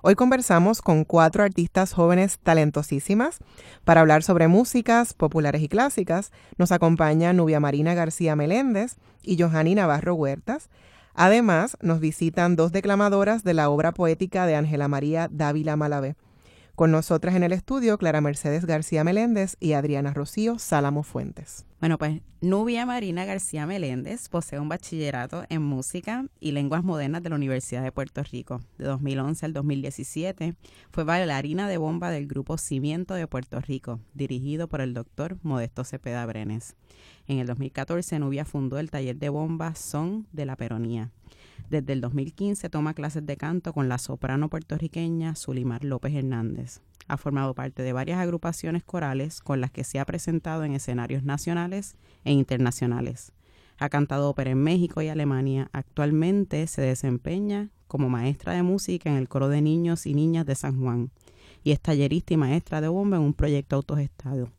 Hoy 0.00 0.14
conversamos 0.14 0.80
con 0.80 1.04
cuatro 1.04 1.42
artistas 1.42 1.92
jóvenes 1.92 2.38
talentosísimas 2.38 3.38
para 3.84 4.00
hablar 4.00 4.22
sobre 4.22 4.46
músicas 4.46 5.12
populares 5.12 5.60
y 5.60 5.68
clásicas. 5.68 6.30
Nos 6.56 6.70
acompaña 6.70 7.32
Nubia 7.32 7.58
Marina 7.58 7.94
García 7.94 8.36
Meléndez 8.36 8.96
y 9.22 9.42
Johanny 9.42 9.74
Navarro 9.74 10.14
Huertas. 10.14 10.70
Además, 11.14 11.76
nos 11.80 11.98
visitan 11.98 12.54
dos 12.54 12.70
declamadoras 12.70 13.42
de 13.42 13.54
la 13.54 13.70
obra 13.70 13.90
poética 13.90 14.46
de 14.46 14.54
Ángela 14.54 14.86
María 14.86 15.28
Dávila 15.32 15.74
Malavé. 15.74 16.14
Con 16.76 16.92
nosotras 16.92 17.34
en 17.34 17.42
el 17.42 17.52
estudio, 17.52 17.98
Clara 17.98 18.20
Mercedes 18.20 18.66
García 18.66 19.02
Meléndez 19.02 19.56
y 19.58 19.72
Adriana 19.72 20.14
Rocío 20.14 20.60
Sálamo 20.60 21.02
Fuentes. 21.02 21.67
Bueno, 21.80 21.96
pues 21.96 22.22
Nubia 22.40 22.84
Marina 22.86 23.24
García 23.24 23.64
Meléndez 23.64 24.28
posee 24.28 24.58
un 24.58 24.68
bachillerato 24.68 25.44
en 25.48 25.62
música 25.62 26.24
y 26.40 26.50
lenguas 26.50 26.82
modernas 26.82 27.22
de 27.22 27.30
la 27.30 27.36
Universidad 27.36 27.84
de 27.84 27.92
Puerto 27.92 28.20
Rico. 28.24 28.60
De 28.78 28.84
2011 28.86 29.46
al 29.46 29.52
2017 29.52 30.56
fue 30.90 31.04
bailarina 31.04 31.68
de 31.68 31.78
bomba 31.78 32.10
del 32.10 32.26
grupo 32.26 32.58
Cimiento 32.58 33.14
de 33.14 33.28
Puerto 33.28 33.60
Rico, 33.60 34.00
dirigido 34.12 34.66
por 34.66 34.80
el 34.80 34.92
doctor 34.92 35.38
Modesto 35.44 35.84
Cepeda 35.84 36.26
Brenes. 36.26 36.74
En 37.28 37.38
el 37.38 37.46
2014, 37.46 38.18
Nubia 38.18 38.44
fundó 38.44 38.80
el 38.80 38.90
taller 38.90 39.16
de 39.16 39.28
bomba 39.28 39.76
Son 39.76 40.26
de 40.32 40.46
la 40.46 40.56
Peronía. 40.56 41.12
Desde 41.70 41.92
el 41.92 42.00
2015 42.00 42.70
toma 42.70 42.94
clases 42.94 43.26
de 43.26 43.36
canto 43.36 43.74
con 43.74 43.88
la 43.88 43.98
soprano 43.98 44.48
puertorriqueña 44.48 45.34
Zulimar 45.34 45.84
López 45.84 46.14
Hernández. 46.14 46.80
Ha 47.08 47.18
formado 47.18 47.54
parte 47.54 47.82
de 47.82 47.92
varias 47.92 48.18
agrupaciones 48.20 48.84
corales 48.84 49.40
con 49.40 49.60
las 49.60 49.70
que 49.70 49.84
se 49.84 49.98
ha 49.98 50.06
presentado 50.06 50.64
en 50.64 50.72
escenarios 50.72 51.24
nacionales 51.24 51.96
e 52.24 52.32
internacionales. 52.32 53.32
Ha 53.78 53.90
cantado 53.90 54.30
ópera 54.30 54.50
en 54.50 54.62
México 54.62 55.02
y 55.02 55.08
Alemania. 55.08 55.68
Actualmente 55.72 56.66
se 56.66 56.80
desempeña 56.80 57.68
como 57.86 58.08
maestra 58.08 58.54
de 58.54 58.62
música 58.62 59.10
en 59.10 59.16
el 59.16 59.28
coro 59.28 59.48
de 59.48 59.60
niños 59.60 60.06
y 60.06 60.14
niñas 60.14 60.46
de 60.46 60.54
San 60.54 60.80
Juan 60.80 61.10
y 61.64 61.72
es 61.72 61.80
tallerista 61.80 62.32
y 62.32 62.38
maestra 62.38 62.80
de 62.80 62.88
bomba 62.88 63.18
en 63.18 63.24
un 63.24 63.34
proyecto 63.34 63.76
autogestado. 63.76 64.50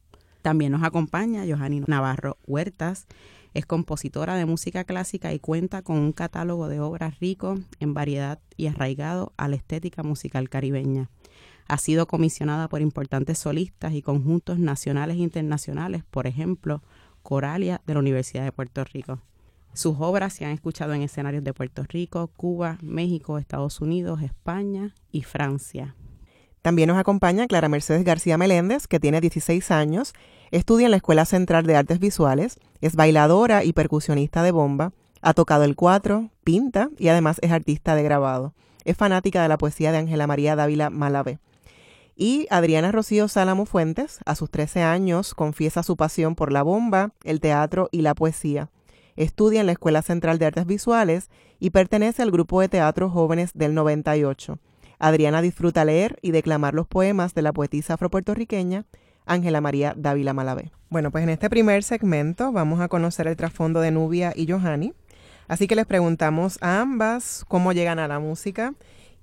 También 0.42 0.72
nos 0.72 0.84
acompaña 0.84 1.44
Johanny 1.48 1.82
Navarro 1.88 2.38
Huertas, 2.48 3.08
es 3.53 3.66
compositora 3.66 4.35
de 4.35 4.46
música 4.46 4.84
clásica 4.84 5.34
y 5.34 5.40
cuenta 5.40 5.81
con 5.81 5.97
un 5.97 6.12
catálogo 6.12 6.68
de 6.68 6.79
obras 6.79 7.19
rico 7.19 7.57
en 7.79 7.94
variedad 7.94 8.40
y 8.57 8.68
arraigado 8.68 9.34
a 9.38 9.47
la 9.47 9.56
estética 9.56 10.03
musical 10.03 10.50
caribeña. 10.50 11.09
Ha 11.68 11.78
sido 11.78 12.07
comisionada 12.07 12.68
por 12.68 12.81
importantes 12.81 13.38
solistas 13.38 13.94
y 13.94 14.01
conjuntos 14.01 14.59
nacionales 14.59 15.18
e 15.18 15.22
internacionales, 15.22 16.03
por 16.09 16.28
ejemplo, 16.28 16.81
Coralia 17.22 17.81
de 17.85 17.94
la 17.94 18.00
Universidad 18.00 18.44
de 18.44 18.51
Puerto 18.51 18.84
Rico. 18.84 19.22
Sus 19.74 19.97
obras 20.00 20.34
se 20.34 20.45
han 20.45 20.51
escuchado 20.51 20.94
en 20.94 21.03
escenarios 21.03 21.44
de 21.44 21.53
Puerto 21.53 21.84
Rico, 21.88 22.28
Cuba, 22.35 22.78
México, 22.81 23.38
Estados 23.38 23.81
Unidos, 23.81 24.22
España 24.24 24.95
y 25.12 25.22
Francia. 25.22 25.95
También 26.62 26.88
nos 26.88 26.97
acompaña 26.97 27.47
Clara 27.47 27.69
Mercedes 27.69 28.03
García 28.03 28.38
Meléndez, 28.38 28.88
que 28.88 29.00
tiene 29.00 29.22
16 29.22 29.72
años, 29.72 30.13
estudia 30.52 30.86
en 30.86 30.92
la 30.92 30.98
Escuela 30.98 31.26
Central 31.26 31.66
de 31.66 31.76
Artes 31.76 32.00
Visuales, 32.00 32.60
es 32.82 32.96
bailadora 32.96 33.64
y 33.64 33.74
percusionista 33.74 34.44
de 34.44 34.52
bomba, 34.52 34.94
ha 35.22 35.34
tocado 35.34 35.64
el 35.64 35.76
cuatro, 35.76 36.30
pinta 36.44 36.90
y 36.98 37.10
además 37.10 37.38
es 37.42 37.52
artista 37.52 37.96
de 37.96 38.04
grabado. 38.04 38.54
Es 38.86 38.96
fanática 38.96 39.42
de 39.42 39.50
la 39.50 39.58
poesía 39.58 39.92
de 39.92 39.98
Ángela 39.98 40.28
María 40.28 40.56
Dávila 40.56 40.90
Malavé. 40.90 41.40
Y 42.16 42.48
Adriana 42.50 42.92
Rocío 42.92 43.28
Sálamo 43.28 43.66
Fuentes, 43.66 44.20
a 44.26 44.36
sus 44.36 44.50
13 44.50 44.84
años, 44.84 45.34
confiesa 45.34 45.84
su 45.84 45.96
pasión 45.96 46.36
por 46.36 46.52
la 46.52 46.64
bomba, 46.64 47.14
el 47.24 47.40
teatro 47.40 47.90
y 47.92 48.02
la 48.02 48.16
poesía. 48.16 48.70
Estudia 49.16 49.60
en 49.60 49.66
la 49.66 49.74
Escuela 49.74 50.02
Central 50.02 50.40
de 50.40 50.46
Artes 50.46 50.66
Visuales 50.66 51.30
y 51.60 51.72
pertenece 51.72 52.22
al 52.22 52.31
grupo 52.31 52.62
de 52.62 52.70
teatro 52.70 53.10
Jóvenes 53.10 53.52
del 53.54 53.74
98. 53.74 54.60
Adriana 54.98 55.42
disfruta 55.42 55.86
leer 55.86 56.18
y 56.22 56.31
declamar 56.31 56.74
los 56.74 56.88
poemas 56.88 57.34
de 57.34 57.42
la 57.42 57.54
poetisa 57.54 57.94
afropuertorriqueña 57.94 58.86
Ángela 59.29 59.62
María 59.62 59.94
Dávila 59.95 60.34
Malavé. 60.34 60.72
Bueno, 60.90 61.12
pues 61.12 61.23
en 61.23 61.29
este 61.29 61.50
primer 61.50 61.84
segmento 61.84 62.51
vamos 62.51 62.81
a 62.81 62.88
conocer 62.88 63.28
el 63.28 63.38
trasfondo 63.38 63.79
de 63.79 63.91
Nubia 63.91 64.34
y 64.35 64.51
Johanny. 64.51 64.94
Así 65.47 65.67
que 65.67 65.75
les 65.75 65.85
preguntamos 65.85 66.57
a 66.62 66.81
ambas 66.81 67.45
cómo 67.47 67.72
llegan 67.72 68.00
a 68.00 68.07
la 68.07 68.19
música 68.19 68.73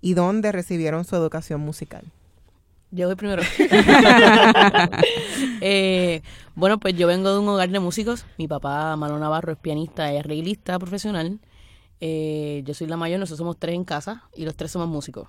y 0.01 0.15
dónde 0.15 0.53
recibieron 0.53 1.05
su 1.05 1.17
educación 1.17 1.61
musical. 1.61 2.05
Yo 2.91 3.07
voy 3.07 3.17
primero. 3.17 3.43
Eh, 5.63 6.23
bueno, 6.55 6.79
pues 6.79 6.95
yo 6.97 7.07
vengo 7.07 7.33
de 7.33 7.39
un 7.39 7.49
hogar 7.49 7.71
de 7.71 7.81
músicos. 7.81 8.27
Mi 8.37 8.47
papá, 8.47 8.95
Mano 8.95 9.19
Navarro, 9.19 9.53
es 9.53 9.59
pianista 9.59 10.13
y 10.13 10.19
arreglista 10.19 10.79
profesional. 10.79 11.41
Eh, 12.01 12.63
yo 12.65 12.75
soy 12.75 12.87
la 12.87 12.97
mayor, 12.97 13.19
nosotros 13.19 13.39
somos 13.39 13.57
tres 13.59 13.75
en 13.75 13.85
casa 13.85 14.25
y 14.37 14.45
los 14.45 14.55
tres 14.55 14.71
somos 14.71 14.87
músicos. 14.87 15.29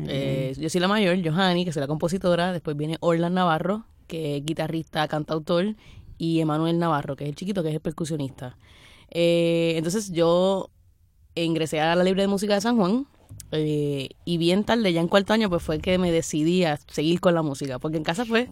Eh, 0.00 0.52
yo 0.58 0.68
soy 0.68 0.80
la 0.80 0.88
mayor, 0.88 1.16
Johanny, 1.24 1.64
que 1.64 1.70
es 1.70 1.76
la 1.76 1.86
compositora. 1.86 2.52
Después 2.52 2.76
viene 2.76 2.96
Orlan 3.00 3.34
Navarro, 3.34 3.84
que 4.08 4.38
es 4.38 4.44
guitarrista, 4.44 5.06
cantautor. 5.06 5.76
Y 6.18 6.40
Emanuel 6.40 6.80
Navarro, 6.80 7.14
que 7.14 7.24
es 7.24 7.30
el 7.30 7.36
chiquito, 7.36 7.62
que 7.62 7.68
es 7.68 7.76
el 7.76 7.80
percusionista. 7.80 8.58
Eh, 9.10 9.74
entonces 9.76 10.10
yo 10.10 10.70
ingresé 11.36 11.80
a 11.80 11.94
la 11.94 12.02
Libre 12.02 12.22
de 12.22 12.28
Música 12.28 12.54
de 12.54 12.60
San 12.60 12.76
Juan. 12.76 13.06
Eh, 13.52 14.08
y 14.24 14.38
bien 14.38 14.64
tarde, 14.64 14.92
ya 14.92 15.00
en 15.00 15.06
cuarto 15.06 15.32
año, 15.32 15.48
pues 15.48 15.62
fue 15.62 15.78
que 15.78 15.96
me 15.98 16.10
decidí 16.10 16.64
a 16.64 16.76
seguir 16.88 17.20
con 17.20 17.34
la 17.34 17.42
música. 17.42 17.78
Porque 17.78 17.98
en 17.98 18.02
casa 18.02 18.24
fue 18.24 18.48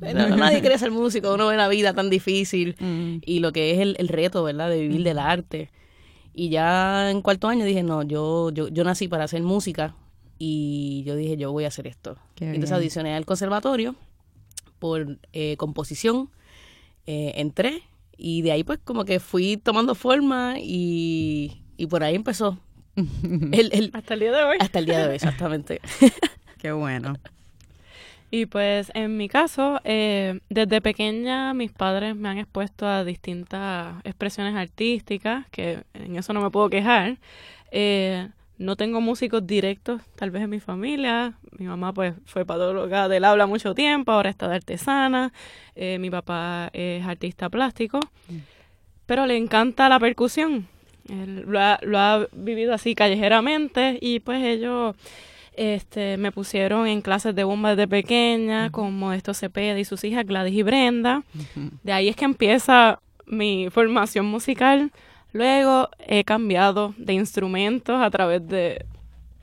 nadie 0.00 0.62
quería 0.62 0.78
ser 0.78 0.90
músico, 1.02 1.34
uno 1.34 1.48
ve 1.48 1.56
la 1.56 1.68
vida 1.68 1.94
tan 1.94 2.10
difícil 2.10 2.76
mm. 2.78 3.18
y 3.24 3.40
lo 3.40 3.52
que 3.52 3.72
es 3.72 3.78
el, 3.80 3.96
el, 3.98 4.08
reto, 4.08 4.42
¿verdad? 4.42 4.70
De 4.70 4.80
vivir 4.80 5.02
del 5.02 5.18
arte. 5.18 5.70
Y 6.34 6.50
ya 6.50 7.10
en 7.10 7.22
cuarto 7.22 7.48
año 7.48 7.64
dije, 7.64 7.82
no, 7.82 8.02
yo, 8.02 8.50
yo, 8.50 8.68
yo 8.68 8.84
nací 8.84 9.08
para 9.08 9.24
hacer 9.24 9.42
música 9.42 9.94
y 10.38 11.02
yo 11.06 11.16
dije, 11.16 11.36
yo 11.36 11.50
voy 11.50 11.64
a 11.64 11.68
hacer 11.68 11.86
esto. 11.86 12.16
Entonces 12.38 12.72
audicioné 12.72 13.14
al 13.14 13.24
conservatorio 13.24 13.94
por 14.86 15.18
eh, 15.32 15.56
composición, 15.56 16.30
eh, 17.06 17.32
entré 17.36 17.82
y 18.16 18.42
de 18.42 18.52
ahí 18.52 18.64
pues 18.64 18.78
como 18.84 19.04
que 19.04 19.20
fui 19.20 19.56
tomando 19.56 19.94
forma 19.94 20.54
y, 20.58 21.62
y 21.76 21.86
por 21.86 22.02
ahí 22.02 22.14
empezó. 22.14 22.58
El, 22.96 23.90
hasta 23.92 24.14
el 24.14 24.20
día 24.20 24.32
de 24.32 24.42
hoy. 24.42 24.56
Hasta 24.58 24.78
el 24.78 24.86
día 24.86 24.98
de 25.00 25.08
hoy, 25.08 25.14
exactamente. 25.16 25.80
Qué 26.58 26.72
bueno. 26.72 27.14
Y 28.30 28.46
pues 28.46 28.90
en 28.94 29.16
mi 29.16 29.28
caso, 29.28 29.80
eh, 29.84 30.40
desde 30.48 30.80
pequeña 30.80 31.54
mis 31.54 31.72
padres 31.72 32.16
me 32.16 32.28
han 32.28 32.38
expuesto 32.38 32.86
a 32.86 33.04
distintas 33.04 33.96
expresiones 34.04 34.54
artísticas, 34.56 35.46
que 35.50 35.84
en 35.94 36.16
eso 36.16 36.32
no 36.32 36.40
me 36.40 36.50
puedo 36.50 36.68
quejar. 36.70 37.18
Eh, 37.70 38.28
no 38.58 38.76
tengo 38.76 39.00
músicos 39.00 39.46
directos, 39.46 40.02
tal 40.14 40.30
vez 40.30 40.42
en 40.42 40.50
mi 40.50 40.60
familia. 40.60 41.34
Mi 41.58 41.66
mamá 41.66 41.92
pues 41.92 42.14
fue 42.24 42.44
patóloga 42.44 43.08
del 43.08 43.24
habla 43.24 43.46
mucho 43.46 43.74
tiempo, 43.74 44.12
ahora 44.12 44.30
está 44.30 44.48
de 44.48 44.56
artesana. 44.56 45.32
Eh, 45.74 45.98
mi 45.98 46.10
papá 46.10 46.70
es 46.72 47.04
artista 47.04 47.48
plástico, 47.50 48.00
mm. 48.28 48.36
pero 49.06 49.26
le 49.26 49.36
encanta 49.36 49.88
la 49.88 50.00
percusión. 50.00 50.66
Él 51.08 51.44
lo 51.46 51.60
ha, 51.60 51.78
lo 51.82 51.98
ha 51.98 52.26
vivido 52.32 52.74
así 52.74 52.94
callejeramente 52.94 53.98
y 54.00 54.20
pues 54.20 54.42
ellos 54.42 54.96
este, 55.56 56.16
me 56.16 56.32
pusieron 56.32 56.86
en 56.86 57.00
clases 57.00 57.34
de 57.34 57.44
bomba 57.44 57.70
desde 57.70 57.88
pequeña, 57.88 58.70
con 58.70 58.98
Modesto 58.98 59.34
Cepeda 59.34 59.78
y 59.78 59.84
sus 59.84 60.04
hijas 60.04 60.26
Gladys 60.26 60.54
y 60.54 60.62
Brenda. 60.62 61.22
De 61.82 61.92
ahí 61.92 62.08
es 62.08 62.16
que 62.16 62.24
empieza 62.24 63.00
mi 63.26 63.68
formación 63.70 64.26
musical 64.26 64.92
Luego 65.32 65.88
he 65.98 66.24
cambiado 66.24 66.94
de 66.96 67.12
instrumentos 67.12 68.00
a 68.00 68.10
través 68.10 68.46
de, 68.46 68.86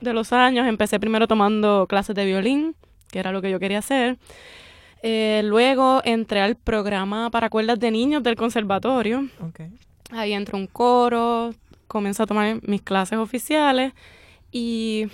de 0.00 0.12
los 0.12 0.32
años 0.32 0.66
empecé 0.66 1.00
primero 1.00 1.26
tomando 1.26 1.86
clases 1.88 2.14
de 2.14 2.24
violín, 2.24 2.76
que 3.10 3.18
era 3.18 3.32
lo 3.32 3.42
que 3.42 3.50
yo 3.50 3.58
quería 3.58 3.78
hacer. 3.78 4.18
Eh, 5.02 5.42
luego 5.44 6.00
entré 6.04 6.40
al 6.40 6.56
programa 6.56 7.30
para 7.30 7.50
cuerdas 7.50 7.78
de 7.78 7.90
niños 7.90 8.22
del 8.22 8.36
conservatorio. 8.36 9.28
Ahí 10.10 10.32
entró 10.32 10.56
un 10.56 10.66
coro, 10.66 11.54
comencé 11.88 12.22
a 12.22 12.26
tomar 12.26 12.58
mis 12.62 12.82
clases 12.82 13.18
oficiales 13.18 13.92
y 14.50 15.08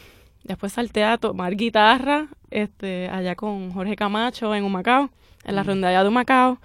después 0.45 0.73
salté 0.73 1.03
a 1.03 1.19
tomar 1.19 1.57
guitarra 1.57 2.29
este, 2.51 3.09
allá 3.09 3.35
con 3.35 3.73
Jorge 3.73 3.97
Camacho 3.97 4.55
en 4.55 4.65
Humacao, 4.65 5.11
en 5.45 5.57
la 5.57 5.63
rondalla 5.63 6.03
de 6.03 6.09
Humacao. 6.09 6.59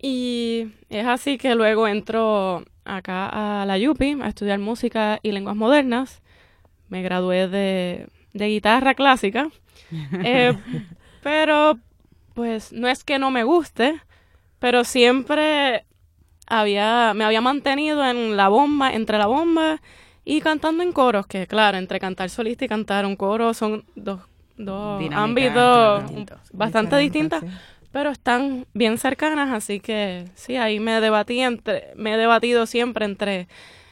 Y 0.00 0.68
es 0.88 1.06
así 1.06 1.36
que 1.36 1.54
luego 1.54 1.86
entro 1.88 2.64
acá 2.96 3.62
a 3.62 3.66
la 3.66 3.78
Yupi 3.78 4.18
a 4.22 4.28
estudiar 4.28 4.58
música 4.58 5.18
y 5.22 5.32
lenguas 5.32 5.56
modernas. 5.56 6.22
Me 6.88 7.02
gradué 7.02 7.48
de, 7.48 8.08
guitarra 8.32 8.94
clásica. 8.94 9.48
Eh, 10.24 10.56
pero, 11.20 11.78
pues, 12.34 12.72
no 12.72 12.86
es 12.86 13.02
que 13.02 13.18
no 13.18 13.32
me 13.32 13.42
guste, 13.42 14.00
pero 14.60 14.84
siempre 14.84 15.84
había, 16.46 17.12
me 17.14 17.24
había 17.24 17.40
mantenido 17.40 18.04
en 18.04 18.36
la 18.36 18.48
bomba, 18.48 18.92
entre 18.92 19.18
la 19.18 19.26
bomba 19.26 19.80
y 20.24 20.40
cantando 20.42 20.84
en 20.84 20.92
coros, 20.92 21.26
que 21.26 21.48
claro, 21.48 21.76
entre 21.76 21.98
cantar 21.98 22.30
solista 22.30 22.64
y 22.64 22.68
cantar 22.68 23.04
un 23.04 23.16
coro 23.16 23.52
son 23.52 23.84
dos, 23.96 24.20
dos 24.56 25.02
ámbitos 25.12 26.04
bastante 26.52 26.96
distintos 26.98 27.42
pero 27.92 28.10
están 28.10 28.66
bien 28.74 28.98
cercanas, 28.98 29.50
así 29.50 29.80
que 29.80 30.26
sí, 30.34 30.56
ahí 30.56 30.80
me 30.80 31.00
debatí 31.00 31.40
entre, 31.40 31.92
me 31.96 32.14
he 32.14 32.16
debatido 32.16 32.66
siempre 32.66 33.04
entre 33.04 33.48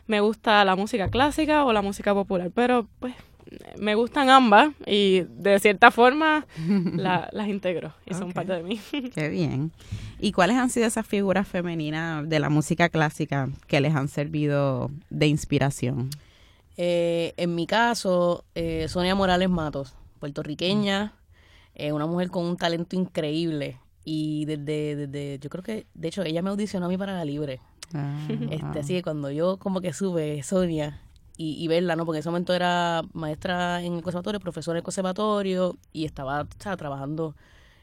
me 0.06 0.20
gusta 0.20 0.64
la 0.64 0.74
música 0.74 1.08
clásica 1.08 1.64
o 1.64 1.72
la 1.72 1.82
música 1.82 2.14
popular, 2.14 2.50
pero 2.54 2.88
pues 2.98 3.14
me 3.78 3.94
gustan 3.94 4.30
ambas 4.30 4.70
y 4.86 5.20
de 5.28 5.58
cierta 5.60 5.90
forma 5.90 6.46
las 6.96 7.48
integro 7.48 7.94
y 8.06 8.14
son 8.14 8.32
parte 8.32 8.54
de 8.54 8.62
mí. 8.62 8.80
Qué 9.14 9.28
bien. 9.28 9.72
¿Y 10.18 10.32
cuáles 10.32 10.56
han 10.56 10.70
sido 10.70 10.86
esas 10.86 11.06
figuras 11.06 11.46
femeninas 11.46 12.28
de 12.28 12.40
la 12.40 12.50
música 12.50 12.88
clásica 12.88 13.48
que 13.66 13.80
les 13.80 13.94
han 13.94 14.08
servido 14.08 14.90
de 15.10 15.26
inspiración? 15.28 16.10
Eh, 16.76 17.34
en 17.36 17.54
mi 17.54 17.66
caso, 17.66 18.44
eh, 18.54 18.86
Sonia 18.88 19.14
Morales 19.14 19.50
Matos, 19.50 19.94
puertorriqueña, 20.20 21.12
eh, 21.74 21.92
una 21.92 22.06
mujer 22.06 22.30
con 22.30 22.44
un 22.44 22.56
talento 22.56 22.96
increíble. 22.96 23.78
Y 24.10 24.46
desde, 24.46 24.96
desde, 24.96 25.38
yo 25.38 25.50
creo 25.50 25.62
que, 25.62 25.86
de 25.92 26.08
hecho, 26.08 26.22
ella 26.22 26.40
me 26.40 26.48
audicionó 26.48 26.86
a 26.86 26.88
mí 26.88 26.96
para 26.96 27.12
la 27.12 27.26
libre. 27.26 27.60
Ah, 27.92 28.26
este, 28.50 28.78
Así 28.78 28.94
que 28.94 29.02
cuando 29.02 29.30
yo 29.30 29.58
como 29.58 29.82
que 29.82 29.92
sube 29.92 30.42
Sonia 30.42 31.02
y, 31.36 31.62
y, 31.62 31.68
verla, 31.68 31.94
¿no? 31.94 32.06
Porque 32.06 32.16
en 32.16 32.20
ese 32.20 32.30
momento 32.30 32.54
era 32.54 33.02
maestra 33.12 33.82
en 33.82 33.92
el 33.92 34.02
conservatorio, 34.02 34.40
profesora 34.40 34.76
en 34.76 34.78
el 34.78 34.82
conservatorio 34.82 35.76
y 35.92 36.06
estaba, 36.06 36.46
trabajando, 36.46 37.36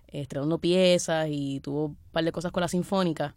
estrenando 0.07 0.57
piezas 0.57 1.27
y 1.29 1.59
tuvo 1.59 1.85
un 1.85 1.97
par 2.11 2.23
de 2.23 2.31
cosas 2.31 2.51
con 2.51 2.61
la 2.61 2.69
sinfónica. 2.69 3.35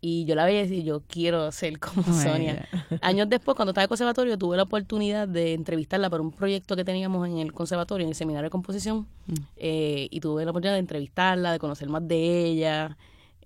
Y 0.00 0.24
yo 0.26 0.36
la 0.36 0.44
veía 0.44 0.64
y 0.64 0.84
yo 0.84 1.02
quiero 1.08 1.50
ser 1.50 1.80
como 1.80 2.02
Sonia. 2.04 2.68
Años 3.02 3.28
después, 3.28 3.56
cuando 3.56 3.70
estaba 3.70 3.82
en 3.82 3.86
el 3.86 3.88
conservatorio, 3.88 4.38
tuve 4.38 4.56
la 4.56 4.62
oportunidad 4.62 5.26
de 5.26 5.54
entrevistarla 5.54 6.08
para 6.08 6.22
un 6.22 6.30
proyecto 6.30 6.76
que 6.76 6.84
teníamos 6.84 7.26
en 7.26 7.38
el 7.38 7.52
conservatorio, 7.52 8.04
en 8.04 8.10
el 8.10 8.14
seminario 8.14 8.46
de 8.46 8.50
composición. 8.50 9.08
Mm. 9.26 9.34
Eh, 9.56 10.08
y 10.10 10.20
tuve 10.20 10.44
la 10.44 10.52
oportunidad 10.52 10.74
de 10.74 10.80
entrevistarla, 10.80 11.50
de 11.50 11.58
conocer 11.58 11.88
más 11.88 12.06
de 12.06 12.44
ella. 12.44 12.96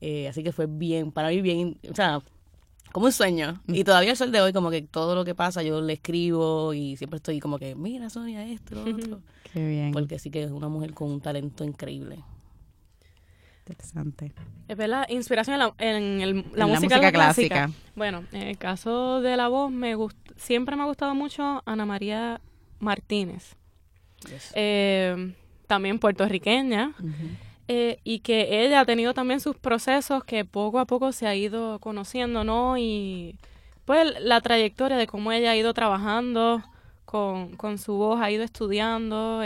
Eh, 0.01 0.29
así 0.29 0.43
que 0.43 0.53
fue 0.53 0.67
bien, 0.67 1.11
para 1.11 1.29
mí 1.29 1.41
bien, 1.41 1.79
o 1.91 1.95
sea, 1.95 2.21
como 2.93 3.07
un 3.07 3.13
sueño. 3.13 3.63
Y 3.67 3.81
mm. 3.81 3.85
todavía 3.85 4.11
el 4.11 4.17
sol 4.19 4.31
de 4.31 4.43
hoy, 4.43 4.53
como 4.53 4.71
que 4.71 4.83
todo 4.83 5.15
lo 5.15 5.25
que 5.25 5.35
pasa, 5.35 5.63
yo 5.63 5.81
le 5.81 5.95
escribo 5.95 6.75
y 6.75 6.97
siempre 6.97 7.17
estoy 7.17 7.41
como 7.41 7.59
que, 7.59 7.75
mira 7.75 8.11
Sonia, 8.11 8.47
esto, 8.47 8.75
lo 8.75 8.83
otro. 8.83 9.21
Qué 9.55 9.67
bien. 9.67 9.93
Porque 9.93 10.19
sí 10.19 10.31
que 10.31 10.43
es 10.45 10.51
una 10.51 10.69
mujer 10.69 10.93
con 10.93 11.11
un 11.11 11.21
talento 11.21 11.65
increíble. 11.65 12.19
Interesante. 13.73 14.33
Es 14.69 14.77
verdad, 14.77 15.07
inspiración 15.09 15.61
en 15.79 16.45
la, 16.55 16.67
música, 16.67 17.11
clásica. 17.11 17.71
Bueno, 17.95 18.25
en 18.33 18.43
el 18.43 18.59
caso 18.59 19.21
de 19.21 19.37
la 19.37 19.49
voz, 19.49 19.71
me 19.71 19.95
siempre 20.37 20.77
me 20.77 20.83
ha 20.83 20.87
gustado 20.87 21.15
mucho 21.15 21.63
Ana 21.65 21.87
María 21.87 22.41
Martínez. 22.79 23.57
Eh, 24.55 25.35
también 25.67 25.99
puertorriqueña. 25.99 26.93
Eh, 27.69 27.99
y 28.05 28.19
que 28.19 28.65
ella 28.65 28.81
ha 28.81 28.85
tenido 28.85 29.15
también 29.15 29.41
sus 29.41 29.57
procesos 29.57 30.25
que 30.25 30.45
poco 30.45 30.79
a 30.79 30.85
poco 30.85 31.13
se 31.13 31.27
ha 31.27 31.35
ido 31.35 31.79
conociendo, 31.79 32.45
¿no? 32.45 32.77
Y 32.77 33.39
pues 33.85 34.21
la 34.21 34.41
trayectoria 34.41 34.97
de 34.97 35.07
cómo 35.07 35.33
ella 35.33 35.53
ha 35.53 35.57
ido 35.57 35.73
trabajando 35.73 36.63
con, 37.07 37.57
con 37.57 37.79
su 37.79 37.95
voz, 37.95 38.21
ha 38.21 38.31
ido 38.31 38.45
estudiando. 38.45 39.43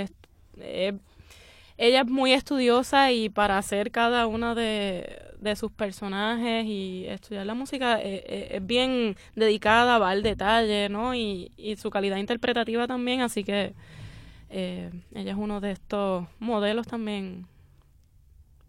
Eh, 0.59 0.99
ella 1.79 2.01
es 2.03 2.07
muy 2.07 2.33
estudiosa 2.33 3.13
y 3.13 3.29
para 3.29 3.59
hacer 3.59 3.91
cada 3.91 4.27
uno 4.27 4.55
de, 4.55 5.23
sus 5.55 5.71
personajes 5.71 6.65
y 6.67 7.05
estudiar 7.07 7.47
la 7.47 7.55
música 7.55 8.01
eh, 8.01 8.25
eh, 8.27 8.49
es 8.53 8.67
bien 8.67 9.17
dedicada, 9.37 9.99
va 9.99 10.11
al 10.11 10.25
detalle, 10.25 10.89
¿no? 10.89 11.15
Y, 11.15 11.53
y 11.57 11.77
su 11.77 11.89
calidad 11.91 12.17
interpretativa 12.17 12.89
también, 12.89 13.21
así 13.21 13.45
que 13.45 13.73
eh, 14.51 14.91
ella 15.15 15.31
es 15.31 15.39
uno 15.39 15.61
de 15.61 15.71
estos 15.71 16.27
modelos 16.41 16.89
también 16.89 17.47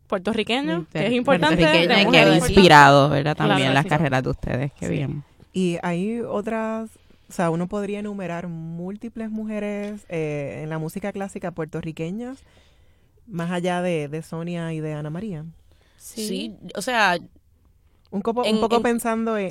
puertorriqueños, 0.05 0.87
que 0.89 1.07
es 1.07 1.13
importante. 1.13 1.57
que 1.57 2.19
ha 2.19 2.35
inspirado, 2.35 3.09
¿verdad? 3.09 3.35
También 3.35 3.73
las 3.73 3.85
carreras 3.85 4.21
de 4.21 4.29
ustedes, 4.29 4.71
qué 4.79 4.87
bien. 4.87 5.23
Y 5.53 5.77
hay 5.81 6.19
otras 6.19 6.91
o 7.29 7.33
sea, 7.33 7.49
uno 7.49 7.67
podría 7.67 7.99
enumerar 7.99 8.47
múltiples 8.47 9.29
mujeres 9.29 10.05
en 10.09 10.69
la 10.69 10.77
música 10.77 11.11
clásica 11.11 11.51
puertorriqueñas 11.51 12.43
más 13.27 13.51
allá 13.51 13.81
de, 13.81 14.07
de 14.07 14.21
Sonia 14.21 14.73
y 14.73 14.79
de 14.79 14.93
Ana 14.93 15.09
María. 15.09 15.45
Sí, 15.97 16.55
o 16.75 16.81
sea... 16.81 17.17
Un, 18.09 18.21
poco, 18.21 18.43
un 18.43 18.61
poco 18.61 18.81
pensando 18.81 19.37
en, 19.37 19.49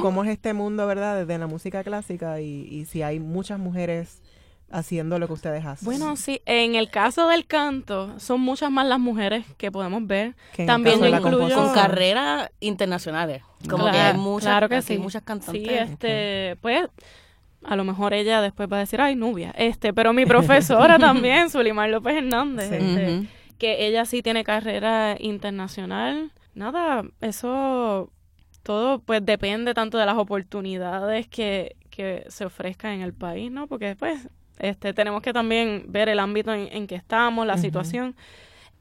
cómo 0.00 0.24
es 0.24 0.30
este 0.30 0.54
mundo, 0.54 0.86
¿verdad? 0.86 1.18
Desde 1.18 1.38
la 1.38 1.46
música 1.46 1.84
clásica 1.84 2.40
y, 2.40 2.62
y 2.62 2.86
si 2.86 3.02
hay 3.02 3.20
muchas 3.20 3.58
mujeres 3.58 4.22
haciendo 4.70 5.18
lo 5.18 5.26
que 5.26 5.32
ustedes 5.32 5.64
hacen. 5.64 5.86
Bueno, 5.86 6.16
sí, 6.16 6.40
en 6.46 6.74
el 6.74 6.90
caso 6.90 7.28
del 7.28 7.46
canto, 7.46 8.18
son 8.18 8.40
muchas 8.40 8.70
más 8.70 8.86
las 8.86 9.00
mujeres 9.00 9.44
que 9.56 9.70
podemos 9.70 10.06
ver. 10.06 10.34
También 10.66 11.04
incluyo 11.04 11.54
con 11.54 11.74
carreras 11.74 12.50
internacionales. 12.60 13.42
Como 13.68 13.90
que 13.90 13.98
hay 13.98 14.16
muchas, 14.16 14.50
claro 14.50 14.68
que 14.68 14.82
sí. 14.82 14.98
muchas 14.98 15.22
cantantes. 15.22 15.62
Sí, 15.62 15.68
este, 15.68 16.56
pues 16.60 16.88
a 17.64 17.76
lo 17.76 17.84
mejor 17.84 18.14
ella 18.14 18.40
después 18.40 18.68
va 18.70 18.76
a 18.76 18.80
decir, 18.80 19.00
ay, 19.00 19.16
Nubia, 19.16 19.52
este, 19.56 19.92
pero 19.92 20.12
mi 20.12 20.26
profesora 20.26 20.98
también, 20.98 21.50
Sulimar 21.50 21.90
López 21.90 22.16
Hernández, 22.16 22.70
este, 22.72 23.28
que 23.58 23.86
ella 23.86 24.04
sí 24.04 24.22
tiene 24.22 24.44
carrera 24.44 25.16
internacional. 25.18 26.32
Nada, 26.54 27.04
eso 27.20 28.10
todo 28.62 29.00
pues 29.00 29.24
depende 29.24 29.74
tanto 29.74 29.98
de 29.98 30.06
las 30.06 30.16
oportunidades 30.16 31.26
que, 31.28 31.76
que 31.90 32.24
se 32.28 32.44
ofrezcan 32.44 32.92
en 32.92 33.00
el 33.02 33.14
país, 33.14 33.50
¿no? 33.50 33.66
Porque 33.66 33.86
después 33.86 34.28
este, 34.58 34.92
tenemos 34.92 35.22
que 35.22 35.32
también 35.32 35.84
ver 35.88 36.08
el 36.08 36.18
ámbito 36.18 36.52
en, 36.52 36.86
que 36.86 36.94
estamos, 36.94 37.46
la 37.46 37.58
situación. 37.58 38.16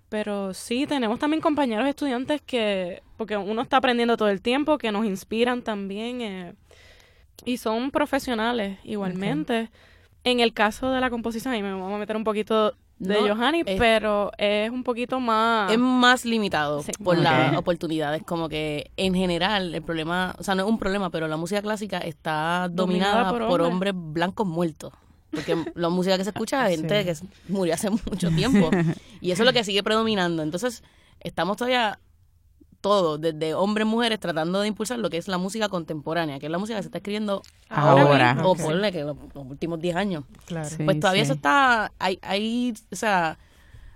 Pero 0.10 0.54
sí, 0.54 0.88
tenemos 0.88 1.20
también 1.20 1.42
compañeros 1.42 1.88
estudiantes 1.88 2.42
que, 2.42 3.04
porque 3.18 3.36
uno 3.38 3.62
está 3.62 3.78
aprendiendo 3.78 4.18
todo 4.18 4.30
el 4.30 4.42
tiempo, 4.42 4.78
que 4.78 4.92
nos 4.92 5.06
inspiran 5.06 5.62
también. 5.62 6.22
Eh, 6.22 6.54
y 7.46 7.58
son 7.58 7.92
profesionales 7.92 8.80
igualmente. 8.84 9.70
En 10.24 10.40
el 10.40 10.54
caso 10.54 10.92
de 10.92 11.00
la 11.00 11.10
composición, 11.10 11.54
ahí 11.54 11.64
me 11.64 11.74
voy 11.74 11.94
a 11.94 11.98
meter 11.98 12.18
un 12.18 12.24
poquito 12.24 12.74
de 13.00 13.30
Johanny, 13.30 13.64
pero 13.64 14.32
es 14.38 14.70
un 14.72 14.84
poquito 14.84 15.20
más... 15.20 15.72
Es 15.72 15.78
más 15.78 16.26
limitado 16.26 16.84
por 17.04 17.18
las 17.18 17.56
oportunidades, 17.56 18.24
como 18.24 18.50
que 18.50 18.92
en 18.98 19.14
general 19.14 19.74
el 19.76 19.82
problema, 19.82 20.36
o 20.40 20.44
sea, 20.44 20.56
no 20.56 20.64
es 20.64 20.70
un 20.70 20.80
problema, 20.80 21.10
pero 21.10 21.28
la 21.28 21.38
música 21.38 21.62
clásica 21.62 22.00
está 22.00 22.68
dominada, 22.70 23.30
por, 23.30 23.62
hombres. 23.62 23.94
blancos 23.96 24.48
muertos. 24.48 24.94
Porque 25.32 25.56
la 25.76 25.90
música 25.90 26.18
que 26.18 26.24
se 26.24 26.32
escucha 26.32 26.70
es 26.70 26.80
gente 26.80 27.06
que 27.06 27.14
murió 27.50 27.76
hace 27.76 27.90
mucho 27.90 28.30
tiempo. 28.32 28.70
y 29.22 29.32
eso 29.32 29.44
es 29.44 29.46
lo 29.46 29.54
que 29.54 29.64
sigue 29.64 29.84
predominando. 29.84 30.42
Entonces, 30.42 30.84
estamos 31.20 31.58
todavía 31.58 32.00
todo, 32.82 33.18
desde 33.18 33.54
hombres, 33.54 33.88
mujeres, 33.88 34.20
tratando 34.20 34.62
de 34.62 34.68
impulsar 34.68 35.00
lo 35.00 35.10
que 35.10 35.18
es 35.18 35.28
la 35.28 35.38
música 35.38 35.70
contemporánea, 35.70 36.40
que 36.40 36.46
es 36.46 36.52
la 36.52 36.58
música 36.58 36.78
que 36.78 36.84
se 36.84 36.88
está 36.88 37.00
escribiendo 37.00 37.42
ahora, 37.70 38.38
o 38.44 38.56
ponle 38.56 38.92
que 38.92 39.04
los, 39.04 39.18
últimos 39.34 39.80
10 39.80 39.96
años. 39.96 40.24
Claro. 40.46 40.70
pues 40.86 41.00
todavía 41.00 41.24
eso 41.24 41.34
está, 41.34 41.92
hay, 42.00 42.20
hay, 42.22 42.74
o 42.92 42.96
sea, 42.96 43.38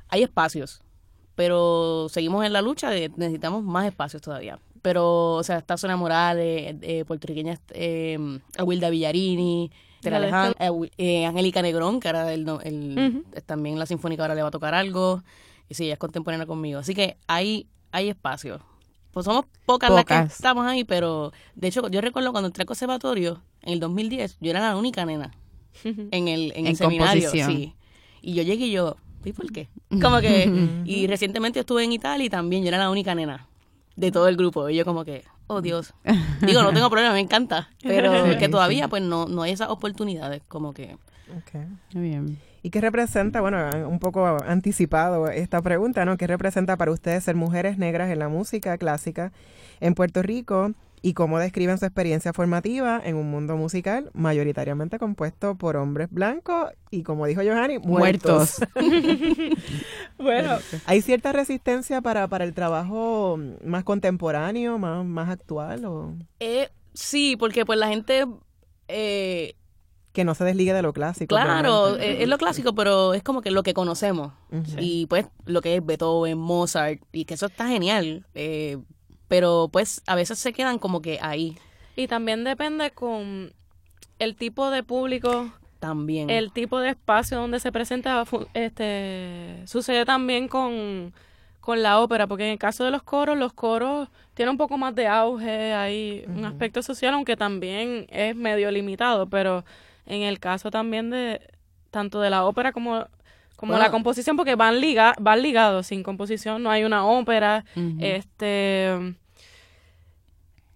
hay 0.09 0.23
espacios, 0.23 0.81
pero 1.35 2.07
seguimos 2.09 2.45
en 2.45 2.53
la 2.53 2.61
lucha 2.61 2.89
de 2.89 3.11
necesitamos 3.15 3.63
más 3.63 3.85
espacios 3.85 4.21
todavía. 4.21 4.59
Pero, 4.81 5.33
o 5.33 5.43
sea, 5.43 5.59
está 5.59 5.77
Sonia 5.77 5.95
Morales, 5.95 6.75
eh, 6.81 7.05
puertorriqueña, 7.05 7.59
eh, 7.69 8.17
Wilda 8.63 8.89
Villarini, 8.89 9.71
eh, 10.03 11.25
Angélica 11.25 11.61
Negrón, 11.61 11.99
que 11.99 12.07
ahora 12.07 12.33
el, 12.33 12.47
el, 12.63 13.23
también 13.45 13.77
la 13.77 13.85
Sinfónica 13.85 14.23
ahora 14.23 14.35
le 14.35 14.41
va 14.41 14.47
a 14.47 14.51
tocar 14.51 14.73
algo. 14.73 15.23
Y 15.69 15.75
sí, 15.75 15.85
ella 15.85 15.93
es 15.93 15.99
contemporánea 15.99 16.47
conmigo. 16.47 16.79
Así 16.79 16.95
que 16.95 17.17
hay, 17.27 17.67
hay 17.91 18.09
espacio. 18.09 18.59
Pues 19.11 19.25
somos 19.25 19.45
pocas, 19.65 19.91
las 19.91 20.05
que 20.05 20.17
estamos 20.19 20.65
ahí, 20.65 20.83
pero 20.83 21.33
de 21.55 21.67
hecho 21.67 21.87
yo 21.89 22.01
recuerdo 22.01 22.31
cuando 22.31 22.47
entré 22.47 22.61
al 22.61 22.67
conservatorio 22.67 23.41
en 23.61 23.73
el 23.73 23.79
2010, 23.79 24.37
yo 24.39 24.51
era 24.51 24.61
la 24.61 24.77
única 24.77 25.05
nena 25.05 25.31
en 25.83 26.27
el, 26.27 26.53
en, 26.55 26.67
el 26.67 26.75
seminario. 26.75 27.29
Sí. 27.29 27.73
Y 28.21 28.33
yo 28.33 28.43
llegué 28.43 28.67
y 28.67 28.71
yo, 28.71 28.95
¿y 29.25 29.33
por 29.33 29.51
qué? 29.51 29.67
Como 30.01 30.19
que, 30.21 30.51
y 30.85 31.07
recientemente 31.07 31.59
estuve 31.59 31.83
en 31.83 31.91
Italia 31.91 32.25
y 32.25 32.29
también 32.29 32.63
yo 32.63 32.69
era 32.69 32.77
la 32.77 32.89
única 32.89 33.13
nena 33.15 33.47
de 33.95 34.11
todo 34.11 34.27
el 34.27 34.37
grupo. 34.37 34.69
Y 34.69 34.77
yo 34.77 34.85
como 34.85 35.03
que, 35.03 35.25
oh 35.47 35.61
Dios. 35.61 35.93
Digo, 36.41 36.63
no 36.63 36.71
tengo 36.73 36.89
problema, 36.89 37.13
me 37.13 37.19
encanta. 37.19 37.69
Pero 37.83 38.37
que 38.39 38.47
todavía 38.47 38.87
pues 38.87 39.03
no, 39.03 39.25
no 39.27 39.43
hay 39.43 39.51
esas 39.51 39.69
oportunidades, 39.69 40.41
como 40.47 40.73
que... 40.73 40.97
Okay. 41.43 41.65
Muy 41.93 42.09
bien. 42.09 42.39
¿Y 42.63 42.69
qué 42.69 42.81
representa, 42.81 43.41
bueno, 43.41 43.69
un 43.87 43.99
poco 43.99 44.25
anticipado 44.45 45.27
esta 45.29 45.61
pregunta, 45.61 46.05
¿no? 46.05 46.17
¿Qué 46.17 46.27
representa 46.27 46.77
para 46.77 46.91
ustedes 46.91 47.23
ser 47.23 47.35
mujeres 47.35 47.77
negras 47.77 48.11
en 48.11 48.19
la 48.19 48.29
música 48.29 48.77
clásica 48.77 49.31
en 49.79 49.95
Puerto 49.95 50.21
Rico? 50.21 50.73
y 51.01 51.13
cómo 51.13 51.39
describen 51.39 51.77
su 51.77 51.85
experiencia 51.85 52.31
formativa 52.33 53.01
en 53.03 53.15
un 53.15 53.29
mundo 53.29 53.57
musical 53.57 54.11
mayoritariamente 54.13 54.99
compuesto 54.99 55.55
por 55.55 55.75
hombres 55.75 56.09
blancos 56.11 56.71
y, 56.91 57.03
como 57.03 57.25
dijo 57.25 57.41
Johanny, 57.41 57.79
muertos. 57.79 58.59
bueno, 60.19 60.57
¿hay 60.85 61.01
cierta 61.01 61.31
resistencia 61.31 62.01
para, 62.01 62.27
para 62.27 62.43
el 62.43 62.53
trabajo 62.53 63.39
más 63.63 63.83
contemporáneo, 63.83 64.77
más, 64.77 65.03
más 65.03 65.29
actual? 65.29 65.85
O? 65.85 66.13
Eh, 66.39 66.69
sí, 66.93 67.35
porque 67.37 67.65
pues 67.65 67.79
la 67.79 67.87
gente... 67.87 68.25
Eh, 68.87 69.55
que 70.13 70.25
no 70.25 70.35
se 70.35 70.43
desligue 70.43 70.73
de 70.73 70.81
lo 70.81 70.93
clásico. 70.93 71.35
Claro, 71.35 71.97
eh, 71.97 72.23
es, 72.23 72.27
lo 72.27 72.37
clásico, 72.37 72.75
pero 72.75 73.13
es 73.13 73.23
como 73.23 73.41
que 73.41 73.51
lo 73.51 73.63
que 73.63 73.73
conocemos. 73.73 74.33
Y 74.77 75.05
pues 75.05 75.27
lo 75.45 75.61
que 75.61 75.77
es 75.77 75.85
Beethoven, 75.85 76.37
Mozart, 76.37 77.01
y 77.11 77.25
que 77.25 77.35
eso 77.35 77.45
está 77.45 77.67
genial. 77.67 78.25
Eh, 78.35 78.77
pero 79.27 79.69
pues 79.71 80.01
a 80.07 80.15
veces 80.15 80.39
se 80.39 80.51
quedan 80.51 80.77
como 80.79 81.01
que 81.01 81.19
ahí. 81.21 81.57
Y 81.95 82.07
también 82.07 82.43
depende 82.43 82.91
con 82.91 83.53
el 84.19 84.35
tipo 84.35 84.69
de 84.69 84.83
público. 84.83 85.49
También. 85.79 86.29
El 86.29 86.51
tipo 86.51 86.79
de 86.79 86.89
espacio 86.89 87.37
donde 87.37 87.59
se 87.59 87.71
presenta, 87.71 88.23
este, 88.53 89.63
sucede 89.65 90.05
también 90.05 90.47
con, 90.49 91.13
con 91.61 91.81
la 91.81 92.01
ópera, 92.01 92.27
porque 92.27 92.45
en 92.45 92.51
el 92.51 92.59
caso 92.59 92.83
de 92.83 92.91
los 92.91 93.03
coros, 93.03 93.37
los 93.37 93.53
coros 93.53 94.09
tienen 94.33 94.51
un 94.51 94.57
poco 94.57 94.77
más 94.77 94.93
de 94.93 95.07
auge, 95.07 95.73
hay 95.73 96.25
un 96.27 96.43
aspecto 96.43 96.83
social, 96.83 97.13
aunque 97.13 97.37
también 97.37 98.07
es 98.09 98.35
medio 98.35 98.69
limitado, 98.69 99.27
pero 99.27 99.63
en 100.05 100.21
el 100.23 100.39
caso 100.39 100.71
también 100.71 101.09
de 101.09 101.41
tanto 101.89 102.21
de 102.21 102.29
la 102.29 102.45
ópera 102.45 102.71
como 102.71 103.05
como 103.55 103.77
la 103.77 103.91
composición 103.91 104.37
porque 104.37 104.55
van 104.55 104.81
liga, 104.81 105.13
van 105.19 105.43
ligados. 105.43 105.85
Sin 105.85 106.01
composición 106.01 106.63
no 106.63 106.71
hay 106.71 106.83
una 106.83 107.05
ópera. 107.05 107.63
Este 107.99 109.15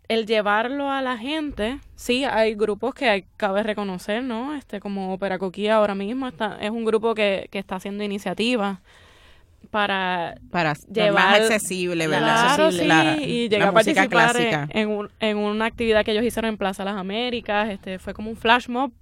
el 0.07 0.27
llevarlo 0.27 0.91
a 0.91 1.01
la 1.01 1.17
gente, 1.17 1.79
sí, 1.95 2.25
hay 2.25 2.53
grupos 2.53 2.93
que 2.93 3.09
hay, 3.09 3.25
cabe 3.37 3.63
reconocer, 3.63 4.23
¿no? 4.23 4.55
Este, 4.55 4.79
como 4.79 5.11
Opera 5.11 5.39
Coquilla 5.39 5.77
ahora 5.77 5.95
mismo, 5.95 6.27
está, 6.27 6.59
es 6.61 6.69
un 6.69 6.85
grupo 6.85 7.15
que, 7.15 7.47
que 7.51 7.57
está 7.57 7.77
haciendo 7.77 8.03
iniciativas 8.03 8.79
para, 9.75 10.35
para 10.51 10.73
llevar 10.89 11.11
más 11.11 11.51
accesible, 11.51 12.07
¿verdad? 12.07 12.55
Claro, 12.55 12.71
sí, 12.71 13.23
y 13.25 13.49
llegar 13.49 13.67
a 13.67 13.71
participar 13.73 14.37
en, 14.69 14.87
un, 14.87 15.09
en, 15.19 15.35
una 15.35 15.65
actividad 15.65 16.05
que 16.05 16.11
ellos 16.11 16.23
hicieron 16.23 16.47
en 16.47 16.57
Plaza 16.57 16.85
Las 16.85 16.95
Américas, 16.95 17.69
este, 17.69 17.99
fue 17.99 18.13
como 18.13 18.29
un 18.29 18.37
flash 18.37 18.69
mob, 18.69 18.93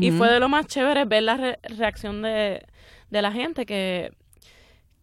y 0.00 0.10
fue 0.10 0.30
de 0.30 0.40
lo 0.40 0.48
más 0.48 0.66
chévere 0.68 1.04
ver 1.04 1.24
la 1.24 1.58
reacción 1.76 2.22
de, 2.22 2.64
de 3.10 3.20
la 3.20 3.30
gente 3.30 3.66
que 3.66 4.14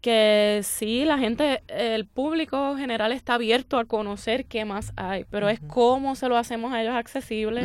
que 0.01 0.61
sí, 0.63 1.03
la 1.03 1.17
gente, 1.17 1.61
el 1.67 2.05
público 2.05 2.75
general 2.77 3.11
está 3.11 3.33
abierto 3.33 3.77
a 3.77 3.85
conocer 3.85 4.45
qué 4.45 4.63
más 4.63 4.93
hay, 4.95 5.25
pero 5.29 5.49
es 5.49 5.59
cómo 5.67 6.15
se 6.15 6.29
lo 6.29 6.37
hacemos 6.37 6.73
a 6.73 6.81
ellos 6.81 6.95
accesible. 6.95 7.63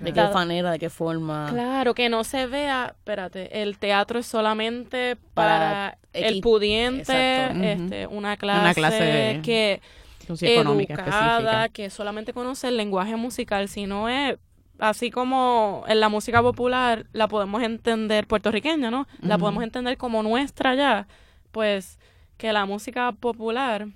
De 0.00 0.12
qué 0.12 0.22
manera, 0.22 0.70
de 0.70 0.78
qué 0.78 0.88
forma. 0.88 1.48
Claro, 1.50 1.94
que 1.94 2.08
no 2.08 2.24
se 2.24 2.46
vea, 2.46 2.94
espérate, 2.96 3.62
el 3.62 3.78
teatro 3.78 4.18
es 4.18 4.26
solamente 4.26 5.16
para, 5.34 5.98
el 6.14 6.40
pudiente, 6.40 7.72
este, 7.72 8.06
una 8.06 8.36
clase, 8.36 9.40
que 9.42 9.80
educada, 10.28 11.68
que 11.68 11.90
solamente 11.90 12.32
conoce 12.32 12.68
el 12.68 12.78
lenguaje 12.78 13.16
musical, 13.16 13.68
si 13.68 13.86
no 13.86 14.08
es 14.08 14.38
así 14.78 15.10
como 15.10 15.84
en 15.88 16.00
la 16.00 16.08
música 16.08 16.42
popular 16.42 17.06
la 17.12 17.28
podemos 17.28 17.62
entender 17.62 18.26
puertorriqueña, 18.26 18.90
¿no? 18.90 19.06
La 19.20 19.38
podemos 19.38 19.62
entender 19.62 19.96
como 19.96 20.22
nuestra 20.22 20.74
ya 20.74 21.06
pues 21.56 21.98
que 22.36 22.52
la 22.52 22.66
música 22.66 23.12
popular, 23.12 23.88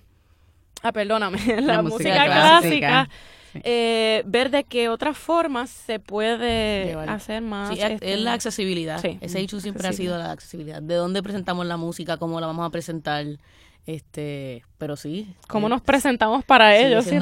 ah, 0.83 0.93
perdóname, 0.93 1.39
la, 1.61 1.83
música, 1.83 2.25
clásica, 2.25 3.11
eh, 3.53 4.23
ver 4.25 4.51
de 4.51 4.65
qué 4.65 4.89
otras 4.89 5.19
formas 5.19 5.69
se 5.69 5.99
puede 5.99 6.95
hacer 6.95 7.43
más. 7.43 7.69
Sí, 7.69 7.83
es 7.83 7.91
este, 7.91 8.17
la 8.17 8.33
accesibilidad. 8.33 9.05
Ese 9.05 9.41
hecho 9.41 9.61
siempre 9.61 9.87
ha 9.87 9.93
sido 9.93 10.17
la 10.17 10.31
accesibilidad. 10.31 10.81
De 10.81 10.95
dónde 10.95 11.23
presentamos 11.23 11.67
la 11.67 11.77
música, 11.77 12.17
cómo 12.17 12.41
la 12.41 12.47
vamos 12.47 12.67
a 12.67 12.71
presentar, 12.71 13.27
este, 13.85 14.65
pero 14.79 14.97
sí. 14.97 15.31
Cómo 15.47 15.69
nos 15.69 15.83
presentamos 15.83 16.43
para 16.43 16.79
ellos, 16.79 17.05
sí, 17.05 17.19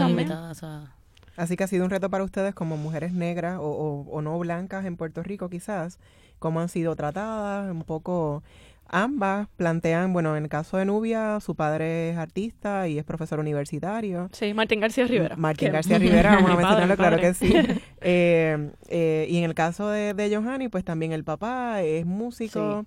Así 1.37 1.57
que 1.57 1.65
ha 1.65 1.67
sido 1.67 1.85
un 1.85 1.91
reto 1.91 2.11
para 2.11 2.23
ustedes 2.23 2.55
como 2.55 2.77
mujeres 2.77 3.13
negras 3.13 3.59
o, 3.61 4.07
o 4.09 4.23
no 4.23 4.39
blancas 4.39 4.85
en 4.85 4.97
Puerto 4.97 5.25
Rico 5.25 5.51
quizás, 5.51 5.99
cómo 6.39 6.61
han 6.61 6.69
sido 6.69 6.95
tratadas, 6.95 7.73
un 7.73 7.83
poco 7.83 8.45
Ambas 8.91 9.49
plantean, 9.57 10.15
bueno, 10.15 10.35
en 10.35 10.45
el 10.45 10.49
caso 10.49 10.79
de 10.79 10.87
Nubia, 10.87 11.41
su 11.41 11.55
padre 11.55 12.11
es 12.11 12.17
artista 12.17 12.89
y 12.89 12.99
es 12.99 13.05
profesor 13.05 13.39
universitario. 13.39 14.31
Sí, 14.33 14.55
Martín 14.55 14.81
García 14.81 15.07
Rivera. 15.07 15.37
Martín 15.37 15.73
García 15.73 15.99
Rivera, 15.99 16.37
vamos 16.37 16.51
a 16.51 16.57
mencionarlo, 16.57 16.97
claro 16.97 17.19
que 17.19 17.35
sí. 17.35 17.55
Eh, 18.01 18.71
eh, 18.89 19.27
y 19.29 19.39
en 19.39 19.45
el 19.45 19.55
caso 19.55 19.89
de, 19.89 20.15
de 20.15 20.35
Johanny, 20.35 20.69
pues 20.69 20.85
también 20.85 21.13
el 21.13 21.25
papá 21.25 21.83
es 21.83 22.07
músico. 22.07 22.87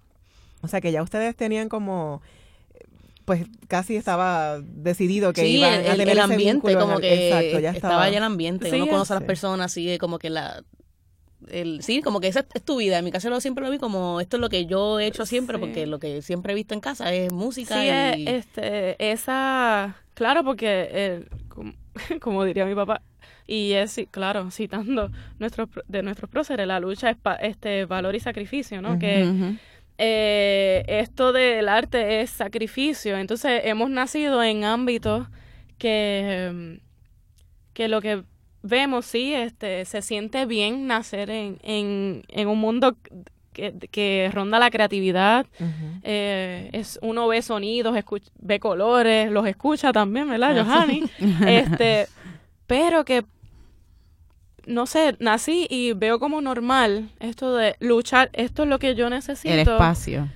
O 0.62 0.68
sea 0.68 0.80
que 0.80 0.92
ya 0.92 1.04
ustedes 1.04 1.36
tenían 1.36 1.68
como 1.68 2.22
pues 3.26 3.46
casi 3.68 3.96
estaba 3.96 4.60
decidido 4.62 5.34
que 5.34 5.48
iba 5.48 5.68
a 5.74 5.82
tener 5.82 6.10
el, 6.10 6.20
ambiente 6.20 6.76
como 6.76 7.00
que 7.00 7.30
exacto, 7.30 7.60
ya 7.60 7.72
estaba. 7.72 8.10
ya 8.10 8.18
el 8.18 8.24
ambiente 8.24 8.72
uno 8.74 8.88
conoce 8.88 9.14
a 9.14 9.18
las 9.18 9.26
personas 9.26 9.72
sigue 9.72 10.00
como 10.00 10.18
que 10.18 10.30
la 10.30 10.64
el, 11.50 11.82
sí, 11.82 12.02
como 12.02 12.20
que 12.20 12.28
esa 12.28 12.46
es 12.54 12.64
tu 12.64 12.78
vida. 12.78 13.00
En 13.00 13.06
mi 13.06 13.12
caso 13.12 13.30
lo 13.30 13.42
siempre 13.42 13.64
lo 13.64 13.72
vi 13.72 13.78
como 13.78 14.20
esto 14.22 14.38
es 14.38 14.42
lo 14.42 14.50
que 14.50 14.66
yo 14.66 15.00
he 15.00 15.08
hecho 15.08 15.26
siempre, 15.26 15.58
porque 15.58 15.86
lo 15.88 16.00
que 16.00 16.22
siempre 16.22 16.54
he 16.54 16.56
visto 16.56 16.74
en 16.74 16.80
casa 16.80 17.14
es 17.14 17.32
música. 17.32 17.76
Sí, 17.76 18.22
y... 18.22 18.28
este, 18.28 19.12
esa, 19.12 19.96
claro, 20.14 20.44
porque 20.44 20.90
eh, 20.92 21.26
como, 22.22 22.44
diría 22.46 22.66
mi 22.66 22.76
papá, 22.76 23.02
y 23.48 23.74
es, 23.74 24.00
claro, 24.12 24.52
citando 24.52 25.12
nuestros, 25.40 25.70
de 25.88 26.04
nuestros 26.04 26.30
próceres, 26.30 26.68
la 26.68 26.80
lucha 26.80 27.10
es 27.10 27.18
este 27.42 27.86
valor 27.86 28.16
y 28.16 28.20
sacrificio, 28.20 28.82
¿no? 28.82 28.98
que 28.98 29.58
eh, 29.98 30.84
esto 30.88 31.34
del 31.34 31.68
arte 31.68 32.22
es 32.22 32.30
sacrificio. 32.30 33.18
Entonces 33.18 33.62
hemos 33.66 33.90
nacido 33.90 34.42
en 34.42 34.64
ámbitos 34.64 35.28
que, 35.78 36.80
que 37.74 37.88
lo 37.88 38.02
que 38.02 38.24
vemos, 38.62 39.06
sí, 39.06 39.34
este, 39.34 39.86
se 39.86 40.02
siente 40.02 40.46
bien 40.46 40.88
nacer 40.88 41.30
en, 41.30 41.58
en, 41.64 42.24
en 42.28 42.48
un 42.48 42.60
mundo 42.60 42.96
que, 43.54 43.74
que, 43.92 44.30
ronda 44.34 44.60
la 44.60 44.70
creatividad. 44.70 45.46
eh, 46.04 46.70
es, 46.74 47.00
uno 47.02 47.28
ve 47.28 47.42
sonidos, 47.42 47.96
ve 48.40 48.60
colores, 48.60 49.32
los 49.32 49.48
escucha 49.48 49.92
también, 49.92 50.30
¿verdad, 50.30 50.58
ah, 50.58 50.64
Johanny? 50.64 51.04
este, 51.48 52.08
pero 52.68 53.04
que, 53.06 53.26
no 54.66 54.86
sé, 54.86 55.16
nací 55.20 55.68
y 55.70 55.94
veo 55.94 56.20
como 56.20 56.42
normal 56.42 57.10
esto 57.20 57.56
de 57.56 57.76
luchar, 57.80 58.30
esto 58.34 58.64
es 58.64 58.70
lo 58.70 58.80
que 58.80 58.96
yo 58.96 59.10
necesito. 59.10 59.54
El 59.54 59.60
espacio 59.60 60.30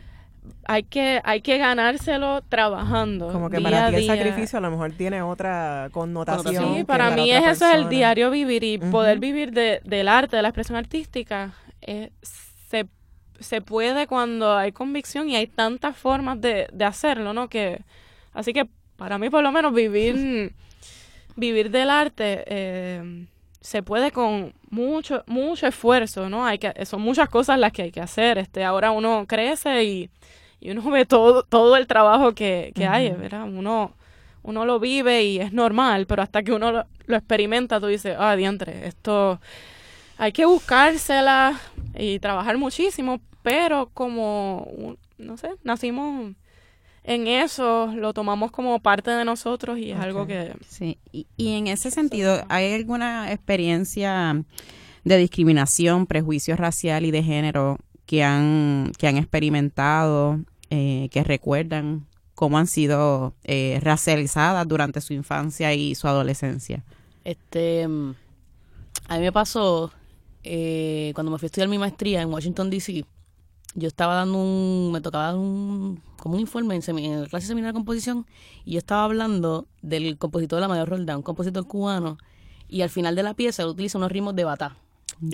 hay 0.66 0.84
que, 0.84 1.22
hay 1.24 1.42
que 1.42 1.58
ganárselo 1.58 2.42
trabajando. 2.42 3.32
Como 3.32 3.50
que 3.50 3.62
para 3.62 3.90
ti 3.90 3.96
el 3.96 4.08
sacrificio 4.08 4.58
a 4.58 4.62
lo 4.62 4.72
mejor 4.72 4.92
tiene 4.94 5.22
otra 5.22 5.90
connotación. 5.92 6.76
Sí, 6.76 6.84
para 6.84 7.12
mí 7.12 7.32
es 7.32 7.46
eso, 7.46 7.72
el 7.72 7.90
diario 7.90 8.32
vivir 8.32 8.64
y 8.64 8.78
poder 8.78 9.20
vivir 9.20 9.52
de, 9.52 9.82
del 9.84 10.08
arte, 10.08 10.36
de 10.36 10.42
la 10.42 10.50
expresión 10.50 10.78
artística. 10.78 11.54
Eh, 11.82 12.12
se, 12.22 12.88
se 13.40 13.62
puede 13.62 14.08
cuando 14.08 14.56
hay 14.56 14.72
convicción 14.72 15.30
y 15.30 15.36
hay 15.36 15.48
tantas 15.48 15.96
formas 15.96 16.42
de, 16.42 16.68
de 16.72 16.86
hacerlo, 16.86 17.34
¿no? 17.34 17.48
Que, 17.48 17.82
así 18.34 18.54
que 18.54 18.68
para 18.96 19.18
mí 19.18 19.30
por 19.30 19.44
lo 19.44 19.52
menos 19.52 19.74
vivir, 19.74 20.54
vivir 21.36 21.70
del 21.70 21.90
arte 21.90 22.44
eh, 22.48 23.28
se 23.66 23.84
puede 23.84 24.12
con 24.12 24.54
mucho, 24.70 25.24
mucho 25.28 25.68
esfuerzo, 25.68 26.30
¿no? 26.30 26.46
Hay 26.46 26.60
que, 26.60 26.86
son 26.86 27.02
muchas 27.02 27.30
cosas 27.30 27.60
las 27.60 27.72
que 27.72 27.84
hay 27.84 27.92
que 27.92 28.02
hacer. 28.02 28.38
Este, 28.38 28.64
ahora 28.64 28.92
uno 28.92 29.26
crece 29.28 29.84
y 29.84 30.10
y 30.66 30.72
uno 30.72 30.82
ve 30.92 31.06
todo, 31.06 31.44
todo 31.44 31.78
el 31.78 31.88
trabajo 31.88 32.34
que, 32.34 32.72
que 32.76 32.88
hay, 32.88 33.12
¿verdad? 33.12 33.44
Uno, 33.44 33.94
uno 34.44 34.66
lo 34.66 34.80
vive 34.80 35.24
y 35.24 35.40
es 35.40 35.54
normal, 35.54 36.08
pero 36.08 36.24
hasta 36.24 36.44
que 36.44 36.52
uno 36.52 36.72
lo, 36.72 36.86
experimenta, 37.16 37.80
tú 37.80 37.88
dices, 37.88 38.16
ah, 38.20 38.36
diantre, 38.36 38.88
esto 38.88 39.40
hay 40.18 40.32
que 40.32 40.46
buscársela 40.46 41.60
y 41.96 42.20
trabajar 42.20 42.58
muchísimo, 42.58 43.22
pero 43.44 43.90
como, 43.94 44.98
no 45.18 45.38
sé, 45.38 45.52
nacimos 45.64 46.34
en 47.08 47.28
eso, 47.28 47.94
lo 47.96 48.14
tomamos 48.14 48.52
como 48.52 48.80
parte 48.80 49.12
de 49.12 49.24
nosotros 49.26 49.78
y 49.78 49.92
es 49.92 50.00
algo 50.00 50.26
que... 50.26 50.54
Sí, 50.68 50.98
y, 51.12 51.28
y 51.38 51.54
en 51.54 51.68
ese 51.68 51.92
sentido, 51.92 52.44
¿hay 52.50 52.74
alguna 52.74 53.32
experiencia 53.32 54.44
de 55.04 55.18
discriminación, 55.18 56.08
prejuicio 56.08 56.56
racial 56.56 57.06
y 57.06 57.12
de 57.12 57.24
género 57.24 57.78
que 58.06 58.24
han, 58.24 58.92
que 58.98 59.08
han 59.08 59.18
experimentado, 59.18 60.40
eh, 60.72 61.10
que 61.12 61.24
recuerdan 61.24 62.08
cómo 62.34 62.58
han 62.58 62.68
sido 62.68 63.36
eh, 63.44 63.80
racializadas 63.82 64.68
durante 64.68 65.00
su 65.02 65.14
infancia 65.14 65.74
y 65.74 65.94
su 65.96 66.08
adolescencia? 66.08 66.84
Este, 67.24 67.84
a 67.84 67.88
mí 67.88 69.22
me 69.22 69.32
pasó 69.32 69.92
eh, 70.44 71.12
cuando 71.14 71.32
me 71.32 71.38
fui 71.38 71.46
a 71.46 71.48
estudiar 71.48 71.70
mi 71.70 71.78
maestría 71.78 72.22
en 72.22 72.32
Washington, 72.32 72.70
D.C., 72.70 73.06
yo 73.78 73.90
estaba 73.90 74.16
dando 74.16 74.38
un, 74.38 74.92
me 74.92 75.02
tocaba 75.02 75.26
dar 75.26 75.36
un, 75.36 76.02
como 76.26 76.38
un 76.38 76.42
informe 76.42 76.74
en, 76.74 76.98
en 76.98 77.22
la 77.22 77.28
clase 77.28 77.46
seminario 77.46 77.72
de 77.72 77.78
composición 77.78 78.26
y 78.64 78.72
yo 78.72 78.78
estaba 78.80 79.04
hablando 79.04 79.68
del 79.84 80.18
compositor 80.18 80.58
de 80.58 80.62
la 80.62 80.68
Mayor 80.68 80.90
Roldán, 80.90 81.18
un 81.18 81.22
compositor 81.22 81.68
cubano, 81.68 82.18
y 82.68 82.82
al 82.82 82.90
final 82.90 83.16
de 83.16 83.22
la 83.22 83.36
pieza 83.36 83.62
él 83.62 83.70
utiliza 83.70 84.00
unos 84.00 84.12
ritmos 84.12 84.36
de 84.36 84.44
batá. 84.44 84.76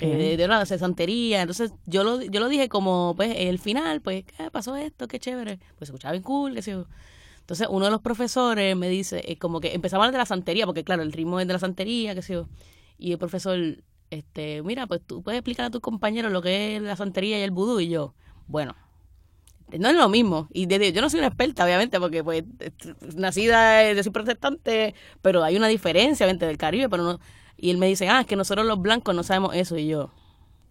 Eh, 0.01 0.35
de, 0.35 0.47
la 0.49 0.65
cesantería, 0.65 1.43
entonces 1.43 1.71
yo 1.85 2.03
lo, 2.03 2.21
yo 2.21 2.41
lo 2.41 2.49
dije 2.49 2.67
como, 2.67 3.13
pues, 3.15 3.33
el 3.37 3.57
final, 3.57 4.01
pues, 4.01 4.25
¿qué 4.25 4.51
pasó 4.51 4.75
esto? 4.75 5.07
Qué 5.07 5.17
chévere. 5.17 5.59
Pues 5.77 5.87
se 5.87 5.93
escuchaba 5.93 6.11
bien 6.11 6.23
cool, 6.23 6.55
qué 6.55 6.61
sé 6.61 6.71
yo. 6.71 6.87
Entonces 7.39 7.67
uno 7.69 7.85
de 7.85 7.91
los 7.91 8.01
profesores 8.01 8.75
me 8.75 8.89
dice, 8.89 9.23
eh, 9.25 9.37
como 9.37 9.61
que 9.61 9.73
empezaba 9.73 10.03
a 10.03 10.07
hablar 10.07 10.11
de 10.11 10.17
la 10.17 10.25
santería, 10.25 10.65
porque 10.65 10.83
claro, 10.83 11.03
el 11.03 11.13
ritmo 11.13 11.39
es 11.39 11.47
de 11.47 11.53
la 11.53 11.59
santería, 11.59 12.13
qué 12.15 12.21
sé 12.21 12.33
yo. 12.33 12.49
Y 12.97 13.13
el 13.13 13.17
profesor, 13.17 13.57
este, 14.09 14.61
mira, 14.61 14.87
pues 14.87 14.99
tú 15.07 15.23
puedes 15.23 15.39
explicar 15.39 15.67
a 15.67 15.69
tus 15.69 15.79
compañeros 15.79 16.33
lo 16.33 16.41
que 16.41 16.75
es 16.75 16.81
la 16.81 16.97
santería 16.97 17.39
y 17.39 17.43
el 17.43 17.51
vudú, 17.51 17.79
y 17.79 17.87
yo, 17.87 18.13
bueno, 18.47 18.75
no 19.79 19.89
es 19.89 19.95
lo 19.95 20.09
mismo. 20.09 20.47
Y 20.53 20.67
yo 20.67 21.01
no 21.01 21.09
soy 21.09 21.19
una 21.19 21.27
experta, 21.27 21.65
obviamente, 21.65 21.99
porque 21.99 22.23
pues 22.23 22.43
nacida 23.15 23.79
de 23.79 24.03
soy 24.03 24.11
protestante, 24.11 24.95
pero 25.21 25.43
hay 25.43 25.57
una 25.57 25.67
diferencia, 25.67 26.25
obviamente, 26.25 26.45
del 26.45 26.57
Caribe, 26.57 26.89
pero 26.89 27.03
no. 27.03 27.19
Y 27.57 27.69
él 27.69 27.77
me 27.77 27.87
dice, 27.87 28.09
ah, 28.09 28.21
es 28.21 28.27
que 28.27 28.35
nosotros 28.35 28.65
los 28.65 28.81
blancos 28.81 29.13
no 29.15 29.23
sabemos 29.23 29.55
eso, 29.55 29.77
y 29.77 29.87
yo. 29.87 30.11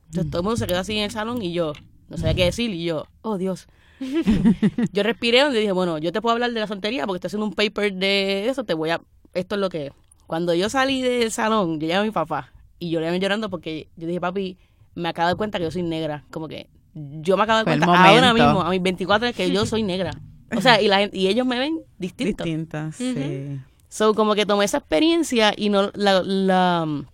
Entonces 0.07 0.31
todo 0.31 0.41
el 0.41 0.45
mundo 0.45 0.57
se 0.57 0.67
quedó 0.67 0.81
así 0.81 0.97
en 0.97 1.05
el 1.05 1.11
salón 1.13 1.41
y 1.41 1.53
yo, 1.53 1.73
no 2.09 2.17
sabía 2.17 2.35
qué 2.35 2.45
decir, 2.47 2.71
y 2.71 2.85
yo, 2.85 3.07
oh 3.23 3.39
Dios. 3.39 3.69
yo 4.93 5.03
respiré 5.05 5.47
y 5.49 5.53
dije, 5.53 5.71
bueno, 5.71 5.99
yo 5.99 6.11
te 6.11 6.21
puedo 6.21 6.33
hablar 6.33 6.53
de 6.53 6.59
la 6.59 6.67
santería 6.67 7.07
porque 7.07 7.19
estoy 7.19 7.29
haciendo 7.29 7.47
un 7.47 7.53
paper 7.53 7.95
de 7.95 8.49
eso, 8.49 8.65
te 8.65 8.75
voy 8.75 8.91
a, 8.91 9.01
esto 9.35 9.55
es 9.55 9.61
lo 9.61 9.69
que 9.69 9.87
es. 9.87 9.93
Cuando 10.27 10.53
yo 10.55 10.69
salí 10.69 11.01
del 11.01 11.31
salón, 11.31 11.79
yo 11.79 11.87
llamé 11.87 12.01
a 12.01 12.05
mi 12.05 12.11
papá 12.11 12.53
y 12.81 12.91
yo 12.91 13.01
le 13.01 13.07
iba 13.07 13.17
llorando 13.19 13.51
porque 13.51 13.89
yo 13.97 14.09
dije, 14.09 14.21
papi, 14.21 14.59
me 14.97 15.09
acabo 15.09 15.29
de 15.29 15.37
cuenta 15.37 15.59
que 15.59 15.65
yo 15.65 15.71
soy 15.71 15.83
negra, 15.83 16.25
como 16.33 16.49
que 16.49 16.69
yo 16.95 17.37
me 17.37 17.45
acabo 17.45 17.59
de 17.61 17.65
cuenta 17.65 17.87
ahora 17.87 18.35
mismo, 18.35 18.63
a 18.63 18.71
mis 18.71 18.83
24 18.83 19.29
es 19.29 19.37
que 19.37 19.51
yo 19.51 19.67
soy 19.67 19.83
negra. 19.83 20.13
O 20.57 20.61
sea, 20.61 20.81
y, 20.81 20.89
la, 20.89 21.09
y 21.13 21.29
ellos 21.29 21.47
me 21.47 21.59
ven 21.59 21.81
distinto. 21.99 22.45
Distintas, 22.45 22.97
sí. 22.97 23.61
So, 23.89 24.15
como 24.15 24.35
que 24.35 24.47
tomé 24.47 24.65
esa 24.65 24.79
experiencia 24.79 25.53
y 25.57 25.69
no 25.69 25.91
la... 25.95 26.23
la 26.23 27.05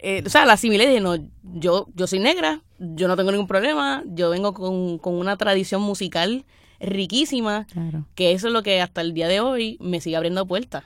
eh, 0.00 0.22
o 0.24 0.28
sea, 0.28 0.46
la 0.46 0.52
asimilé 0.52 0.84
y 0.84 0.88
dije, 0.88 1.00
no, 1.00 1.16
yo, 1.42 1.88
yo 1.94 2.06
soy 2.06 2.20
negra, 2.20 2.62
yo 2.78 3.08
no 3.08 3.16
tengo 3.16 3.32
ningún 3.32 3.48
problema, 3.48 4.04
yo 4.06 4.30
vengo 4.30 4.54
con, 4.54 4.98
con 4.98 5.14
una 5.14 5.36
tradición 5.36 5.82
musical 5.82 6.44
riquísima, 6.80 7.66
que 8.14 8.32
eso 8.32 8.46
es 8.46 8.52
lo 8.52 8.62
que 8.62 8.80
hasta 8.80 9.00
el 9.00 9.12
día 9.12 9.28
de 9.28 9.40
hoy 9.40 9.76
me 9.80 10.00
sigue 10.00 10.16
abriendo 10.16 10.46
puertas. 10.46 10.84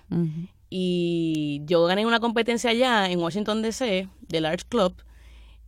Y 0.70 1.60
yo 1.66 1.84
gané 1.84 2.06
una 2.06 2.20
competencia 2.20 2.70
allá 2.70 3.10
en 3.10 3.18
Washington 3.18 3.60
DC, 3.60 4.08
del 4.28 4.46
Arts 4.46 4.64
Club, 4.64 4.94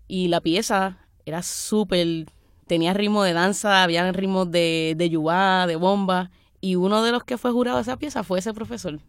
y 0.09 0.29
la 0.29 0.41
pieza 0.41 1.04
era 1.27 1.43
súper, 1.43 2.27
tenía 2.67 2.95
ritmo 2.95 3.23
de 3.23 3.33
danza, 3.33 3.83
había 3.83 4.11
ritmos 4.13 4.51
de, 4.51 4.95
de 4.97 5.11
yuá, 5.11 5.67
de 5.67 5.77
bomba, 5.77 6.31
y 6.61 6.77
uno 6.77 7.03
de 7.03 7.13
los 7.13 7.25
que 7.25 7.39
fue 7.39 7.51
jurado 7.53 7.77
de 7.77 7.83
esa 7.83 7.97
pieza 7.97 8.23
fue 8.23 8.39
ese 8.39 8.55
profesor. 8.55 9.01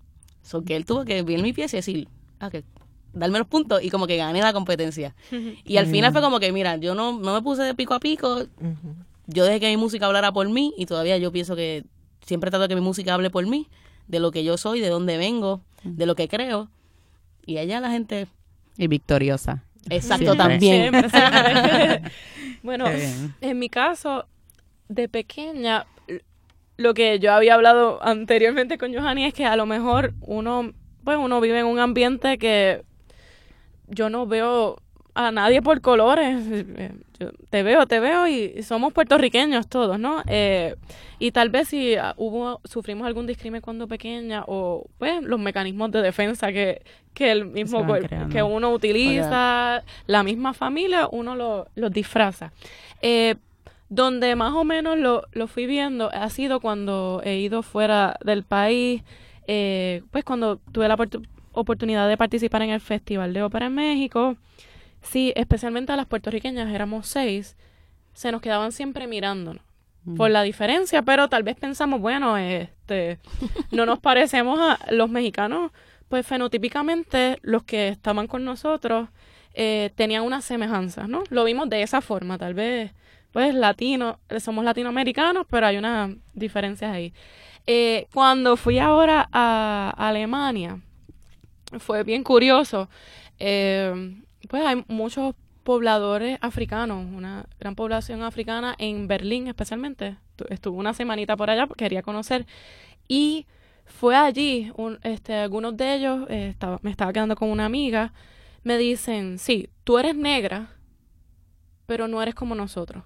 So 0.41 0.61
que 0.63 0.75
él 0.75 0.85
tuvo 0.85 1.05
que 1.05 1.23
ver 1.23 1.41
mi 1.41 1.53
pieza 1.53 1.77
y 1.77 1.79
decir, 1.79 2.07
ah, 2.39 2.49
que 2.49 2.63
darme 3.13 3.39
los 3.39 3.47
puntos 3.47 3.81
y 3.81 3.89
como 3.89 4.07
que 4.07 4.17
gané 4.17 4.41
la 4.41 4.53
competencia. 4.53 5.15
Y 5.65 5.77
al 5.77 5.87
final 5.87 6.11
fue 6.11 6.21
como 6.21 6.39
que, 6.39 6.51
mira, 6.51 6.77
yo 6.77 6.93
no, 6.95 7.17
no 7.17 7.33
me 7.33 7.41
puse 7.41 7.63
de 7.63 7.73
pico 7.73 7.93
a 7.93 7.99
pico, 7.99 8.45
yo 9.27 9.45
dejé 9.45 9.59
que 9.59 9.69
mi 9.69 9.77
música 9.77 10.05
hablara 10.05 10.31
por 10.31 10.47
mí 10.49 10.73
y 10.77 10.85
todavía 10.85 11.17
yo 11.17 11.31
pienso 11.31 11.55
que 11.55 11.85
siempre 12.25 12.51
trato 12.51 12.63
de 12.63 12.69
que 12.69 12.75
mi 12.75 12.81
música 12.81 13.13
hable 13.13 13.29
por 13.29 13.45
mí, 13.47 13.67
de 14.07 14.19
lo 14.19 14.31
que 14.31 14.43
yo 14.43 14.57
soy, 14.57 14.81
de 14.81 14.89
dónde 14.89 15.17
vengo, 15.17 15.61
de 15.83 16.05
lo 16.05 16.15
que 16.15 16.27
creo. 16.27 16.69
Y 17.45 17.57
allá 17.57 17.79
la 17.79 17.89
gente... 17.89 18.27
Y 18.77 18.87
victoriosa. 18.87 19.63
Exacto, 19.89 20.35
también. 20.35 20.93
bueno, 22.63 22.85
en 23.41 23.59
mi 23.59 23.69
caso, 23.69 24.27
de 24.87 25.07
pequeña, 25.09 25.85
lo 26.77 26.93
que 26.93 27.19
yo 27.19 27.33
había 27.33 27.55
hablado 27.55 28.03
anteriormente 28.03 28.77
con 28.77 28.93
Johanny 28.93 29.25
es 29.25 29.33
que 29.33 29.45
a 29.45 29.55
lo 29.55 29.65
mejor 29.65 30.13
uno, 30.21 30.73
pues 31.03 31.17
uno 31.17 31.39
vive 31.41 31.59
en 31.59 31.65
un 31.67 31.79
ambiente 31.79 32.37
que 32.37 32.83
yo 33.87 34.09
no 34.09 34.25
veo 34.25 34.77
a 35.15 35.31
nadie 35.31 35.61
por 35.61 35.81
colores. 35.81 36.43
te 37.49 37.63
veo, 37.63 37.87
te 37.87 37.99
veo 37.99 38.27
y 38.27 38.61
somos 38.63 38.93
puertorriqueños 38.93 39.67
todos, 39.67 39.97
¿no? 39.97 40.21
Eh, 40.27 40.75
y 41.17 41.31
tal 41.31 41.49
vez 41.49 41.69
si 41.69 41.95
ah, 41.95 42.13
hubo, 42.17 42.59
sufrimos 42.65 43.07
algún 43.07 43.25
discrimen 43.25 43.61
cuando 43.61 43.87
pequeña 43.87 44.43
o 44.45 44.85
pues 44.97 45.23
los 45.23 45.39
mecanismos 45.39 45.91
de 45.91 46.01
defensa 46.01 46.51
que, 46.51 46.81
que 47.13 47.31
el 47.31 47.45
mismo 47.45 47.85
que 48.29 48.43
uno 48.43 48.71
utiliza, 48.71 49.83
la 50.05 50.23
misma 50.23 50.53
familia, 50.53 51.07
uno 51.09 51.35
lo, 51.35 51.67
los 51.75 51.91
disfraza. 51.91 52.51
Eh, 53.01 53.35
donde 53.87 54.35
más 54.35 54.53
o 54.53 54.63
menos 54.63 54.97
lo, 54.97 55.23
lo 55.31 55.47
fui 55.47 55.67
viendo 55.67 56.09
ha 56.11 56.29
sido 56.29 56.59
cuando 56.59 57.21
he 57.23 57.37
ido 57.37 57.63
fuera 57.63 58.17
del 58.25 58.43
país, 58.43 59.03
eh, 59.47 60.01
pues 60.11 60.25
cuando 60.25 60.57
tuve 60.71 60.87
la 60.87 60.97
oportunidad 61.53 62.09
de 62.09 62.17
participar 62.17 62.63
en 62.63 62.71
el 62.71 62.81
Festival 62.81 63.33
de 63.33 63.43
Ópera 63.43 63.67
en 63.67 63.75
México, 63.75 64.35
sí, 65.05 65.33
especialmente 65.35 65.91
a 65.91 65.95
las 65.95 66.07
puertorriqueñas, 66.07 66.73
éramos 66.73 67.07
seis, 67.07 67.55
se 68.13 68.31
nos 68.31 68.41
quedaban 68.41 68.71
siempre 68.71 69.07
mirándonos 69.07 69.63
mm. 70.05 70.15
por 70.15 70.31
la 70.31 70.41
diferencia, 70.43 71.01
pero 71.01 71.29
tal 71.29 71.43
vez 71.43 71.55
pensamos, 71.55 72.01
bueno, 72.01 72.37
este, 72.37 73.19
no 73.71 73.85
nos 73.85 73.99
parecemos 73.99 74.59
a 74.59 74.79
los 74.91 75.09
mexicanos, 75.09 75.71
pues 76.09 76.25
fenotípicamente 76.25 77.39
los 77.41 77.63
que 77.63 77.89
estaban 77.89 78.27
con 78.27 78.45
nosotros 78.45 79.09
eh, 79.53 79.91
tenían 79.95 80.23
unas 80.23 80.45
semejanzas, 80.45 81.07
¿no? 81.07 81.23
Lo 81.29 81.43
vimos 81.43 81.69
de 81.69 81.81
esa 81.81 82.01
forma, 82.01 82.37
tal 82.37 82.53
vez, 82.53 82.91
pues 83.31 83.53
latino, 83.53 84.19
somos 84.39 84.63
latinoamericanos, 84.63 85.45
pero 85.49 85.67
hay 85.67 85.77
unas 85.77 86.11
diferencias 86.33 86.91
ahí. 86.91 87.13
Eh, 87.67 88.07
cuando 88.13 88.57
fui 88.57 88.79
ahora 88.79 89.27
a 89.31 89.93
Alemania, 89.97 90.79
fue 91.79 92.03
bien 92.03 92.23
curioso. 92.23 92.89
Eh, 93.39 94.21
pues 94.47 94.63
hay 94.65 94.83
muchos 94.87 95.35
pobladores 95.63 96.37
africanos, 96.41 97.05
una 97.11 97.47
gran 97.59 97.75
población 97.75 98.21
africana 98.21 98.75
en 98.77 99.07
Berlín 99.07 99.47
especialmente. 99.47 100.17
Estuve 100.49 100.77
una 100.77 100.93
semanita 100.93 101.35
por 101.35 101.49
allá, 101.49 101.67
quería 101.75 102.03
conocer 102.03 102.45
y 103.07 103.47
fue 103.85 104.15
allí, 104.15 104.71
un, 104.75 104.99
este, 105.03 105.33
algunos 105.35 105.77
de 105.77 105.95
ellos, 105.95 106.27
eh, 106.29 106.49
estaba, 106.49 106.79
me 106.81 106.91
estaba 106.91 107.13
quedando 107.13 107.35
con 107.35 107.49
una 107.49 107.65
amiga, 107.65 108.13
me 108.63 108.77
dicen, 108.77 109.37
sí, 109.39 109.69
tú 109.83 109.97
eres 109.97 110.15
negra, 110.15 110.69
pero 111.85 112.07
no 112.07 112.21
eres 112.21 112.35
como 112.35 112.55
nosotros. 112.55 113.03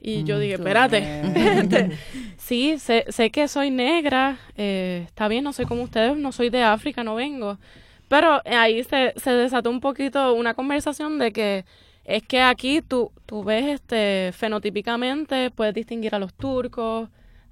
Y 0.00 0.24
yo 0.24 0.36
mm, 0.36 0.40
dije, 0.40 0.54
espérate, 0.54 1.90
sí, 2.36 2.78
sé, 2.78 3.06
sé, 3.08 3.30
que 3.30 3.48
soy 3.48 3.70
negra, 3.70 4.38
eh, 4.56 5.04
está 5.06 5.28
bien, 5.28 5.44
no 5.44 5.52
soy 5.52 5.64
como 5.64 5.82
ustedes, 5.82 6.16
no 6.16 6.30
soy 6.32 6.50
de 6.50 6.62
África, 6.62 7.02
no 7.02 7.14
vengo, 7.14 7.58
pero 8.14 8.40
ahí 8.44 8.84
se, 8.84 9.12
se 9.16 9.32
desató 9.32 9.70
un 9.70 9.80
poquito 9.80 10.34
una 10.34 10.54
conversación 10.54 11.18
de 11.18 11.32
que 11.32 11.64
es 12.04 12.22
que 12.22 12.42
aquí 12.42 12.80
tú, 12.80 13.10
tú 13.26 13.42
ves 13.42 13.64
este 13.64 14.30
fenotípicamente, 14.32 15.50
puedes 15.50 15.74
distinguir 15.74 16.14
a 16.14 16.20
los 16.20 16.32
turcos, 16.32 17.08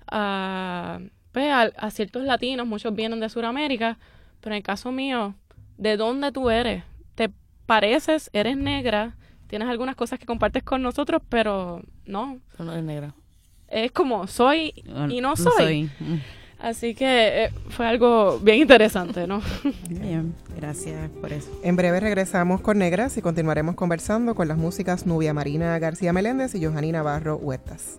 a, 0.07 1.01
pues, 1.33 1.53
a, 1.53 1.91
ciertos 1.91 2.23
latinos, 2.23 2.65
muchos 2.65 2.95
vienen 2.95 3.19
de 3.19 3.29
Sudamérica, 3.29 3.99
pero 4.41 4.55
en 4.55 4.59
el 4.59 4.63
caso 4.63 4.93
mío, 4.93 5.35
¿de 5.79 5.97
dónde 5.97 6.31
tú 6.31 6.49
eres? 6.49 6.85
¿Te 7.17 7.29
pareces? 7.67 8.31
¿Eres 8.33 8.57
negra? 8.57 9.17
Tienes 9.49 9.67
algunas 9.67 9.97
cosas 9.97 10.21
que 10.21 10.27
compartes 10.27 10.63
con 10.63 10.81
nosotros, 10.81 11.23
pero 11.29 11.83
no. 12.05 12.39
No 12.61 12.71
eres 12.71 12.85
negra. 12.85 13.17
Es 13.67 13.91
como 13.91 14.29
soy 14.29 14.75
y 15.09 15.21
no 15.21 15.35
soy. 15.35 15.91
Así 16.63 16.95
que 16.95 17.45
eh, 17.45 17.51
fue 17.71 17.87
algo 17.87 18.39
bien 18.39 18.59
interesante, 18.59 19.27
¿no? 19.27 19.43
Bien, 19.91 20.33
gracias 20.57 21.11
por 21.21 21.33
eso. 21.33 21.51
En 21.65 21.75
breve 21.75 21.99
regresamos 21.99 22.61
con 22.61 22.79
Negras 22.79 23.17
y 23.17 23.21
continuaremos 23.21 23.75
conversando 23.75 24.37
con 24.37 24.47
las 24.47 24.57
músicas 24.57 25.05
Nubia 25.05 25.35
Marina 25.35 25.77
García 25.81 26.13
Meléndez 26.13 26.55
y 26.55 26.65
Johanny 26.65 26.93
Navarro 26.93 27.37
Huertas. 27.37 27.99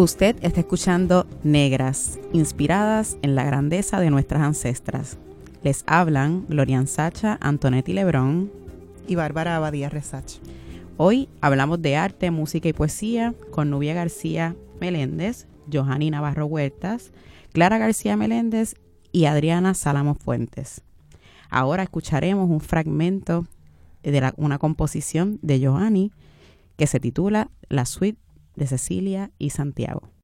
Usted 0.00 0.36
está 0.40 0.60
escuchando 0.60 1.26
Negras, 1.42 2.18
inspiradas 2.32 3.18
en 3.20 3.34
la 3.34 3.44
grandeza 3.44 4.00
de 4.00 4.08
nuestras 4.08 4.40
ancestras. 4.40 5.18
Les 5.62 5.84
hablan 5.86 6.46
Glorian 6.48 6.86
Sacha, 6.86 7.36
Antonetti 7.42 7.92
Lebrón 7.92 8.50
y 9.06 9.16
Bárbara 9.16 9.56
Abadía 9.56 9.90
Resach. 9.90 10.38
Hoy 10.96 11.28
hablamos 11.42 11.82
de 11.82 11.96
arte, 11.96 12.30
música 12.30 12.66
y 12.66 12.72
poesía 12.72 13.34
con 13.50 13.68
Nubia 13.68 13.92
García 13.92 14.56
Meléndez, 14.80 15.46
Johanny 15.70 16.08
Navarro 16.08 16.46
Huertas, 16.46 17.12
Clara 17.52 17.76
García 17.76 18.16
Meléndez 18.16 18.76
y 19.12 19.26
Adriana 19.26 19.74
Salamo 19.74 20.14
Fuentes. 20.14 20.80
Ahora 21.50 21.82
escucharemos 21.82 22.48
un 22.48 22.60
fragmento 22.60 23.44
de 24.02 24.32
una 24.38 24.56
composición 24.58 25.38
de 25.42 25.66
Johanny 25.66 26.10
que 26.78 26.86
se 26.86 27.00
titula 27.00 27.50
La 27.68 27.84
Suite 27.84 28.18
de 28.60 28.66
Cecilia 28.66 29.32
y 29.38 29.50
Santiago. 29.50 30.19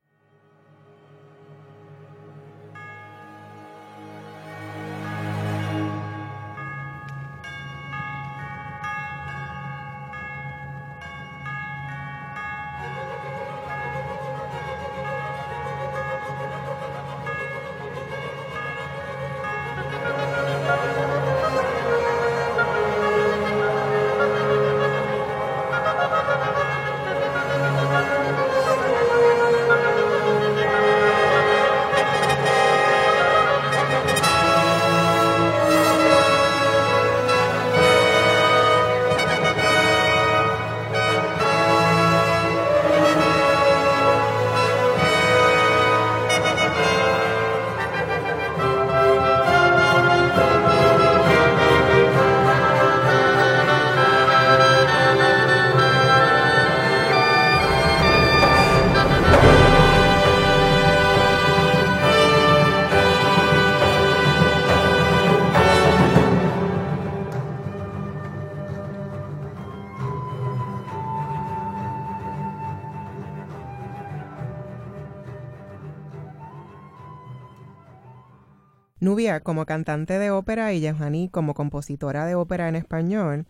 Como 79.40 79.66
cantante 79.66 80.18
de 80.18 80.30
ópera 80.30 80.72
y 80.72 80.80
Yehani 80.80 81.28
como 81.28 81.54
compositora 81.54 82.26
de 82.26 82.34
ópera 82.34 82.68
en 82.68 82.76
español, 82.76 83.46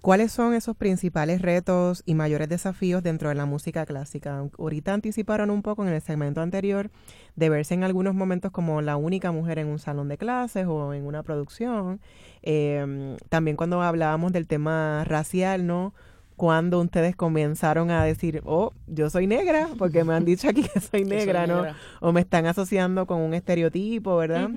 ¿cuáles 0.00 0.32
son 0.32 0.54
esos 0.54 0.76
principales 0.76 1.40
retos 1.40 2.02
y 2.04 2.14
mayores 2.14 2.48
desafíos 2.48 3.02
dentro 3.02 3.30
de 3.30 3.34
la 3.34 3.46
música 3.46 3.86
clásica? 3.86 4.44
Ahorita 4.58 4.92
anticiparon 4.92 5.50
un 5.50 5.62
poco 5.62 5.86
en 5.86 5.92
el 5.92 6.00
segmento 6.02 6.40
anterior 6.40 6.90
de 7.36 7.48
verse 7.48 7.74
en 7.74 7.84
algunos 7.84 8.14
momentos 8.14 8.50
como 8.50 8.80
la 8.82 8.96
única 8.96 9.32
mujer 9.32 9.58
en 9.58 9.68
un 9.68 9.78
salón 9.78 10.08
de 10.08 10.18
clases 10.18 10.66
o 10.66 10.92
en 10.94 11.06
una 11.06 11.22
producción. 11.22 12.00
Em, 12.42 13.16
también 13.28 13.56
cuando 13.56 13.82
hablábamos 13.82 14.32
del 14.32 14.46
tema 14.46 15.04
racial, 15.04 15.66
¿no? 15.66 15.94
Cuando 16.36 16.80
ustedes 16.80 17.14
comenzaron 17.14 17.90
a 17.90 18.04
decir, 18.04 18.42
oh, 18.44 18.72
yo 18.86 19.08
soy 19.08 19.26
negra, 19.26 19.68
porque 19.78 20.04
me 20.04 20.14
han 20.14 20.24
dicho 20.24 20.48
aquí 20.48 20.64
que 20.64 20.80
soy 20.80 21.04
negra, 21.06 21.46
¿no? 21.46 21.64
O 22.00 22.12
me 22.12 22.20
están 22.20 22.46
asociando 22.46 23.06
con 23.06 23.20
un 23.20 23.34
estereotipo, 23.34 24.16
¿verdad? 24.16 24.50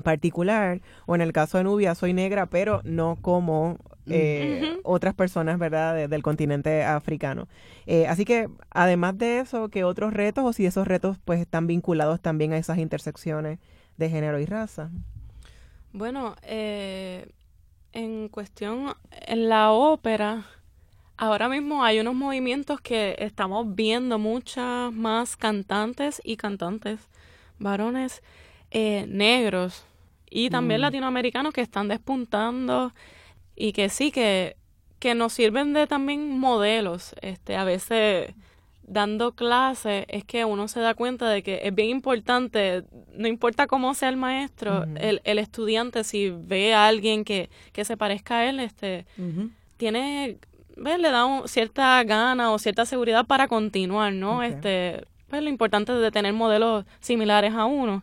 Particular, 0.00 0.80
o 1.06 1.14
en 1.14 1.20
el 1.20 1.32
caso 1.32 1.58
de 1.58 1.64
Nubia, 1.64 1.94
soy 1.94 2.12
negra, 2.12 2.46
pero 2.46 2.80
no 2.84 3.16
como 3.20 3.78
eh, 4.06 4.78
otras 4.82 5.14
personas, 5.14 5.58
¿verdad?, 5.58 6.08
del 6.08 6.22
continente 6.22 6.82
africano. 6.84 7.48
Eh, 7.86 8.06
así 8.06 8.24
que, 8.24 8.48
además 8.70 9.18
de 9.18 9.40
eso, 9.40 9.68
¿qué 9.68 9.84
otros 9.84 10.12
retos 10.12 10.44
o 10.44 10.52
si 10.52 10.66
esos 10.66 10.86
retos 10.86 11.18
pues 11.24 11.40
están 11.40 11.66
vinculados 11.66 12.20
también 12.20 12.52
a 12.52 12.58
esas 12.58 12.78
intersecciones 12.78 13.58
de 13.96 14.10
género 14.10 14.40
y 14.40 14.46
raza? 14.46 14.90
Bueno, 15.92 16.36
eh, 16.42 17.28
en 17.92 18.28
cuestión, 18.28 18.94
en 19.10 19.48
la 19.48 19.70
ópera, 19.70 20.44
ahora 21.16 21.48
mismo 21.48 21.84
hay 21.84 22.00
unos 22.00 22.14
movimientos 22.14 22.80
que 22.80 23.16
estamos 23.18 23.74
viendo 23.74 24.18
muchas 24.18 24.92
más 24.92 25.36
cantantes 25.36 26.20
y 26.24 26.36
cantantes 26.36 27.00
varones 27.58 28.22
negros 28.72 29.84
y 30.30 30.48
también 30.48 30.80
mm. 30.80 30.82
latinoamericanos 30.82 31.52
que 31.52 31.60
están 31.60 31.88
despuntando 31.88 32.92
y 33.56 33.72
que 33.72 33.88
sí, 33.88 34.10
que, 34.12 34.56
que 34.98 35.14
nos 35.14 35.32
sirven 35.32 35.72
de 35.72 35.86
también 35.86 36.38
modelos. 36.38 37.14
Este, 37.20 37.56
a 37.56 37.64
veces 37.64 38.32
dando 38.82 39.32
clases 39.32 40.04
es 40.08 40.24
que 40.24 40.44
uno 40.44 40.66
se 40.66 40.80
da 40.80 40.94
cuenta 40.94 41.28
de 41.28 41.42
que 41.42 41.60
es 41.62 41.74
bien 41.74 41.90
importante, 41.90 42.84
no 43.14 43.28
importa 43.28 43.66
cómo 43.66 43.94
sea 43.94 44.08
el 44.08 44.16
maestro, 44.16 44.84
el, 44.96 45.20
el, 45.24 45.38
estudiante 45.38 46.02
si 46.02 46.30
ve 46.30 46.74
a 46.74 46.88
alguien 46.88 47.24
que, 47.24 47.50
que 47.72 47.84
se 47.84 47.96
parezca 47.96 48.38
a 48.38 48.48
él, 48.48 48.58
este, 48.58 49.06
tiene, 49.76 50.38
le 50.76 51.10
da 51.10 51.42
cierta 51.46 52.02
gana 52.02 52.50
o 52.50 52.58
cierta 52.58 52.84
seguridad 52.84 53.26
para 53.26 53.46
continuar, 53.46 54.12
¿no? 54.12 54.42
Este, 54.42 55.04
pues 55.28 55.40
lo 55.40 55.48
importante 55.48 55.92
es 55.92 56.00
de 56.00 56.10
tener 56.10 56.32
modelos 56.32 56.84
similares 56.98 57.54
a 57.54 57.66
uno. 57.66 58.02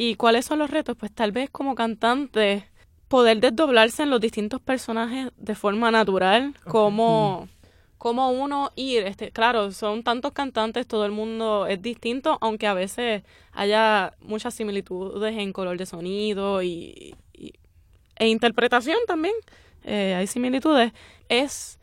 ¿Y 0.00 0.14
cuáles 0.14 0.44
son 0.44 0.60
los 0.60 0.70
retos? 0.70 0.96
Pues 0.96 1.10
tal 1.10 1.32
vez 1.32 1.50
como 1.50 1.74
cantante 1.74 2.68
poder 3.08 3.40
desdoblarse 3.40 4.04
en 4.04 4.10
los 4.10 4.20
distintos 4.20 4.60
personajes 4.60 5.32
de 5.36 5.56
forma 5.56 5.90
natural, 5.90 6.54
como, 6.68 7.48
como 7.98 8.30
uno 8.30 8.70
ir, 8.76 9.02
este, 9.02 9.32
claro, 9.32 9.72
son 9.72 10.04
tantos 10.04 10.30
cantantes, 10.30 10.86
todo 10.86 11.04
el 11.04 11.10
mundo 11.10 11.66
es 11.66 11.82
distinto, 11.82 12.38
aunque 12.40 12.68
a 12.68 12.74
veces 12.74 13.24
haya 13.50 14.14
muchas 14.20 14.54
similitudes 14.54 15.36
en 15.36 15.52
color 15.52 15.76
de 15.76 15.86
sonido 15.86 16.62
y, 16.62 17.16
e 18.14 18.28
interpretación 18.28 18.98
también, 19.08 19.34
eh, 19.82 20.14
hay 20.14 20.28
similitudes, 20.28 20.92
es, 21.28 21.80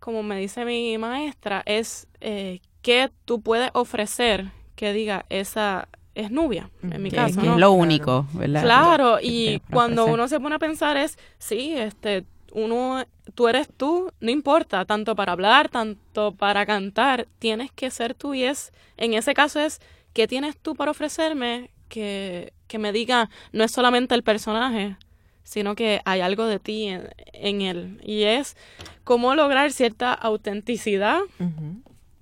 como 0.00 0.22
me 0.22 0.38
dice 0.38 0.66
mi 0.66 0.98
maestra, 0.98 1.62
es 1.64 2.08
eh, 2.20 2.60
que 2.82 3.10
tú 3.24 3.40
puedes 3.40 3.70
ofrecer 3.72 4.52
que 4.76 4.92
diga 4.92 5.24
esa 5.30 5.88
es 6.14 6.30
Nubia, 6.30 6.70
en 6.82 7.02
mi 7.02 7.10
caso. 7.10 7.40
es 7.40 7.56
lo 7.56 7.72
único, 7.72 8.26
¿verdad? 8.32 8.62
Claro, 8.62 9.18
y 9.20 9.60
cuando 9.70 10.06
uno 10.06 10.28
se 10.28 10.38
pone 10.40 10.54
a 10.54 10.58
pensar 10.58 10.96
es, 10.96 11.18
sí, 11.38 11.74
este, 11.76 12.24
uno, 12.52 13.04
tú 13.34 13.48
eres 13.48 13.68
tú, 13.76 14.10
no 14.20 14.30
importa, 14.30 14.84
tanto 14.84 15.16
para 15.16 15.32
hablar, 15.32 15.68
tanto 15.68 16.32
para 16.32 16.64
cantar, 16.64 17.26
tienes 17.38 17.72
que 17.72 17.90
ser 17.90 18.14
tú 18.14 18.34
y 18.34 18.44
es, 18.44 18.72
en 18.96 19.14
ese 19.14 19.34
caso 19.34 19.60
es, 19.60 19.80
¿qué 20.12 20.28
tienes 20.28 20.56
tú 20.56 20.76
para 20.76 20.92
ofrecerme 20.92 21.70
que, 21.88 22.52
que 22.68 22.78
me 22.78 22.92
diga, 22.92 23.28
no 23.52 23.64
es 23.64 23.72
solamente 23.72 24.14
el 24.14 24.22
personaje, 24.22 24.96
sino 25.42 25.74
que 25.74 26.00
hay 26.04 26.20
algo 26.20 26.46
de 26.46 26.60
ti 26.60 26.86
en, 26.86 27.60
él? 27.60 28.00
Y 28.04 28.22
es 28.22 28.56
cómo 29.02 29.34
lograr 29.34 29.72
cierta 29.72 30.14
autenticidad 30.14 31.18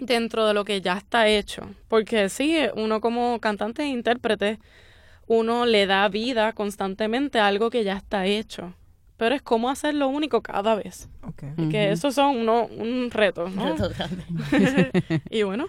dentro 0.07 0.47
de 0.47 0.55
lo 0.55 0.65
que 0.65 0.81
ya 0.81 0.95
está 0.99 1.29
hecho. 1.29 1.69
Porque 1.89 2.29
sí, 2.29 2.57
uno 2.75 3.01
como 3.01 3.41
cantante 3.41 3.83
e 3.83 3.89
intérprete, 3.89 4.59
uno 5.27 5.67
le 5.67 5.87
da 5.87 6.09
vida 6.09 6.53
constantemente 6.53 7.39
a 7.39 7.47
algo 7.47 7.71
que 7.71 7.85
ya 7.85 7.97
está 7.97 8.27
hecho. 8.27 8.75
Pero 9.17 9.35
es 9.35 9.43
cómo 9.43 9.71
hacerlo 9.71 10.09
único 10.09 10.43
cada 10.43 10.75
vez. 10.75 11.09
Okay. 11.23 11.69
Que 11.71 11.93
eso 11.93 12.11
son 12.11 12.37
uno, 12.37 12.67
un 12.67 13.11
reto, 13.11 13.49
¿no? 13.49 13.73
Un 13.73 13.79
reto 13.79 13.91
grande. 13.97 14.91
y 15.31 15.43
bueno. 15.43 15.67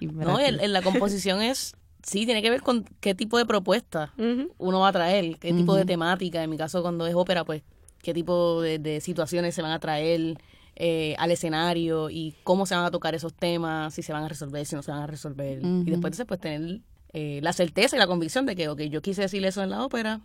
no, 0.00 0.40
en, 0.40 0.72
la 0.72 0.82
composición 0.82 1.42
es 1.42 1.74
sí, 2.02 2.26
tiene 2.26 2.42
que 2.42 2.50
ver 2.50 2.62
con 2.62 2.84
qué 3.00 3.14
tipo 3.14 3.38
de 3.38 3.46
propuesta 3.46 4.12
uno 4.58 4.80
va 4.80 4.88
a 4.88 4.92
traer, 4.92 5.38
qué 5.38 5.52
tipo 5.52 5.76
de 5.76 5.84
temática. 5.84 6.42
En 6.42 6.50
mi 6.50 6.56
caso, 6.56 6.82
cuando 6.82 7.06
es 7.06 7.14
ópera, 7.14 7.44
pues, 7.44 7.62
qué 8.02 8.12
tipo 8.12 8.60
de, 8.60 8.78
de 8.78 9.00
situaciones 9.00 9.54
se 9.54 9.62
van 9.62 9.72
a 9.72 9.78
traer 9.78 10.36
eh, 10.76 11.14
al 11.18 11.30
escenario 11.30 12.08
y 12.10 12.34
cómo 12.44 12.66
se 12.66 12.74
van 12.74 12.84
a 12.84 12.90
tocar 12.90 13.14
esos 13.14 13.34
temas, 13.34 13.94
si 13.94 14.02
se 14.02 14.12
van 14.12 14.24
a 14.24 14.28
resolver, 14.28 14.64
si 14.66 14.74
no 14.74 14.82
se 14.82 14.90
van 14.90 15.02
a 15.02 15.06
resolver. 15.06 15.58
Y 15.58 15.90
después, 15.90 16.10
entonces, 16.12 16.26
pues, 16.26 16.40
tener 16.40 16.80
eh, 17.12 17.40
la 17.42 17.52
certeza 17.52 17.96
y 17.96 17.98
la 17.98 18.06
convicción 18.06 18.46
de 18.46 18.56
que, 18.56 18.68
ok, 18.68 18.80
yo 18.82 19.02
quise 19.02 19.22
decir 19.22 19.44
eso 19.44 19.62
en 19.62 19.70
la 19.70 19.84
ópera, 19.84 20.20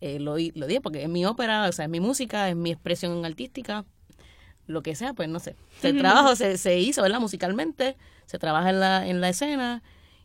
eh, 0.00 0.18
lo, 0.18 0.34
di- 0.34 0.50
lo 0.56 0.66
dije 0.66 0.80
porque 0.80 1.02
es 1.04 1.08
mi 1.08 1.24
ópera, 1.24 1.68
o 1.68 1.72
sea, 1.72 1.84
es 1.84 1.90
mi 1.90 2.00
música, 2.00 2.48
es 2.48 2.56
mi 2.56 2.72
expresión 2.72 3.24
artística, 3.24 3.84
lo 4.66 4.82
que 4.82 4.94
sea, 4.94 5.12
pues 5.14 5.28
no 5.28 5.38
sé. 5.38 5.54
El 5.90 5.98
trabajo 5.98 6.34
se, 6.36 6.58
se 6.58 6.78
hizo, 6.80 7.02
¿verdad? 7.02 7.20
Musicalmente, 7.20 7.96
se 8.26 8.38
trabaja 8.38 8.70
en 8.70 8.80
la, 8.80 9.06
en 9.08 9.20
la 9.20 9.28
escena 9.28 9.82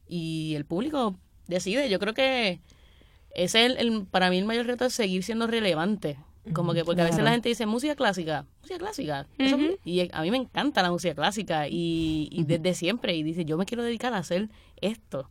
y 0.08 0.54
el 0.56 0.66
público 0.66 1.16
decide. 1.48 1.90
Yo 1.90 2.00
creo 2.00 2.14
que 2.16 2.62
ese 3.32 3.66
es 3.66 3.72
el, 3.72 3.78
el- 3.78 4.06
para 4.08 4.30
mí 4.32 4.38
el 4.40 4.46
mayor 4.46 4.66
reto 4.66 4.86
es 4.86 4.94
seguir 4.94 5.24
siendo 5.24 5.46
relevante. 5.48 6.18
Como 6.54 6.74
que 6.74 6.86
porque 6.86 7.02
a 7.02 7.06
veces 7.06 7.24
la 7.24 7.32
gente 7.32 7.50
dice 7.50 7.66
música 7.66 7.96
clásica, 7.96 8.46
música 8.62 8.78
clásica. 8.80 9.28
Eso- 9.38 9.58
y 9.86 10.10
a 10.12 10.22
mí 10.22 10.32
me 10.32 10.38
encanta 10.38 10.82
la 10.82 10.92
música 10.92 11.14
clásica 11.16 11.68
y, 11.68 12.30
y 12.32 12.44
desde 12.44 12.74
siempre. 12.74 13.16
Y 13.16 13.24
dice, 13.24 13.46
yo 13.46 13.58
me 13.58 13.66
quiero 13.66 13.84
dedicar 13.84 14.14
a 14.14 14.18
hacer 14.18 14.50
esto. 14.82 15.30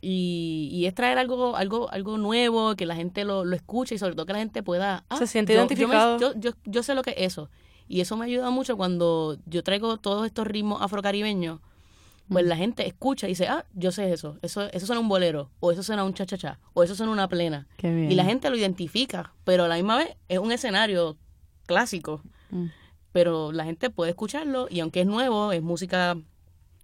Y, 0.00 0.68
y 0.72 0.84
es 0.86 0.94
traer 0.94 1.16
algo, 1.18 1.56
algo, 1.56 1.90
algo 1.90 2.18
nuevo, 2.18 2.76
que 2.76 2.84
la 2.84 2.94
gente 2.94 3.24
lo, 3.24 3.44
lo 3.44 3.56
escuche 3.56 3.94
y 3.94 3.98
sobre 3.98 4.14
todo 4.14 4.26
que 4.26 4.34
la 4.34 4.38
gente 4.40 4.62
pueda... 4.62 5.04
ah, 5.08 5.16
Se 5.16 5.26
siente 5.26 5.54
yo- 5.54 5.60
yo 5.60 5.66
me- 5.66 5.74
identificado. 5.74 6.18
Yo, 6.20 6.34
yo, 6.38 6.50
yo 6.66 6.82
sé 6.82 6.94
lo 6.94 7.02
que 7.02 7.10
es 7.12 7.16
eso. 7.32 7.48
Y 7.88 8.00
eso 8.00 8.16
me 8.16 8.26
ayuda 8.26 8.50
mucho 8.50 8.76
cuando 8.76 9.38
yo 9.46 9.62
traigo 9.62 9.96
todos 9.98 10.26
estos 10.26 10.46
ritmos 10.46 10.82
afrocaribeños. 10.82 11.60
Pues 12.28 12.46
la 12.46 12.56
gente 12.56 12.86
escucha 12.86 13.26
y 13.26 13.30
dice, 13.30 13.48
ah, 13.48 13.66
yo 13.74 13.92
sé 13.92 14.12
eso. 14.12 14.38
Eso, 14.42 14.62
eso 14.72 14.86
suena 14.86 15.00
un 15.00 15.08
bolero, 15.08 15.50
o 15.60 15.70
eso 15.72 15.82
suena 15.82 16.04
un 16.04 16.14
cha-cha-cha, 16.14 16.58
o 16.72 16.82
eso 16.82 16.94
suena 16.94 17.12
una 17.12 17.28
plena. 17.28 17.66
Qué 17.76 17.92
bien. 17.94 18.10
Y 18.10 18.14
la 18.14 18.24
gente 18.24 18.48
lo 18.50 18.56
identifica, 18.56 19.32
pero 19.44 19.64
a 19.64 19.68
la 19.68 19.74
misma 19.76 19.98
vez 19.98 20.16
es 20.28 20.38
un 20.38 20.50
escenario 20.50 21.16
clásico. 21.66 22.22
Mm. 22.50 22.66
Pero 23.12 23.52
la 23.52 23.64
gente 23.64 23.90
puede 23.90 24.10
escucharlo 24.10 24.66
y 24.70 24.80
aunque 24.80 25.00
es 25.02 25.06
nuevo, 25.06 25.52
es 25.52 25.62
música 25.62 26.16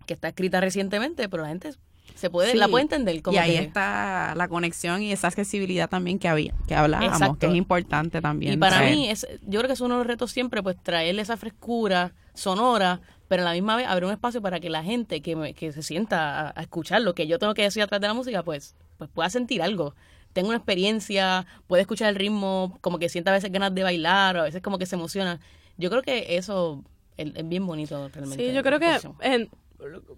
que 0.07 0.14
está 0.14 0.29
escrita 0.29 0.61
recientemente, 0.61 1.29
pero 1.29 1.42
la 1.42 1.48
gente 1.48 1.72
se 2.14 2.29
puede, 2.31 2.53
Sí. 2.53 2.59
la 2.59 2.68
puede 2.68 2.83
entender. 2.83 3.20
Como 3.22 3.35
y 3.35 3.38
ahí 3.38 3.53
que- 3.57 3.62
está 3.64 4.35
la 4.37 4.46
conexión 4.48 5.03
y 5.03 5.11
esa 5.12 5.29
accesibilidad 5.29 5.88
también 5.88 6.18
que 6.18 6.29
había, 6.29 6.55
que 6.68 6.74
hablábamos, 6.74 7.14
Exacto. 7.14 7.38
que 7.38 7.46
es 7.46 7.55
importante 7.55 8.20
también. 8.20 8.53
Y 8.55 8.57
para 8.59 8.76
traer. 8.76 8.94
mí, 8.94 9.09
es, 9.09 9.26
yo 9.42 9.61
creo 9.61 9.66
que 9.68 9.72
es 9.72 9.81
uno 9.81 9.94
de 9.94 9.98
los 10.00 10.07
retos 10.07 10.31
siempre, 10.31 10.62
pues 10.62 10.76
traerle 10.83 11.22
esa 11.22 11.37
frescura 11.37 12.12
sonora, 12.35 13.00
pero 13.31 13.43
a 13.43 13.45
la 13.45 13.53
misma 13.53 13.77
vez 13.77 13.87
abrir 13.87 14.07
un 14.07 14.11
espacio 14.12 14.43
para 14.43 14.59
que 14.59 14.69
la 14.71 14.83
gente 14.83 15.21
que, 15.23 15.37
me- 15.37 15.55
que 15.55 15.71
se 15.71 15.83
sienta 15.85 16.49
a, 16.49 16.53
a 16.57 16.62
escuchar 16.62 17.01
lo 17.01 17.14
que 17.14 17.29
yo 17.29 17.38
tengo 17.38 17.55
que 17.55 17.62
decir 17.62 17.81
atrás 17.81 18.01
de 18.01 18.09
la 18.09 18.12
música, 18.14 18.43
pues, 18.43 18.75
pues 18.99 19.09
pueda 19.09 19.31
sentir 19.31 19.62
algo. 19.62 19.95
Tenga 20.33 20.49
una 20.49 20.57
experiencia, 20.57 21.47
puede 21.69 21.83
escuchar 21.83 22.09
el 22.09 22.16
ritmo, 22.16 22.77
como 22.81 22.99
que 22.99 23.09
sienta 23.09 23.31
a 23.31 23.35
veces 23.35 23.53
ganas 23.53 23.73
de 23.73 23.85
bailar, 23.85 24.37
o 24.37 24.40
a 24.40 24.45
veces 24.45 24.61
como 24.62 24.79
que 24.79 24.87
se 24.87 24.97
emociona. 24.97 25.38
Yo 25.77 25.90
creo 25.90 26.03
que 26.03 26.37
eso 26.37 26.83
es, 27.16 27.33
es 27.37 27.49
bien 27.49 27.64
bonito 27.69 28.09
realmente. 28.12 28.49
Sí, 28.49 28.53
yo 28.53 28.62
creo 28.64 28.81
que 28.81 28.99
en- 29.21 29.49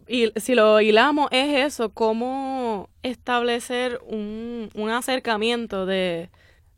y 0.08 0.32
si 0.40 0.54
lo 0.54 0.80
hilamos 0.80 1.28
es 1.32 1.66
eso, 1.66 1.90
cómo 1.90 2.88
establecer 3.02 4.00
un, 4.08 4.70
un 4.74 4.88
acercamiento 4.90 5.84
de 5.86 6.30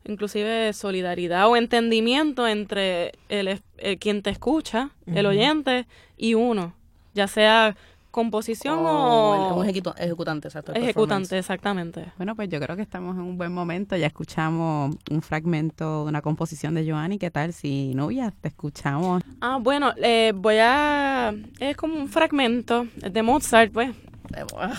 inclusive 0.05 0.71
solidaridad 0.73 1.47
o 1.47 1.55
entendimiento 1.55 2.47
entre 2.47 3.13
el, 3.29 3.47
es- 3.47 3.63
el 3.77 3.97
quien 3.99 4.21
te 4.21 4.29
escucha, 4.29 4.91
el 5.07 5.25
oyente 5.25 5.87
y 6.17 6.33
uno, 6.35 6.73
ya 7.13 7.27
sea 7.27 7.75
composición 8.11 8.77
O 8.79 9.53
un 9.57 9.65
ejecutante, 9.67 10.47
exacto. 10.47 10.71
ejecutante, 10.73 11.37
exactamente. 11.37 12.13
Bueno, 12.15 12.33
pues 12.33 12.47
yo 12.47 12.61
creo 12.61 12.77
que 12.77 12.81
estamos 12.81 13.15
en 13.17 13.23
un 13.23 13.37
buen 13.37 13.51
momento. 13.51 13.97
Ya 13.97 14.07
escuchamos 14.07 14.95
un 15.11 15.21
fragmento 15.21 16.03
de 16.03 16.09
una 16.11 16.21
composición 16.21 16.75
de 16.75 16.89
Joanny. 16.89 17.17
¿Qué 17.17 17.29
tal 17.29 17.51
si, 17.51 17.93
novia, 17.93 18.33
te 18.39 18.47
escuchamos? 18.47 19.21
Ah, 19.41 19.57
bueno, 19.61 19.91
eh, 19.97 20.31
voy 20.33 20.55
a... 20.61 21.33
Es 21.59 21.75
como 21.75 21.95
un 21.95 22.07
fragmento 22.07 22.87
de 22.95 23.21
Mozart, 23.21 23.73
pues. 23.73 23.93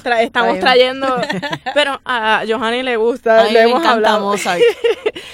Tra- 0.02 0.20
estamos 0.22 0.58
trayendo... 0.58 1.20
pero 1.74 2.00
a 2.04 2.42
Johanny 2.48 2.82
le 2.82 2.96
gusta, 2.96 3.40
A 3.40 3.44
mí 3.44 3.50
le 3.52 3.58
me 3.64 3.70
hemos 3.70 3.80
encanta 3.80 3.92
hablado. 4.14 4.20
Mozart. 4.30 4.60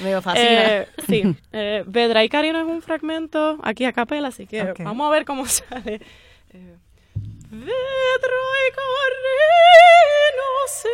Me 0.01 0.21
fascina. 0.23 0.49
Eh, 0.49 0.89
sí, 1.09 1.23
eh, 1.53 1.85
Vedra 1.87 2.23
y 2.25 2.29
Karina 2.29 2.61
es 2.61 2.67
un 2.67 2.83
fragmento 2.83 3.59
aquí 3.63 3.85
a 3.85 3.93
capela, 3.93 4.29
así 4.29 4.47
que 4.47 4.63
Ok. 4.63 4.81
vamos 4.81 5.07
a 5.09 5.11
ver 5.11 5.25
cómo 5.25 5.47
sale. 5.47 6.01
Eh, 6.53 6.77
Vedra 7.51 8.41
y 8.67 8.71
Karina 8.71 10.51
se 10.69 10.89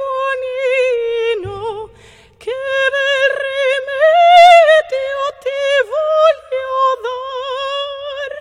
bonino, 0.00 1.90
che 2.38 2.50
bel 2.94 3.30
rimedio 3.42 5.22
ti 5.42 5.58
voglio 5.90 6.72
dar, 7.06 8.32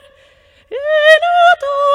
e 0.70 0.74
naturale 1.26 1.95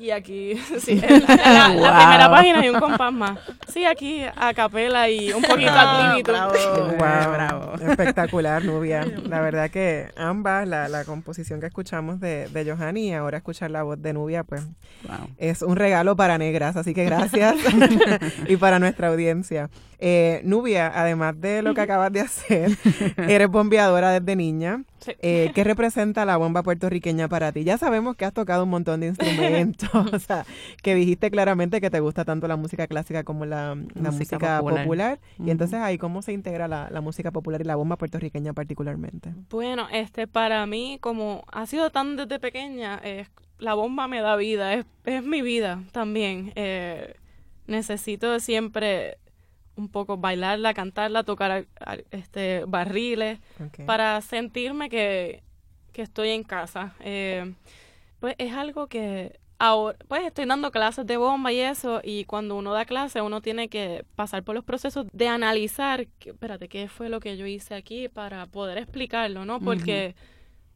Y 0.00 0.10
aquí, 0.12 0.54
sí, 0.80 1.00
en 1.02 1.24
la, 1.26 1.34
en 1.34 1.36
la- 1.54 1.68
la 1.68 1.68
Wow. 1.90 1.98
primera 1.98 2.30
página 2.30 2.60
hay 2.60 2.68
un 2.68 2.78
compás 2.80 3.12
más. 3.12 3.38
Sí, 3.66 3.84
aquí 3.84 4.22
a 4.36 4.54
capela 4.54 5.10
y 5.10 5.32
un 5.32 5.42
poquito 5.42 5.72
Ah, 5.74 6.00
al 6.04 6.10
límite. 6.10 6.30
bravo. 6.30 6.52
Wow, 6.98 7.32
bravo. 7.32 7.72
espectacular, 7.84 8.64
Nubia. 8.64 9.04
La 9.28 9.40
verdad 9.40 9.70
que 9.70 10.08
ambas, 10.16 10.68
la, 10.68 10.88
la 10.88 11.04
composición 11.04 11.60
que 11.60 11.66
escuchamos 11.66 12.20
de, 12.20 12.48
de 12.48 12.70
Johanny 12.70 13.08
y 13.08 13.12
ahora 13.12 13.38
escuchar 13.38 13.70
la 13.72 13.82
voz 13.82 14.00
de 14.00 14.12
Nubia, 14.12 14.44
pues 14.44 14.62
Wow. 15.06 15.28
es 15.36 15.62
un 15.62 15.76
regalo 15.76 16.14
para 16.16 16.38
negras, 16.38 16.76
así 16.76 16.94
que 16.94 17.04
gracias 17.04 17.56
y 18.48 18.56
para 18.56 18.78
nuestra 18.78 19.08
audiencia. 19.08 19.68
Eh, 19.98 20.40
Nubia, 20.44 20.92
además 20.94 21.40
de 21.40 21.62
lo 21.62 21.74
que 21.74 21.80
acabas 21.80 22.12
de 22.12 22.20
hacer, 22.20 22.70
eres 23.26 23.48
bombeadora 23.48 24.12
desde 24.12 24.36
niña. 24.36 24.82
Sí. 25.00 25.12
Eh, 25.20 25.52
¿Qué 25.54 25.64
representa 25.64 26.24
la 26.24 26.36
bomba 26.36 26.62
puertorriqueña 26.62 27.28
para 27.28 27.52
ti? 27.52 27.64
Ya 27.64 27.78
sabemos 27.78 28.16
que 28.16 28.24
has 28.24 28.32
tocado 28.32 28.64
un 28.64 28.70
montón 28.70 29.00
de 29.00 29.06
instrumentos, 29.08 29.88
o 30.12 30.18
sea, 30.18 30.44
que 30.82 30.94
dijiste 30.94 31.30
claramente 31.30 31.80
que 31.80 31.90
te 31.90 32.00
gusta 32.00 32.24
tanto 32.24 32.48
la 32.48 32.56
música 32.56 32.86
clásica 32.86 33.24
como 33.24 33.44
la, 33.46 33.76
la 33.94 34.10
música, 34.10 34.36
Música 34.36 34.58
popular. 34.58 34.82
popular. 34.84 35.18
Y 35.44 35.50
entonces 35.50 35.78
ahí, 35.80 35.98
¿cómo 35.98 36.22
se 36.22 36.32
integra 36.32 36.68
la, 36.68 36.88
la 36.90 37.00
música 37.00 37.30
popular 37.30 37.60
y 37.60 37.64
la 37.64 37.76
bomba 37.76 37.96
puertorriqueña 37.96 38.52
particularmente? 38.52 39.32
Bueno, 39.50 39.86
este, 39.92 40.26
para 40.26 40.66
mí, 40.66 40.98
como 41.00 41.44
ha 41.52 41.66
sido 41.66 41.90
tan 41.90 42.16
desde 42.16 42.38
pequeña, 42.40 43.00
eh, 43.04 43.26
la 43.58 43.74
bomba 43.74 44.08
me 44.08 44.20
da 44.20 44.36
vida, 44.36 44.74
es, 44.74 44.84
es 45.04 45.22
mi 45.22 45.42
vida 45.42 45.82
también. 45.92 46.52
Eh, 46.56 47.14
necesito 47.66 48.40
siempre 48.40 49.18
un 49.78 49.88
poco 49.88 50.16
bailarla, 50.16 50.74
cantarla, 50.74 51.22
tocar 51.22 51.66
este, 52.10 52.64
barriles, 52.66 53.38
para 53.86 54.20
sentirme 54.20 54.88
que, 54.88 55.42
que 55.92 56.02
estoy 56.02 56.30
en 56.30 56.42
casa. 56.42 56.94
Eh, 57.00 57.54
pues 58.20 58.34
es 58.38 58.52
algo 58.52 58.88
que 58.88 59.38
ahora, 59.58 59.96
pues 60.08 60.24
estoy 60.24 60.46
dando 60.46 60.70
clases 60.70 61.06
de 61.06 61.16
bomba 61.16 61.52
y 61.52 61.60
eso, 61.60 62.00
y 62.02 62.24
cuando 62.24 62.56
uno 62.56 62.72
da 62.72 62.84
clase 62.84 63.20
uno 63.22 63.40
tiene 63.40 63.68
que 63.68 64.04
pasar 64.16 64.42
por 64.42 64.54
los 64.54 64.64
procesos 64.64 65.06
de 65.12 65.28
analizar, 65.28 66.06
que, 66.18 66.30
espérate, 66.30 66.68
qué 66.68 66.88
fue 66.88 67.08
lo 67.08 67.20
que 67.20 67.36
yo 67.36 67.46
hice 67.46 67.74
aquí 67.74 68.08
para 68.08 68.46
poder 68.46 68.78
explicarlo, 68.78 69.44
¿no? 69.44 69.60
Porque 69.60 70.14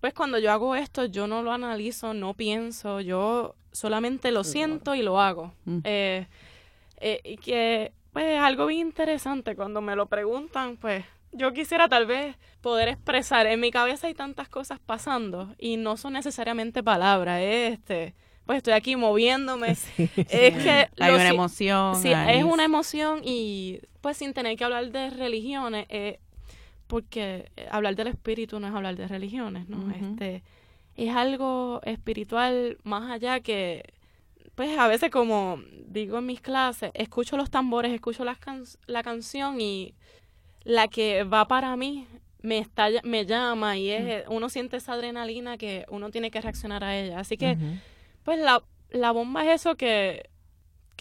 pues 0.01 0.15
cuando 0.15 0.39
yo 0.39 0.51
hago 0.51 0.75
esto 0.75 1.05
yo 1.05 1.29
no 1.29 1.43
lo 1.43 1.53
analizo, 1.53 2.13
no 2.13 2.35
pienso, 2.35 3.01
yo 3.01 3.55
solamente 3.71 4.33
lo 4.33 4.45
siento 4.45 4.95
y 4.95 5.03
lo 5.03 5.21
hago. 5.21 5.55
Mm. 5.65 5.79
Eh, 5.85 6.27
eh, 6.99 7.21
y 7.25 7.37
que 7.37 7.93
pues 8.13 8.27
es 8.27 8.41
algo 8.41 8.67
bien 8.67 8.89
interesante 8.89 9.57
cuando 9.57 9.81
me 9.81 9.97
lo 9.97 10.07
preguntan, 10.07 10.77
pues 10.77 11.05
yo 11.33 11.53
quisiera 11.53 11.89
tal 11.89 12.07
vez 12.07 12.37
poder 12.61 12.89
expresar, 12.89 13.47
en 13.47 13.59
mi 13.61 13.71
cabeza 13.71 14.07
hay 14.07 14.15
tantas 14.15 14.49
cosas 14.49 14.79
pasando 14.79 15.55
y 15.59 15.77
no 15.79 15.97
son 15.97 16.13
necesariamente 16.15 16.83
palabras, 16.83 17.41
es 17.43 17.73
este, 17.75 18.15
pues 18.45 18.59
estoy 18.59 18.75
aquí 18.75 18.97
moviéndome, 18.97 19.69
es 19.97 19.97
que 20.27 20.89
Hay 21.01 21.11
lo 21.11 21.15
una 21.15 21.29
emoción. 21.29 21.97
Sí, 21.97 22.13
hay- 22.13 22.39
es 22.39 22.45
una 22.45 22.65
emoción 22.65 23.21
y 23.25 23.81
pues 24.03 24.17
sin 24.19 24.35
tener 24.35 24.57
que 24.57 24.65
hablar 24.65 24.91
de 24.91 25.11
religiones, 25.11 25.87
eh, 25.89 26.19
porque 26.87 27.51
hablar 27.71 27.95
del 27.97 28.09
espíritu 28.09 28.61
no 28.61 28.67
es 28.69 28.75
hablar 28.75 28.97
de 28.97 29.09
religiones, 29.09 29.69
¿no? 29.69 29.91
Este 29.95 30.43
es 30.97 31.15
algo 31.17 31.81
espiritual 31.85 32.77
más 32.83 33.11
allá 33.11 33.41
que 33.41 33.83
pues 34.55 34.79
a 34.79 34.87
veces 34.89 35.11
como 35.11 35.61
digo 35.87 36.19
en 36.19 36.27
mis 36.27 36.41
clases, 36.41 36.91
escucho 36.95 37.37
los 37.37 37.51
tambores, 37.51 37.93
escucho 37.93 38.25
las 38.25 38.39
can- 38.39 38.65
la 38.87 39.03
canción 39.03 39.61
y 39.61 39.95
la 40.65 40.89
que 40.89 41.25
va 41.25 41.47
para 41.49 41.77
mí 41.77 42.07
me 42.43 42.59
está 42.59 42.89
me 43.05 43.25
llama 43.25 43.77
y 43.79 43.91
es 43.91 44.25
uno 44.29 44.49
siente 44.49 44.77
esa 44.77 44.95
adrenalina 44.95 45.57
que 45.57 45.85
uno 45.89 46.11
tiene 46.11 46.31
que 46.31 46.41
reaccionar 46.41 46.83
a 46.85 46.97
ella. 46.99 47.19
Así 47.21 47.37
que 47.37 47.57
pues 48.25 48.39
la, 48.39 48.63
la 48.91 49.11
bomba 49.13 49.45
es 49.45 49.61
eso 49.61 49.77
que, 49.77 50.29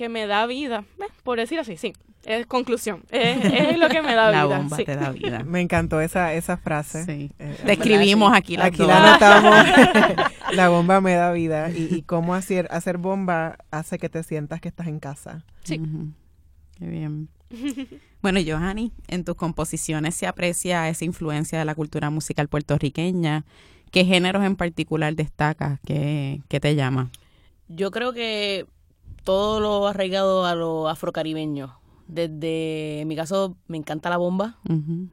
que 0.02 0.10
me 0.10 0.26
da 0.26 0.48
vida, 0.48 0.84
por 1.22 1.38
decir 1.38 1.60
así, 1.60 1.78
sí. 1.78 1.94
Es 2.26 2.48
conclusión. 2.48 3.04
Es, 3.12 3.78
lo 3.78 3.88
que 3.88 4.02
me 4.02 4.16
da 4.16 4.30
vida. 4.32 4.46
La 4.48 4.58
bomba 4.58 4.78
te 4.78 4.96
da 4.96 5.12
vida. 5.12 5.44
Me 5.44 5.62
encantó 5.62 6.02
esa, 6.02 6.34
esa 6.34 6.58
frase. 6.58 7.06
Sí. 7.06 7.32
Eh, 7.38 7.58
Describimos 7.68 8.34
aquí 8.34 8.58
la 8.58 8.66
Aquí 8.66 8.84
la 8.84 9.16
anotamos. 9.16 10.32
la 10.54 10.70
bomba 10.70 11.02
me 11.02 11.14
da 11.14 11.32
vida. 11.34 11.70
Y, 11.70 11.98
y, 11.98 12.02
cómo 12.02 12.34
hacer, 12.34 12.68
hacer 12.72 12.98
bomba 12.98 13.60
hace 13.70 14.00
que 14.00 14.10
te 14.10 14.24
sientas 14.24 14.60
que 14.60 14.70
estás 14.70 14.88
en 14.88 15.00
casa. 15.00 15.46
Sí. 15.66 15.80
Qué 16.80 16.86
bien. 16.88 17.30
Bueno, 18.24 18.40
Johanny, 18.44 18.92
en 19.08 19.24
tus 19.24 19.36
composiciones 19.36 20.16
se 20.16 20.26
aprecia 20.26 20.90
esa 20.90 21.06
influencia 21.06 21.60
de 21.60 21.66
la 21.66 21.76
cultura 21.76 22.10
musical 22.10 22.48
puertorriqueña. 22.48 23.46
¿Qué 23.92 24.04
géneros 24.04 24.44
en 24.46 24.56
particular 24.56 25.16
destacas? 25.16 25.80
¿Qué, 25.86 26.42
qué 26.48 26.60
te 26.60 26.74
llama? 26.74 27.12
Yo 27.68 27.92
creo 27.92 28.14
que 28.14 28.66
todo 29.24 29.60
lo 29.60 29.88
arraigado 29.88 30.46
a 30.46 30.56
lo 30.56 30.88
afrocaribeño 30.88 31.82
desde, 32.12 33.02
en 33.02 33.08
mi 33.08 33.16
caso, 33.16 33.56
me 33.68 33.78
encanta 33.78 34.10
la 34.10 34.18
bomba 34.18 34.60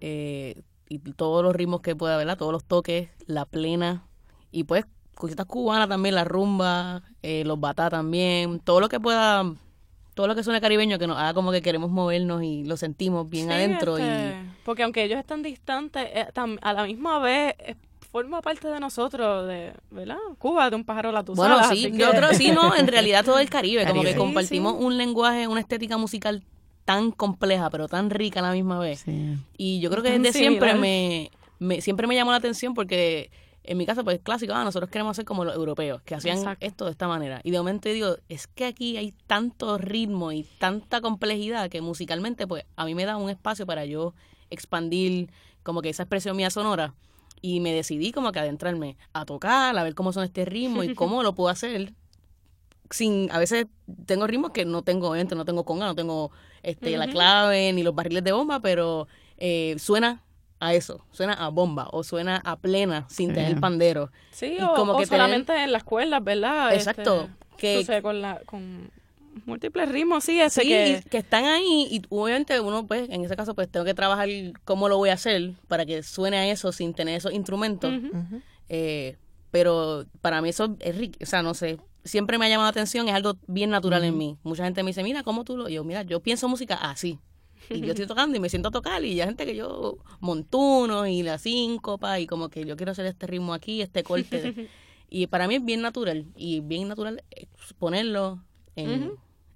eh, 0.01 0.63
y 0.89 0.99
todos 0.99 1.45
los 1.45 1.55
ritmos 1.55 1.81
que 1.81 1.95
pueda, 1.95 2.17
¿verdad? 2.17 2.37
Todos 2.37 2.53
los 2.53 2.65
toques, 2.65 3.11
la 3.27 3.45
plena 3.45 4.05
y 4.51 4.65
pues 4.65 4.85
cositas 5.15 5.47
cubanas 5.47 5.89
también, 5.89 6.17
la 6.17 6.25
rumba, 6.25 7.03
eh, 7.23 7.45
los 7.45 7.61
batá 7.61 7.89
también, 7.89 8.59
todo 8.61 8.81
lo 8.81 8.89
que 8.89 8.99
pueda, 8.99 9.45
todo 10.15 10.27
lo 10.27 10.35
que 10.35 10.43
suene 10.43 10.61
caribeño 10.61 10.99
que 10.99 11.07
nos 11.07 11.19
haga 11.19 11.35
como 11.35 11.53
que 11.53 11.63
queremos 11.63 11.91
movernos 11.91 12.43
y 12.43 12.65
lo 12.65 12.77
sentimos 12.77 13.31
bien 13.31 13.53
adentro. 13.53 13.99
y 13.99 14.03
este, 14.03 14.37
Porque 14.65 14.83
aunque 14.83 15.05
ellos 15.05 15.21
están 15.21 15.43
distantes, 15.43 16.05
eh, 16.13 16.27
a 16.63 16.73
la 16.73 16.85
misma 16.85 17.21
vez 17.21 17.55
forma 18.11 18.41
parte 18.41 18.69
de 18.69 18.81
nosotros, 18.81 19.47
de, 19.47 19.75
¿verdad? 19.91 20.17
Cuba, 20.39 20.71
de 20.71 20.77
un 20.77 20.85
pájaro 20.85 21.13
la 21.13 21.23
Bueno, 21.23 21.63
sí, 21.69 21.93
yo 21.93 22.11
creo 22.11 22.33
sí, 22.35 22.51
no, 22.51 22.75
en 22.75 22.87
realidad 22.87 23.25
todo 23.25 23.39
el 23.39 23.51
Caribe, 23.51 23.87
como 23.87 24.03
que 24.03 24.17
compartimos 24.17 24.75
un 24.79 24.97
lenguaje, 24.97 25.47
una 25.47 25.61
estética 25.61 25.97
musical 25.97 26.43
tan 26.85 27.11
compleja, 27.11 27.69
pero 27.71 27.87
tan 27.87 28.09
rica 28.11 28.41
a 28.41 28.45
la 28.45 28.53
misma 28.53 28.79
vez. 28.79 29.05
Y 29.57 29.81
yo 29.81 29.91
creo 29.91 30.03
que 30.03 30.19
desde 30.19 30.33
siempre 30.33 30.75
me, 30.75 31.31
siempre 31.81 32.07
me 32.07 32.15
llamó 32.15 32.31
la 32.31 32.39
atención 32.39 32.75
porque 32.75 33.31
en 33.69 33.77
mi 33.77 33.85
caso, 33.85 34.03
pues 34.03 34.17
es 34.17 34.23
clásico, 34.23 34.55
ah, 34.55 34.65
nosotros 34.65 34.91
queremos 34.91 35.15
ser 35.15 35.27
como 35.27 35.45
los 35.45 35.55
europeos, 35.55 36.01
que 36.01 36.15
hacían 36.15 36.57
esto 36.61 36.87
de 36.87 36.93
esta 36.93 37.07
manera. 37.07 37.43
Y 37.45 37.51
de 37.51 37.59
momento 37.59 37.91
digo, 37.91 38.17
es 38.31 38.47
que 38.47 38.65
aquí 38.65 38.97
hay 38.97 39.13
tanto 39.27 39.77
ritmo 39.77 40.33
y 40.33 40.45
tanta 40.59 41.03
complejidad 41.03 41.69
que 41.69 41.83
musicalmente, 41.83 42.47
pues 42.47 42.65
a 42.77 42.87
mí 42.87 42.95
me 42.95 43.05
da 43.05 43.19
un 43.19 43.29
espacio 43.29 43.67
para 43.67 43.85
yo 43.85 44.15
expandir 44.49 45.31
como 45.63 45.83
que 45.83 45.91
esa 45.91 46.05
expresión 46.05 46.35
mía 46.35 46.49
sonora. 46.49 46.95
Y 47.41 47.61
me 47.61 47.73
decidí 47.73 48.13
como 48.13 48.33
que 48.33 48.41
adentrarme 48.41 48.97
a 49.13 49.25
tocar, 49.25 49.77
a 49.77 49.83
ver 49.83 49.95
cómo 49.95 50.13
son 50.13 50.25
este 50.25 50.45
ritmo 50.45 50.83
y 50.83 50.95
cómo 50.95 51.23
lo 51.23 51.35
puedo 51.35 51.49
hacer 51.49 51.93
sin 52.91 53.31
a 53.31 53.39
veces 53.39 53.67
tengo 54.07 54.27
ritmos 54.27 54.53
que 54.53 54.65
no 54.65 54.83
tengo 54.83 55.11
obviamente 55.11 55.35
no 55.35 55.45
tengo 55.45 55.65
conga 55.65 55.87
no 55.87 55.95
tengo 55.95 56.31
este 56.63 56.97
la 56.97 57.09
clave 57.09 57.73
ni 57.73 57.83
los 57.83 57.95
barriles 57.95 58.25
de 58.25 58.33
bomba 58.33 58.61
pero 58.61 59.09
eh, 59.37 59.77
suena 59.79 60.23
a 60.61 60.75
eso 60.75 61.05
suena 61.13 61.35
a 61.35 61.49
bomba 61.49 61.89
o 61.93 62.03
suena 62.03 62.41
a 62.45 62.57
plena 62.57 63.07
sin 63.09 63.33
tener 63.33 63.53
el 63.53 63.61
pandero. 63.61 64.11
Sí 64.31 64.57
o, 64.61 64.75
como 64.75 64.97
que 64.97 65.07
solamente 65.07 65.63
en 65.63 65.73
las 65.73 65.85
cuerdas 65.85 66.23
verdad 66.25 66.75
exacto 66.75 67.29
este, 67.59 67.85
que 67.87 68.03
con 68.03 68.21
la 68.21 68.41
con 68.45 68.91
múltiples 69.47 69.89
ritmos 69.91 70.25
sí 70.25 70.41
ese 70.41 70.63
que... 70.63 71.03
que 71.11 71.19
están 71.19 71.45
ahí 71.45 71.89
y 71.91 72.03
obviamente 72.09 72.61
uno 72.61 72.87
pues 72.87 73.09
en 73.11 73.25
ese 73.25 73.37
caso 73.37 73.55
pues 73.55 73.69
tengo 73.69 73.85
que 73.85 73.95
trabajar 73.95 74.29
cómo 74.65 74.89
lo 74.89 74.97
voy 74.97 75.11
a 75.11 75.15
hacer 75.15 75.53
para 75.67 75.87
que 75.87 76.03
suene 76.03 76.37
a 76.37 76.47
eso 76.49 76.73
sin 76.73 76.95
tener 76.95 77.17
esos 77.17 77.33
instrumentos 77.33 77.93
eh, 78.69 79.17
pero 79.51 80.07
para 80.21 80.43
mí 80.43 80.49
eso 80.49 80.77
es 80.81 80.97
rico 80.97 81.19
o 81.23 81.27
sea 81.27 81.43
no 81.43 81.55
sé 81.55 81.79
siempre 82.09 82.39
me 82.39 82.47
ha 82.47 82.49
llamado 82.49 82.67
la 82.67 82.71
atención, 82.71 83.09
es 83.09 83.15
algo 83.15 83.35
bien 83.47 83.71
natural 83.71 84.03
en 84.05 84.17
mí. 84.17 84.39
Mucha 84.43 84.65
gente 84.65 84.83
me 84.83 84.91
dice, 84.91 85.03
mira, 85.03 85.23
¿cómo 85.23 85.45
tú 85.45 85.57
lo...? 85.57 85.69
yo, 85.69 85.85
mira, 85.85 86.03
yo 86.03 86.21
pienso 86.21 86.49
música 86.49 86.75
así. 86.75 87.19
Y 87.71 87.81
yo 87.81 87.89
estoy 87.89 88.07
tocando 88.09 88.37
y 88.37 88.41
me 88.41 88.49
siento 88.49 88.69
a 88.69 88.73
tocar 88.73 89.05
y 89.05 89.21
hay 89.21 89.27
gente 89.27 89.45
que 89.45 89.55
yo 89.55 89.99
montuno 90.21 91.07
y 91.07 91.23
la 91.23 91.39
síncopa 91.39 92.19
y 92.19 92.27
como 92.27 92.49
que 92.49 92.65
yo 92.65 92.77
quiero 92.77 92.93
hacer 92.93 93.07
este 93.07 93.27
ritmo 93.27 93.55
aquí, 93.55 93.83
este 93.83 94.03
corte. 94.03 94.69
y 95.11 95.27
para 95.27 95.47
mí 95.47 95.57
es 95.57 95.65
bien 95.65 95.83
natural 95.83 96.27
y 96.35 96.61
bien 96.61 96.89
natural 96.89 97.23
ponerlo 97.79 98.43
en, 98.77 99.13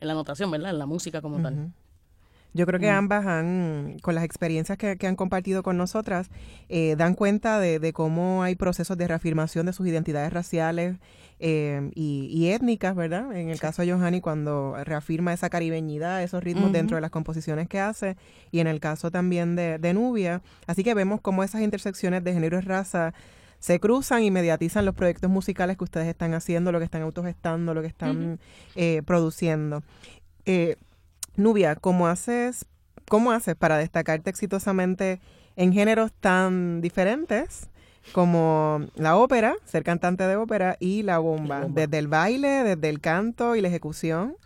la 0.07 0.15
notación, 0.15 0.51
¿verdad? 0.51 0.71
En 0.71 0.79
la 0.79 0.87
música 0.87 1.21
como 1.21 1.41
tal. 1.41 1.73
Yo 2.55 2.67
creo 2.67 2.79
que 2.79 2.91
ambas 2.91 3.27
han, 3.27 3.97
con 4.03 4.15
las 4.15 4.25
experiencias 4.25 4.77
que, 4.77 5.07
han 5.07 5.17
compartido 5.17 5.63
con 5.63 5.79
nosotras, 5.79 6.29
eh, 6.69 6.97
dan 6.99 7.15
cuenta 7.15 7.59
de, 7.59 7.79
de, 7.79 7.95
cómo 7.95 8.43
hay 8.43 8.57
procesos 8.57 8.99
de 8.99 9.09
reafirmación 9.09 9.65
de 9.65 9.73
sus 9.73 9.87
identidades 9.87 10.31
raciales 10.33 10.97
eh, 11.45 11.91
y, 11.97 12.47
étnicas, 12.51 12.95
¿verdad? 12.95 13.35
En 13.35 13.49
el 13.49 13.59
caso 13.59 13.83
de 13.83 13.91
Johanny, 13.91 14.21
cuando 14.21 14.77
reafirma 14.85 15.33
esa 15.33 15.51
caribeñidad, 15.51 16.23
esos 16.23 16.41
ritmos 16.41 16.71
dentro 16.71 16.97
de 16.97 17.01
las 17.01 17.11
composiciones 17.11 17.69
que 17.69 17.81
hace, 17.81 18.17
y 18.53 18.61
en 18.61 18.69
el 18.69 18.79
caso 18.79 19.11
también 19.11 19.57
de, 19.57 19.93
Nubia. 19.93 20.41
Así 20.69 20.85
que 20.85 20.95
vemos 20.95 21.21
cómo 21.21 21.43
esas 21.43 21.63
intersecciones 21.63 22.23
de 22.23 22.33
género 22.33 22.59
y 22.59 22.61
raza 22.61 23.13
se 23.63 23.79
cruzan 23.79 24.25
y 24.25 24.33
mediatizan 24.33 24.85
los 24.85 24.97
proyectos 24.97 25.31
musicales 25.31 25.77
que 25.77 25.85
ustedes 25.85 26.09
están 26.09 26.35
haciendo, 26.35 26.73
lo 26.73 26.81
que 26.81 26.85
están 26.85 27.03
autogestando, 27.03 27.75
lo 27.75 27.81
que 27.81 27.87
están 27.87 28.41
eh, 28.75 29.03
produciendo. 29.07 29.85
Eh, 30.47 30.75
Nubia, 31.37 31.77
¿cómo 31.77 32.09
haces, 32.09 32.67
¿cómo 33.09 33.31
haces 33.31 33.55
para 33.55 33.79
destacarte 33.79 34.31
exitosamente 34.31 35.21
en 35.55 35.73
géneros 35.73 36.13
tan 36.13 36.81
diferentes? 36.81 37.69
como 38.11 38.85
la 38.97 39.17
ópera, 39.17 39.55
ser 39.65 39.85
cantante 39.85 40.25
de 40.25 40.35
ópera 40.35 40.77
y 40.81 41.05
la 41.05 41.21
bomba, 41.21 41.67
desde 41.69 41.99
el 41.99 42.09
baile, 42.09 42.65
desde 42.65 42.89
el 42.89 43.01
canto 43.01 43.55
y 43.55 43.61
la 43.61 43.69
ejecución 43.69 44.37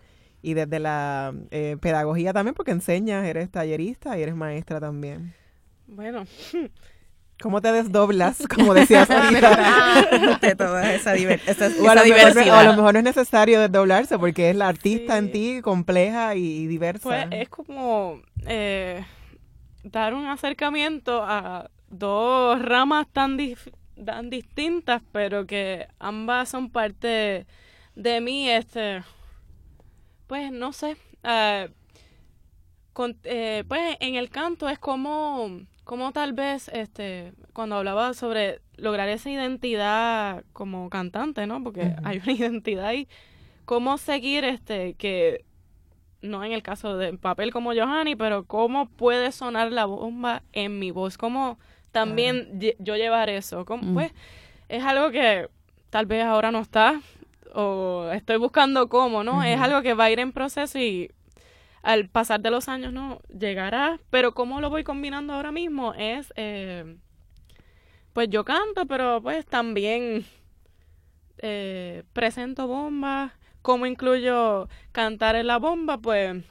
y 0.42 0.52
desde 0.52 0.78
la 0.78 1.32
eh, 1.50 1.78
pedagogía 1.80 2.34
también, 2.34 2.54
porque 2.54 2.72
enseñas, 2.72 3.24
eres 3.24 3.50
tallerista 3.50 4.18
y 4.18 4.22
eres 4.22 4.36
maestra 4.36 4.78
también. 4.78 5.32
Bueno. 5.86 6.26
¿Cómo 7.40 7.60
te 7.60 7.70
desdoblas, 7.70 8.42
como 8.54 8.74
decías 8.74 9.10
ahorita? 9.10 10.38
de 10.40 10.54
toda 10.54 10.94
esa, 10.94 11.12
diversidad. 11.12 11.70
o, 11.80 11.88
a 12.54 12.64
lo 12.64 12.74
mejor 12.74 12.94
no 12.94 12.98
es 12.98 13.04
necesario 13.04 13.60
desdoblarse 13.60 14.18
porque 14.18 14.50
es 14.50 14.56
la 14.56 14.68
artista 14.68 15.18
en 15.18 15.30
ti 15.30 15.60
compleja 15.62 16.34
y, 16.34 16.66
diversa. 16.66 17.02
Pues 17.02 17.26
es 17.30 17.48
como 17.48 18.20
eh, 18.46 19.04
dar 19.82 20.14
un 20.14 20.26
acercamiento 20.26 21.22
a 21.22 21.70
dos 21.88 22.60
ramas 22.62 23.06
tan, 23.12 23.38
tan 24.04 24.30
distintas, 24.30 25.02
pero 25.12 25.46
que 25.46 25.86
ambas 25.98 26.48
son 26.48 26.70
parte 26.70 27.46
de 27.94 28.20
mí, 28.20 28.50
este, 28.50 29.02
pues 30.26 30.52
no 30.52 30.72
sé, 30.72 30.96
eh, 31.22 31.68
eh, 33.24 33.64
pues 33.68 33.96
en 34.00 34.14
el 34.14 34.30
canto 34.30 34.68
es 34.68 34.78
como, 34.78 35.60
como 35.86 36.10
tal 36.10 36.32
vez, 36.32 36.68
este, 36.74 37.32
cuando 37.52 37.76
hablaba 37.76 38.12
sobre 38.12 38.60
lograr 38.76 39.08
esa 39.08 39.30
identidad 39.30 40.42
como 40.52 40.90
cantante, 40.90 41.46
¿no? 41.46 41.62
Porque 41.62 41.94
hay 42.02 42.18
una 42.18 42.32
identidad 42.32 42.92
y 42.92 43.06
cómo 43.64 43.96
seguir, 43.96 44.42
este, 44.42 44.94
que 44.94 45.44
no 46.22 46.42
en 46.42 46.50
el 46.50 46.64
caso 46.64 46.98
del 46.98 47.18
papel 47.20 47.52
como 47.52 47.72
Johanny, 47.72 48.16
pero 48.16 48.44
cómo 48.46 48.86
puede 48.86 49.30
sonar 49.30 49.70
la 49.70 49.84
bomba 49.84 50.42
en 50.52 50.80
mi 50.80 50.90
voz, 50.90 51.16
cómo 51.16 51.56
también 51.92 52.60
yo 52.80 52.96
llevar 52.96 53.30
eso. 53.30 53.64
Mm. 53.64 53.94
Pues 53.94 54.12
es 54.68 54.82
algo 54.82 55.12
que 55.12 55.48
tal 55.90 56.06
vez 56.06 56.24
ahora 56.24 56.50
no 56.50 56.58
está 56.58 57.00
o 57.54 58.10
estoy 58.12 58.38
buscando 58.38 58.88
cómo, 58.88 59.22
¿no? 59.22 59.44
Es 59.44 59.60
algo 59.60 59.82
que 59.82 59.94
va 59.94 60.04
a 60.04 60.10
ir 60.10 60.18
en 60.18 60.32
proceso 60.32 60.80
y 60.80 61.12
al 61.86 62.08
pasar 62.08 62.40
de 62.40 62.50
los 62.50 62.68
años, 62.68 62.92
¿no? 62.92 63.20
Llegará, 63.28 64.00
pero 64.10 64.34
cómo 64.34 64.60
lo 64.60 64.70
voy 64.70 64.82
combinando 64.82 65.32
ahora 65.34 65.52
mismo 65.52 65.94
es, 65.94 66.32
eh, 66.34 66.96
pues 68.12 68.28
yo 68.28 68.44
canto, 68.44 68.86
pero 68.86 69.22
pues 69.22 69.46
también 69.46 70.26
eh, 71.38 72.02
presento 72.12 72.66
bombas, 72.66 73.30
cómo 73.62 73.86
incluyo 73.86 74.68
cantar 74.90 75.36
en 75.36 75.46
la 75.46 75.58
bomba, 75.58 75.98
pues 75.98 76.42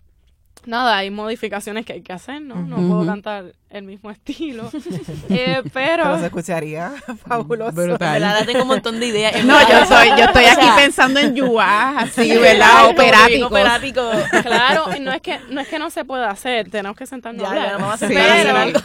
nada, 0.66 0.98
hay 0.98 1.12
modificaciones 1.12 1.86
que 1.86 1.94
hay 1.94 2.02
que 2.02 2.14
hacer, 2.14 2.42
¿no? 2.42 2.56
No 2.56 2.78
puedo 2.78 3.06
cantar 3.06 3.54
el 3.70 3.84
mismo 3.84 4.12
estilo. 4.12 4.70
eh, 5.30 5.62
pero... 5.74 6.18
se 6.20 6.26
escucharía 6.26 6.94
fabuloso. 7.28 7.74
Brutal. 7.74 8.22
La 8.22 8.46
tengo 8.46 8.64
un 8.64 8.70
montón 8.70 9.00
de 9.00 9.08
ideas. 9.08 9.34
No, 9.46 9.60
yo 9.70 9.86
soy, 9.86 10.10
yo 10.10 10.26
estoy 10.26 10.46
aquí 10.46 10.66
pensando 10.76 11.20
en 11.20 11.36
yuá, 11.36 12.00
así, 12.00 12.36
¿verdad? 12.38 12.90
Operático. 12.90 13.48
operático. 13.48 14.12
Claro, 14.42 14.86
no 15.00 15.12
es 15.12 15.22
que 15.22 15.40
no 15.50 15.62
es 15.62 15.68
que 15.68 15.78
no 15.78 15.90
se 15.90 16.04
pueda 16.04 16.32
hacer, 16.32 16.70
tenemos 16.70 16.98
que 16.98 17.06
sentarnos 17.06 17.44
ya, 17.44 17.48
a 17.48 17.52
hablar. 17.52 17.68
Ya, 17.68 17.78
vamos 17.78 18.02
a 18.02 18.06
hacer 18.06 18.50
algo. 18.50 18.80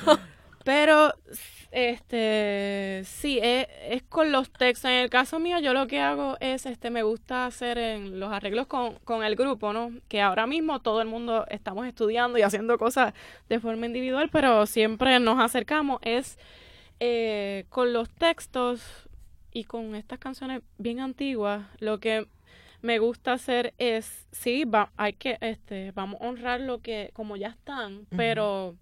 Pero 0.64 1.14
este, 1.70 3.02
sí, 3.04 3.38
es, 3.42 3.68
es, 3.88 4.02
con 4.02 4.32
los 4.32 4.50
textos. 4.50 4.90
En 4.90 4.98
el 4.98 5.10
caso 5.10 5.38
mío, 5.38 5.58
yo 5.60 5.72
lo 5.72 5.86
que 5.86 6.00
hago 6.00 6.36
es, 6.40 6.66
este, 6.66 6.90
me 6.90 7.02
gusta 7.02 7.46
hacer 7.46 7.78
en 7.78 8.18
los 8.18 8.32
arreglos 8.32 8.66
con, 8.66 8.96
con 9.04 9.24
el 9.24 9.36
grupo, 9.36 9.72
¿no? 9.72 9.92
Que 10.08 10.20
ahora 10.20 10.46
mismo 10.46 10.80
todo 10.80 11.00
el 11.00 11.08
mundo 11.08 11.46
estamos 11.48 11.86
estudiando 11.86 12.38
y 12.38 12.42
haciendo 12.42 12.78
cosas 12.78 13.14
de 13.48 13.60
forma 13.60 13.86
individual, 13.86 14.30
pero 14.30 14.66
siempre 14.66 15.20
nos 15.20 15.38
acercamos. 15.38 16.00
Es 16.02 16.38
eh, 16.98 17.66
con 17.68 17.92
los 17.92 18.10
textos 18.10 19.08
y 19.52 19.64
con 19.64 19.94
estas 19.94 20.18
canciones 20.18 20.62
bien 20.78 21.00
antiguas, 21.00 21.66
lo 21.78 21.98
que 21.98 22.26
me 22.82 22.98
gusta 22.98 23.34
hacer 23.34 23.74
es, 23.78 24.26
sí, 24.32 24.64
va, 24.64 24.92
hay 24.96 25.12
que, 25.12 25.38
este, 25.40 25.92
vamos 25.92 26.20
a 26.20 26.24
honrar 26.24 26.60
lo 26.60 26.80
que, 26.80 27.10
como 27.12 27.36
ya 27.36 27.48
están, 27.48 28.06
pero 28.16 28.76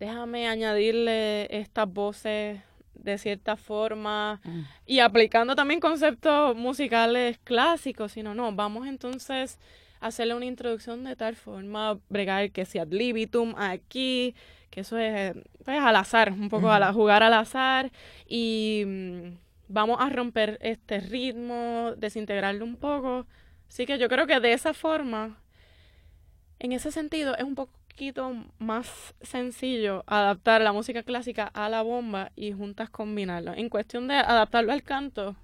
déjame 0.00 0.48
añadirle 0.48 1.46
estas 1.54 1.86
voces 1.92 2.58
de 2.94 3.18
cierta 3.18 3.56
forma 3.56 4.40
Mm. 4.44 4.60
y 4.86 4.98
aplicando 5.00 5.54
también 5.54 5.78
conceptos 5.78 6.56
musicales 6.56 7.38
clásicos, 7.44 8.12
sino 8.12 8.34
no, 8.34 8.50
vamos 8.52 8.86
entonces 8.86 9.58
a 10.00 10.06
hacerle 10.06 10.34
una 10.34 10.46
introducción 10.46 11.04
de 11.04 11.16
tal 11.16 11.36
forma, 11.36 11.98
bregar 12.08 12.50
que 12.50 12.64
sea 12.64 12.82
ad 12.82 12.88
libitum 12.92 13.54
aquí, 13.58 14.34
que 14.70 14.80
eso 14.80 14.96
es 14.96 15.34
pues, 15.64 15.78
al 15.78 15.96
azar, 15.96 16.32
un 16.32 16.48
poco 16.48 16.70
a 16.70 16.78
la, 16.78 16.92
jugar 16.94 17.22
al 17.22 17.34
azar 17.34 17.92
y 18.26 18.84
mm, 18.86 19.36
vamos 19.68 19.98
a 20.00 20.08
romper 20.08 20.58
este 20.62 21.00
ritmo, 21.00 21.92
desintegrarlo 21.98 22.64
un 22.64 22.76
poco. 22.76 23.26
Así 23.68 23.84
que 23.84 23.98
yo 23.98 24.08
creo 24.08 24.26
que 24.26 24.40
de 24.40 24.52
esa 24.54 24.72
forma, 24.72 25.38
en 26.58 26.72
ese 26.72 26.90
sentido, 26.90 27.36
es 27.36 27.44
un 27.44 27.54
poquito 27.90 28.34
más 28.58 29.14
sencillo 29.20 30.04
adaptar 30.06 30.62
la 30.62 30.72
música 30.72 31.02
clásica 31.02 31.44
a 31.52 31.68
la 31.68 31.82
bomba 31.82 32.32
y 32.36 32.52
juntas 32.52 32.88
combinarlo. 32.88 33.52
En 33.54 33.68
cuestión 33.68 34.08
de 34.08 34.14
adaptarlo 34.14 34.72
al 34.72 34.82
canto, 34.82 35.36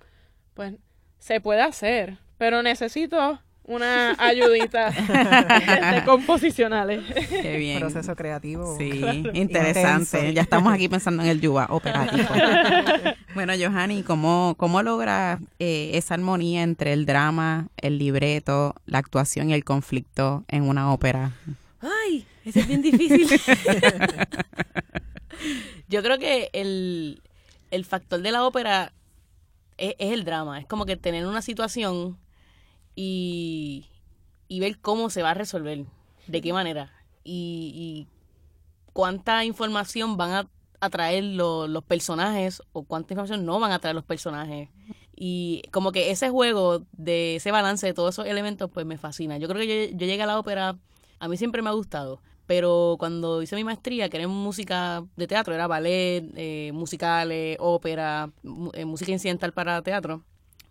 pues 0.54 0.74
se 1.18 1.40
puede 1.40 1.60
hacer, 1.60 2.18
pero 2.38 2.62
necesito 2.62 3.40
una 3.64 4.12
ayudita 4.18 4.90
de 4.90 6.02
composicionales. 6.06 7.02
Qué 7.28 7.56
bien. 7.58 7.80
Proceso 7.80 8.14
creativo. 8.14 8.76
Sí, 8.78 9.24
interesante. 9.34 10.32
Ya 10.32 10.42
estamos 10.42 10.72
aquí 10.72 10.88
pensando 10.88 11.22
en 11.24 11.28
el 11.28 11.40
yuba 11.40 11.66
operativo. 11.70 12.28
bueno, 13.34 13.52
Johanny, 13.58 14.02
¿cómo, 14.02 14.54
cómo 14.56 14.82
logras 14.82 15.40
eh, 15.58 15.90
esa 15.94 16.14
armonía 16.14 16.62
entre 16.62 16.92
el 16.92 17.06
drama, 17.06 17.68
el 17.76 17.98
libreto, 17.98 18.74
la 18.86 18.98
actuación 18.98 19.50
y 19.50 19.54
el 19.54 19.64
conflicto 19.64 20.44
en 20.48 20.62
una 20.62 20.92
ópera? 20.92 21.32
Ese 22.46 22.60
es 22.60 22.68
bien 22.68 22.82
difícil. 22.82 23.28
Yo 25.88 26.02
creo 26.02 26.18
que 26.18 26.50
el, 26.52 27.22
el 27.70 27.84
factor 27.84 28.20
de 28.22 28.32
la 28.32 28.46
ópera 28.46 28.92
es, 29.78 29.94
el 29.98 30.24
drama. 30.24 30.58
Es 30.60 30.66
como 30.66 30.86
que 30.86 30.96
tener 30.96 31.26
una 31.26 31.42
situación 31.42 32.18
y, 32.94 33.86
y 34.48 34.60
ver 34.60 34.78
cómo 34.80 35.10
se 35.10 35.22
va 35.22 35.30
a 35.32 35.34
resolver, 35.34 35.84
de 36.26 36.40
qué 36.40 36.52
manera 36.52 36.92
y, 37.24 37.72
y 37.74 38.08
cuánta 38.92 39.44
información 39.44 40.16
van 40.16 40.32
a, 40.32 40.48
a 40.80 40.90
traer 40.90 41.24
lo- 41.24 41.68
los 41.68 41.84
personajes 41.84 42.62
o 42.72 42.84
cuánta 42.84 43.14
información 43.14 43.44
no 43.46 43.60
van 43.60 43.72
a 43.72 43.78
traer 43.80 43.94
los 43.96 44.04
personajes. 44.04 44.68
Y 45.16 45.62
como 45.72 45.92
que 45.92 46.10
ese 46.10 46.28
juego 46.30 46.82
de 46.92 47.36
ese 47.36 47.50
balance 47.52 47.86
de 47.86 47.94
todos 47.94 48.14
esos 48.16 48.26
elementos, 48.26 48.70
pues 48.72 48.86
me 48.86 48.98
fascina. 48.98 49.38
Yo 49.38 49.48
creo 49.48 49.60
que 49.60 49.90
yo, 49.92 49.98
yo 49.98 50.06
llegué 50.06 50.22
a 50.22 50.26
la 50.26 50.38
ópera, 50.38 50.76
a 51.20 51.28
mí 51.28 51.36
siempre 51.38 51.62
me 51.62 51.70
ha 51.70 51.74
gustado, 51.74 52.20
pero 52.46 52.96
cuando 52.98 53.42
hice 53.42 53.56
mi 53.56 53.64
maestría, 53.64 54.08
que 54.08 54.16
era 54.18 54.24
en 54.24 54.30
música 54.30 55.02
de 55.16 55.26
teatro, 55.26 55.54
era 55.54 55.66
ballet, 55.66 56.24
eh, 56.36 56.70
musicales, 56.72 57.56
ópera, 57.60 58.30
eh, 58.74 58.84
música 58.84 59.10
incidental 59.12 59.52
para 59.52 59.82
teatro, 59.82 60.22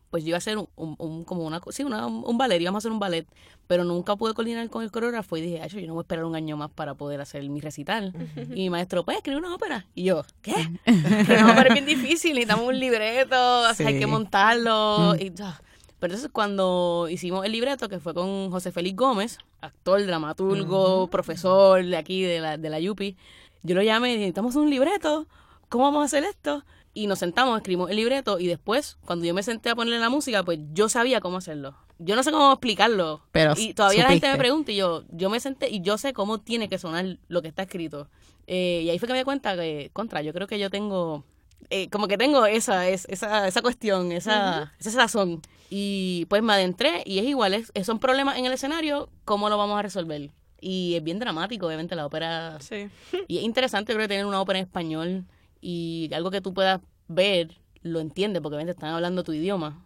pues 0.09 0.23
yo 0.23 0.29
iba 0.29 0.37
a 0.37 0.39
hacer 0.39 0.57
un, 0.57 0.69
un- 0.77 0.95
un- 0.97 1.23
como 1.25 1.43
una, 1.45 1.61
sí, 1.71 1.83
una- 1.83 2.07
un 2.07 2.37
ballet, 2.37 2.61
íbamos 2.61 2.77
a 2.77 2.81
hacer 2.83 2.91
un 2.91 2.99
ballet, 2.99 3.27
pero 3.67 3.83
nunca 3.83 4.15
pude 4.15 4.33
coordinar 4.33 4.69
con 4.69 4.83
el 4.83 4.91
coreógrafo 4.91 5.35
y 5.35 5.41
dije, 5.41 5.59
"Ay, 5.61 5.69
yo 5.69 5.87
no 5.87 5.93
voy 5.95 6.01
a 6.01 6.03
esperar 6.03 6.23
un 6.23 6.35
año 6.35 6.55
más 6.55 6.69
para 6.69 6.93
poder 6.93 7.19
hacer 7.19 7.43
mi 7.49 7.59
recital. 7.59 8.13
Y 8.53 8.61
mi 8.61 8.69
maestro, 8.69 9.03
pues 9.03 9.17
escribir 9.17 9.39
una 9.43 9.53
ópera. 9.53 9.85
Y 9.95 10.03
yo, 10.05 10.23
¿qué? 10.41 10.53
una 10.85 11.51
ópera 11.51 11.67
es 11.69 11.73
bien 11.73 11.85
difícil, 11.85 12.33
necesitamos 12.35 12.67
un 12.67 12.79
libreto, 12.79 13.61
o 13.69 13.73
sea, 13.73 13.87
hay 13.87 13.95
Sí. 13.95 13.99
que 13.99 14.07
montarlo. 14.07 15.15
Y, 15.15 15.33
ah. 15.41 15.59
Pero 15.99 16.13
entonces 16.13 16.31
cuando 16.31 17.07
hicimos 17.09 17.45
el 17.45 17.51
libreto, 17.51 17.89
que 17.89 17.99
fue 17.99 18.13
con 18.13 18.51
José 18.51 18.71
Félix 18.71 18.95
Gómez, 18.95 19.37
actor, 19.61 20.05
dramaturgo, 20.05 21.07
profesor 21.09 21.83
de 21.83 21.97
aquí, 21.97 22.21
de 22.23 22.39
la, 22.39 22.57
de 22.57 22.69
la 22.69 22.79
Yupi, 22.79 23.15
yo 23.63 23.75
lo 23.75 23.81
llamé 23.81 24.09
y 24.09 24.11
dije, 24.11 24.19
necesitamos 24.25 24.55
un 24.55 24.69
libreto, 24.69 25.27
¿cómo 25.69 25.85
vamos 25.85 26.01
a 26.01 26.05
hacer 26.05 26.23
esto? 26.23 26.63
Y 26.93 27.07
nos 27.07 27.19
sentamos, 27.19 27.57
escribimos 27.57 27.89
el 27.89 27.97
libreto 27.97 28.39
y 28.39 28.47
después, 28.47 28.97
cuando 29.05 29.25
yo 29.25 29.33
me 29.33 29.43
senté 29.43 29.69
a 29.69 29.75
ponerle 29.75 29.99
la 29.99 30.09
música, 30.09 30.43
pues 30.43 30.59
yo 30.71 30.87
sabía 30.87 31.19
cómo 31.19 31.37
hacerlo. 31.37 31.75
Yo 31.97 32.15
no 32.15 32.23
sé 32.23 32.31
cómo 32.31 32.51
explicarlo. 32.51 33.21
Pero 33.31 33.53
y 33.57 33.73
todavía 33.73 34.03
la 34.03 34.09
gente 34.09 34.31
me 34.31 34.37
pregunta 34.37 34.71
y 34.71 34.77
yo, 34.77 35.03
yo 35.09 35.29
me 35.29 35.39
senté 35.39 35.69
y 35.69 35.81
yo 35.81 35.97
sé 35.97 36.13
cómo 36.13 36.39
tiene 36.39 36.69
que 36.69 36.77
sonar 36.77 37.17
lo 37.27 37.41
que 37.41 37.47
está 37.47 37.63
escrito. 37.63 38.09
Eh, 38.47 38.83
y 38.83 38.89
ahí 38.89 38.99
fue 38.99 39.07
que 39.07 39.13
me 39.13 39.19
di 39.19 39.25
cuenta 39.25 39.55
que, 39.55 39.89
contra, 39.93 40.21
yo 40.21 40.31
creo 40.33 40.47
que 40.47 40.59
yo 40.59 40.69
tengo, 40.69 41.23
eh, 41.69 41.89
como 41.89 42.07
que 42.07 42.17
tengo 42.17 42.45
esa, 42.45 42.87
es- 42.87 43.05
esa, 43.09 43.47
esa 43.47 43.61
cuestión, 43.61 44.11
esa, 44.11 44.73
esa 44.79 44.91
sazón. 44.91 45.41
Y 45.69 46.25
pues 46.29 46.43
me 46.43 46.53
adentré 46.53 47.01
y 47.05 47.19
es 47.19 47.25
igual, 47.25 47.53
es, 47.55 47.71
son 47.85 47.99
problemas 47.99 48.37
en 48.37 48.45
el 48.45 48.53
escenario, 48.53 49.09
¿cómo 49.25 49.49
lo 49.49 49.57
vamos 49.57 49.77
a 49.77 49.81
resolver? 49.81 50.31
Y 50.61 50.95
es 50.95 51.03
bien 51.03 51.19
dramático, 51.19 51.65
obviamente, 51.67 51.95
la 51.95 52.05
ópera 52.05 52.59
Sí. 52.61 52.87
y 53.27 53.37
es 53.39 53.43
interesante, 53.43 53.93
creo, 53.93 54.07
tener 54.07 54.25
una 54.25 54.41
ópera 54.41 54.59
en 54.59 54.65
español 54.65 55.25
y 55.61 56.09
algo 56.13 56.29
que 56.31 56.41
tú 56.41 56.53
puedas 56.53 56.81
ver, 57.07 57.57
lo 57.81 57.99
entiendes, 57.99 58.41
porque 58.41 58.55
obviamente 58.55 58.71
están 58.77 58.93
hablando 58.93 59.23
tu 59.23 59.33
idioma. 59.33 59.81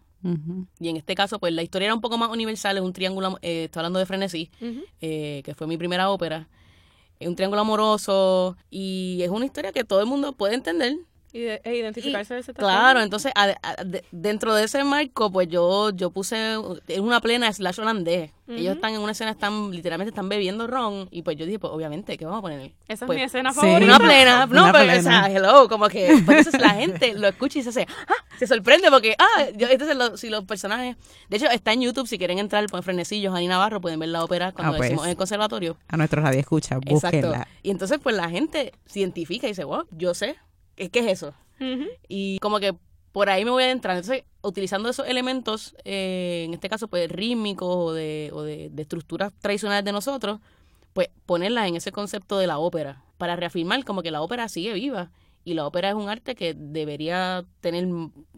Y 0.81 0.89
en 0.89 0.97
este 0.97 1.15
caso, 1.15 1.39
pues 1.39 1.53
la 1.53 1.63
historia 1.63 1.85
era 1.85 1.95
un 1.95 2.01
poco 2.01 2.17
más 2.17 2.29
universal, 2.29 2.75
es 2.75 2.83
un 2.83 2.91
triángulo, 2.91 3.39
eh, 3.41 3.63
estoy 3.65 3.79
hablando 3.79 3.99
de 3.99 4.05
Frenesí, 4.05 4.51
eh, 4.99 5.41
que 5.45 5.55
fue 5.55 5.65
mi 5.65 5.77
primera 5.77 6.09
ópera. 6.09 6.49
Es 7.21 7.27
un 7.29 7.35
triángulo 7.37 7.61
amoroso 7.61 8.57
y 8.69 9.19
es 9.21 9.29
una 9.29 9.45
historia 9.45 9.71
que 9.71 9.85
todo 9.85 10.01
el 10.01 10.07
mundo 10.07 10.33
puede 10.33 10.55
entender. 10.55 10.97
Y 11.31 11.41
de- 11.41 11.61
e 11.63 11.75
identificarse 11.75 12.33
de 12.33 12.39
ese 12.39 12.53
Claro, 12.53 13.01
entonces 13.01 13.31
a- 13.35 13.55
a- 13.61 13.83
de- 13.83 14.03
dentro 14.11 14.55
de 14.55 14.63
ese 14.63 14.83
marco, 14.83 15.31
pues 15.31 15.47
yo 15.47 15.91
yo 15.91 16.09
puse 16.09 16.53
en 16.87 17.03
una 17.03 17.21
plena 17.21 17.51
slash 17.53 17.79
holandés. 17.79 18.31
Ellos 18.47 18.75
están 18.77 18.95
en 18.95 19.01
una 19.01 19.11
escena, 19.11 19.29
están 19.29 19.69
literalmente 19.69 20.09
están 20.09 20.27
bebiendo 20.27 20.65
ron 20.65 21.07
y 21.11 21.21
pues 21.21 21.37
yo 21.37 21.45
dije, 21.45 21.59
pues 21.59 21.71
obviamente, 21.71 22.17
¿qué 22.17 22.25
vamos 22.25 22.39
a 22.39 22.41
poner? 22.41 22.71
Esa 22.87 23.05
Pues, 23.05 23.17
es 23.17 23.21
mi 23.21 23.25
escena 23.27 23.53
sí. 23.53 23.59
favorita. 23.59 23.85
Una 23.85 23.99
plena, 23.99 24.45
no, 24.49 24.63
Una 24.63 24.71
pero, 24.71 24.83
plena. 24.85 24.99
o 24.99 25.03
sea, 25.03 25.31
hello, 25.31 25.69
como 25.69 25.87
que, 25.87 26.07
pues, 26.25 26.39
entonces 26.47 26.59
la 26.59 26.71
gente 26.71 27.13
lo 27.13 27.27
escucha 27.27 27.59
y 27.59 27.61
se 27.63 27.69
hace, 27.69 27.87
ah, 28.07 28.13
se 28.39 28.47
sorprende 28.47 28.89
porque, 28.89 29.15
ah, 29.19 29.49
yo, 29.55 29.67
entonces 29.69 29.95
lo- 29.95 30.17
si 30.17 30.29
los 30.29 30.45
personajes, 30.45 30.95
de 31.29 31.37
hecho 31.37 31.45
está 31.51 31.73
en 31.73 31.81
YouTube, 31.81 32.07
si 32.07 32.17
quieren 32.17 32.39
entrar, 32.39 32.65
ponen 32.65 32.81
frenesillos, 32.83 33.35
Ani 33.35 33.47
Navarro, 33.47 33.79
pueden 33.81 33.99
ver 33.99 34.09
la 34.09 34.23
ópera 34.23 34.51
cuando 34.51 34.73
Ah, 34.73 34.77
pues. 34.77 34.89
decimos 34.89 35.05
en 35.05 35.11
el 35.11 35.15
conservatorio. 35.17 35.77
A 35.87 35.97
nuestros 35.97 36.23
radio 36.23 36.39
escucha, 36.39 36.77
Exacto. 36.77 36.91
búsquenla. 37.17 37.47
Y 37.61 37.69
entonces 37.69 37.99
pues 38.01 38.15
la 38.15 38.31
gente 38.31 38.73
se 38.87 39.01
identifica 39.01 39.45
y 39.45 39.51
dice, 39.51 39.63
wow, 39.63 39.83
yo 39.91 40.15
sé, 40.15 40.37
¿qué, 40.87 40.99
es 40.99 41.07
eso? 41.07 41.33
Y 42.07 42.39
como 42.39 42.59
que 42.59 42.73
por 43.11 43.29
ahí 43.29 43.43
me 43.43 43.51
voy 43.51 43.63
a 43.63 43.65
adentrar. 43.65 43.97
Entonces, 43.97 44.23
utilizando 44.41 44.89
esos 44.89 45.07
elementos, 45.07 45.75
eh, 45.83 46.43
en 46.45 46.53
este 46.53 46.69
caso, 46.69 46.87
pues 46.87 47.11
rítmicos 47.11 47.75
o, 47.75 47.93
de, 47.93 48.29
o 48.33 48.43
de, 48.43 48.69
de 48.71 48.81
estructuras 48.81 49.33
tradicionales 49.39 49.83
de 49.83 49.91
nosotros, 49.91 50.39
pues 50.93 51.09
ponerlas 51.25 51.67
en 51.67 51.75
ese 51.75 51.91
concepto 51.91 52.37
de 52.37 52.47
la 52.47 52.59
ópera, 52.59 53.03
para 53.17 53.35
reafirmar 53.35 53.83
como 53.83 54.01
que 54.01 54.11
la 54.11 54.21
ópera 54.21 54.47
sigue 54.47 54.73
viva. 54.73 55.11
Y 55.45 55.53
la 55.53 55.65
ópera 55.65 55.89
es 55.89 55.95
un 55.95 56.09
arte 56.09 56.35
que 56.35 56.53
debería 56.53 57.43
tener 57.61 57.87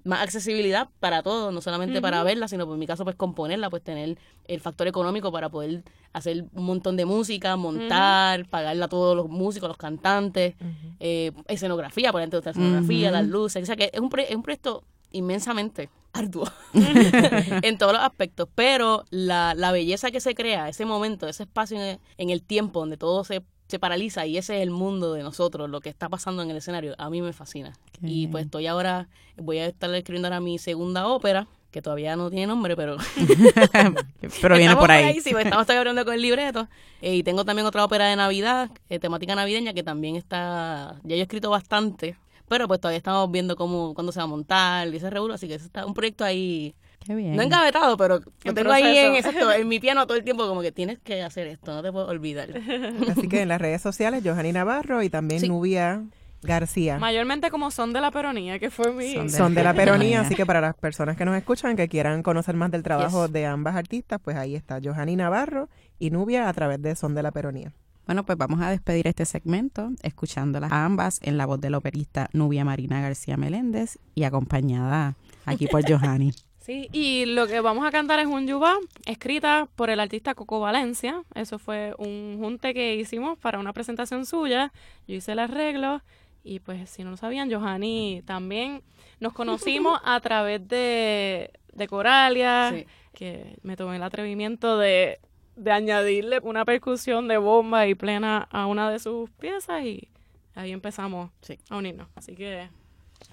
más 0.04 0.22
accesibilidad 0.22 0.88
para 0.99 1.24
todos, 1.24 1.54
no 1.54 1.60
solamente 1.62 1.99
para 2.02 2.24
verla, 2.24 2.47
sino 2.47 2.66
por 2.66 2.78
mi 2.78 2.88
caso, 2.88 3.04
pues 3.04 3.16
componerla, 3.16 3.70
pues 3.70 3.84
tener 3.84 4.18
el 4.47 4.60
factor 4.62 4.88
económico 4.88 5.32
para 5.32 5.49
poder 5.49 5.84
hacer 6.14 6.45
un 6.54 6.64
montón 6.64 6.95
de 6.97 7.06
música, 7.06 7.56
montar, 7.58 8.47
pagarle 8.49 8.84
a 8.84 8.88
todos 8.88 9.16
los 9.16 9.30
músicos, 9.30 9.68
los 9.68 9.78
cantantes, 9.78 10.56
eh, 10.99 11.32
escenografía, 11.47 12.12
por 12.12 12.22
ejemplo, 12.22 12.39
escenografía, 12.39 13.12
las 13.12 13.28
luces, 13.28 13.64
o 13.64 13.66
sea 13.66 13.76
que 13.76 13.89
es 13.93 13.99
un, 13.99 14.10
pro- 14.10 14.22
es 14.24 14.36
un 14.36 14.43
proyecto 14.43 14.84
inmensamente 15.12 15.89
arduo 16.14 16.45
en 16.74 17.78
todos 17.78 17.93
los 17.93 18.02
aspectos, 18.02 18.47
pero 18.56 19.06
la, 19.10 19.54
la 19.56 19.72
belleza 19.72 20.12
que 20.12 20.20
se 20.20 20.36
crea, 20.36 20.70
ese 20.70 20.86
momento, 20.86 21.28
ese 21.28 21.43
espacio 21.43 21.78
en 21.78 21.84
el, 21.84 21.99
en 22.18 22.30
el 22.30 22.43
tiempo 22.43 22.80
donde 22.80 22.97
todo 22.97 23.24
se, 23.24 23.41
se 23.72 23.80
paraliza 23.80 24.26
y 24.26 24.38
ese 24.38 24.57
es 24.57 24.63
el 24.63 24.69
mundo 24.69 25.13
de 25.13 25.24
nosotros, 25.24 25.69
lo 25.69 25.80
que 25.80 25.89
está 25.89 26.09
pasando 26.09 26.43
en 26.43 26.51
el 26.51 26.57
escenario, 26.57 26.93
a 26.97 27.09
mí 27.09 27.22
me 27.22 27.32
fascina. 27.32 27.74
Qué 27.93 28.07
y 28.07 28.28
pues 28.28 28.45
estoy 28.45 28.67
ahora, 28.67 29.07
voy 29.38 29.59
a 29.59 29.67
estar 29.67 29.93
escribiendo 29.95 30.28
ahora 30.28 30.41
mi 30.41 30.59
segunda 30.59 31.07
ópera, 31.07 31.47
que 31.72 31.82
todavía 31.82 32.17
no 32.17 32.30
tiene 32.30 32.47
nombre, 32.47 32.76
pero 32.76 32.97
Pero 34.41 34.57
viene 34.57 34.76
por 34.76 34.91
ahí. 34.91 35.22
sí, 35.22 35.32
pues, 35.32 35.45
estamos 35.45 35.69
hablando 35.69 36.03
con 36.03 36.13
el 36.13 36.22
libreto. 36.22 36.67
Eh, 37.01 37.15
y 37.15 37.24
tengo 37.24 37.45
también 37.45 37.65
otra 37.65 37.86
ópera 37.86 38.07
de 38.07 38.17
Navidad, 38.17 38.69
eh, 38.89 38.99
temática 38.99 39.36
navideña, 39.36 39.74
que 39.74 39.84
también 39.84 40.17
está. 40.17 40.99
Ya 41.03 41.15
yo 41.15 41.22
he 41.22 41.22
escrito 41.22 41.49
bastante, 41.49 42.17
pero 42.49 42.67
pues 42.67 42.82
todavía 42.82 42.97
estamos 42.97 43.32
viendo 43.32 43.55
cómo, 43.55 43.93
cuándo 43.93 44.11
se 44.11 44.19
va 44.19 44.26
a 44.26 44.28
montar 44.28 44.89
y 44.89 44.97
ese 44.97 45.09
revuelo. 45.09 45.34
Así 45.34 45.47
que 45.47 45.55
ese 45.55 45.65
está 45.65 45.86
un 45.86 45.93
proyecto 45.93 46.26
ahí. 46.26 46.76
Qué 47.06 47.16
bien. 47.16 47.36
No 47.36 47.41
engavetado, 47.41 47.97
pero 47.97 48.20
lo 48.20 48.26
En 48.43 48.54
tengo 48.56 48.72
ahí 48.72 48.97
en, 48.97 49.14
proceso. 49.14 49.30
exacto, 49.30 49.52
en 49.54 49.68
mi 49.68 49.80
piano 49.80 50.06
todo 50.06 50.18
el 50.18 50.24
tiempo, 50.24 50.47
como 50.47 50.62
que 50.62 50.72
tienes 50.72 50.99
que 50.99 51.24
hacer 51.24 51.47
esto, 51.47 51.74
no 51.74 51.82
te 51.82 51.91
puedo 51.91 52.08
olvidar. 52.08 52.49
Así 53.12 53.28
que 53.28 53.41
en 53.41 53.47
las 53.49 53.60
redes 53.60 53.82
sociales, 53.82 54.22
Johanny 54.24 54.52
Navarro 54.52 55.02
y 55.02 55.10
también 55.10 55.41
Sí. 55.41 55.49
Nubia 55.49 56.04
García. 56.43 56.97
Mayormente 56.99 57.49
como 57.52 57.70
son 57.72 57.93
de 57.93 58.02
la 58.02 58.10
peronía, 58.12 58.58
que 58.60 58.70
fue 58.72 58.91
mi... 58.93 59.14
Son 59.14 59.30
Son 59.30 59.54
de 59.56 59.64
la 59.64 59.74
peronía, 59.74 59.99
Peronía. 59.99 60.22
así 60.22 60.36
que 60.36 60.45
para 60.45 60.60
las 60.62 60.76
personas 60.76 61.16
que 61.18 61.24
nos 61.26 61.36
escuchan, 61.36 61.76
que 61.76 61.88
quieran 61.88 62.24
conocer 62.24 62.56
más 62.56 62.72
del 62.72 62.82
trabajo 62.84 63.26
Yes. 63.26 63.34
de 63.34 63.45
ambas 63.45 63.76
artistas, 63.76 64.20
pues 64.24 64.38
ahí 64.38 64.56
está 64.56 64.80
Johanny 64.84 65.16
Navarro 65.16 65.70
y 65.99 66.10
Nubia 66.12 66.49
a 66.49 66.54
través 66.54 66.82
de 66.82 66.95
Son 66.95 67.14
de 67.16 67.22
la 67.24 67.32
Peronía. 67.32 67.74
Bueno, 68.08 68.26
pues 68.26 68.38
vamos 68.38 68.60
a 68.62 68.70
despedir 68.72 69.08
este 69.08 69.26
segmento 69.26 69.91
escuchándolas 70.02 70.72
a 70.72 70.84
ambas 70.86 71.20
en 71.22 71.38
la 71.38 71.45
voz 71.45 71.62
de 71.62 71.70
la 71.70 71.78
operista 71.78 72.30
Nubia 72.34 72.66
Marina 72.66 73.02
García 73.02 73.38
Meléndez 73.38 73.99
y 74.16 74.24
acompañada 74.24 75.16
aquí 75.45 75.68
por 75.68 75.82
Johanny. 75.89 76.34
Sí, 76.62 76.89
y 76.91 77.26
lo 77.26 77.47
que 77.47 77.59
vamos 77.59 77.88
a 77.88 77.91
cantar 77.91 78.20
es 78.20 78.28
un 78.28 78.45
yuba 78.45 78.78
escrita 79.05 79.68
por 79.76 79.89
el 79.89 79.99
artista 79.99 80.36
Coco 80.36 80.59
Valencia. 80.59 81.24
Eso 81.34 81.57
fue 81.57 81.95
un 81.97 82.38
junte 82.39 82.76
que 82.76 82.95
hicimos 82.95 83.38
para 83.39 83.57
una 83.57 83.74
presentación 83.74 84.28
suya. 84.28 84.72
Yo 85.07 85.16
hice 85.16 85.32
el 85.32 85.39
arreglo 85.39 86.01
y 86.43 86.59
pues 86.59 86.88
si 86.88 87.03
no 87.03 87.09
lo 87.09 87.18
sabían, 87.18 87.51
Johanny 87.51 88.22
también 88.26 88.84
nos 89.20 89.34
conocimos 89.34 89.99
a 90.05 90.20
través 90.20 90.68
de, 90.68 91.51
de 91.74 91.88
Coralia, 91.88 92.86
que 93.14 93.57
me 93.64 93.76
tomé 93.76 93.95
el 93.95 94.03
atrevimiento 94.03 94.78
de, 94.78 95.20
de 95.55 95.72
añadirle 95.72 96.41
una 96.43 96.64
percusión 96.64 97.28
de 97.28 97.38
bomba 97.38 97.88
y 97.88 97.95
plena 97.95 98.47
a 98.51 98.68
una 98.68 98.91
de 98.91 98.99
sus 98.99 99.32
piezas 99.32 99.84
y 99.84 100.07
ahí 100.53 100.72
empezamos 100.72 101.32
a 101.70 101.78
unirnos. 101.78 102.07
Así 102.14 102.36
que... 102.36 102.70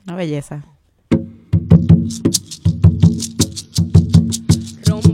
Una 0.06 0.16
belleza. 0.16 0.64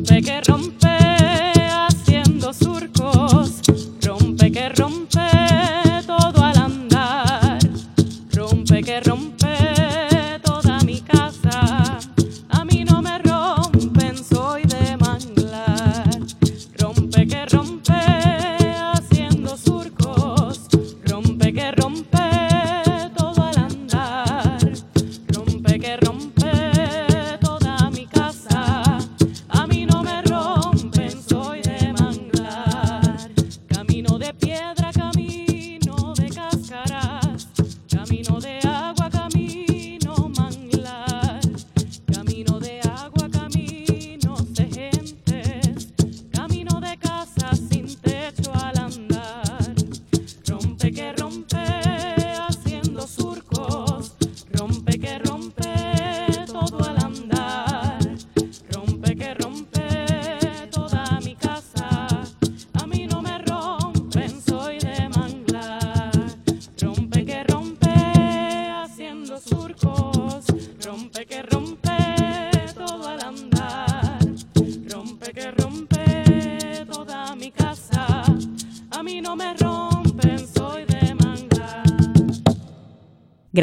Rompe 0.05 0.21
que 0.21 0.51
rompe 0.51 0.84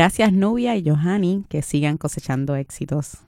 Gracias 0.02 0.34
Nubia 0.34 0.76
y 0.76 0.90
Johanny, 0.90 1.46
que 1.48 1.62
sigan 1.62 2.00
cosechando 2.00 2.56
éxitos. 2.56 3.20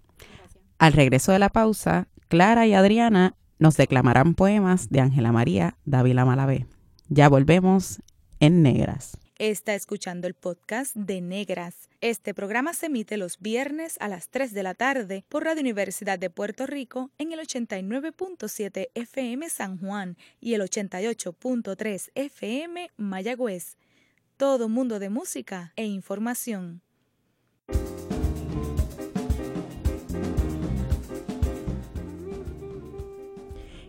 Al 0.80 0.94
regreso 0.94 1.32
de 1.32 1.38
la 1.38 1.50
pausa, 1.50 2.08
Clara 2.30 2.66
y 2.66 2.74
Adriana 2.74 3.36
nos 3.60 3.78
declamarán 3.78 4.34
poemas 4.34 4.90
de 4.90 5.00
Ángela 5.00 5.32
María 5.32 5.78
Dávila 5.86 6.26
Malavé. 6.26 6.66
Ya 7.10 7.30
volvemos 7.30 8.02
en 8.40 8.64
Negras. 8.64 9.20
Está 9.38 9.76
escuchando 9.76 10.26
el 10.26 10.34
podcast 10.34 10.96
de 10.96 11.22
Negras. 11.22 11.90
Este 12.02 12.34
programa 12.34 12.74
se 12.74 12.88
emite 12.88 13.18
los 13.18 13.40
viernes 13.40 13.98
a 14.00 14.08
las 14.08 14.30
3 14.30 14.52
de 14.52 14.64
la 14.64 14.74
tarde 14.74 15.26
por 15.30 15.44
Radio 15.44 15.62
Universidad 15.62 16.18
de 16.18 16.32
Puerto 16.32 16.66
Rico 16.66 17.12
en 17.20 17.34
el 17.34 17.40
89.7 17.40 18.88
FM 18.96 19.48
San 19.50 19.78
Juan 19.78 20.18
y 20.42 20.56
el 20.56 20.62
88.3 20.62 22.10
FM 22.16 22.90
Mayagüez. 22.98 23.78
Todo 24.44 24.68
mundo 24.68 25.00
de 25.00 25.10
música 25.10 25.72
e 25.78 25.86
información. 25.86 26.82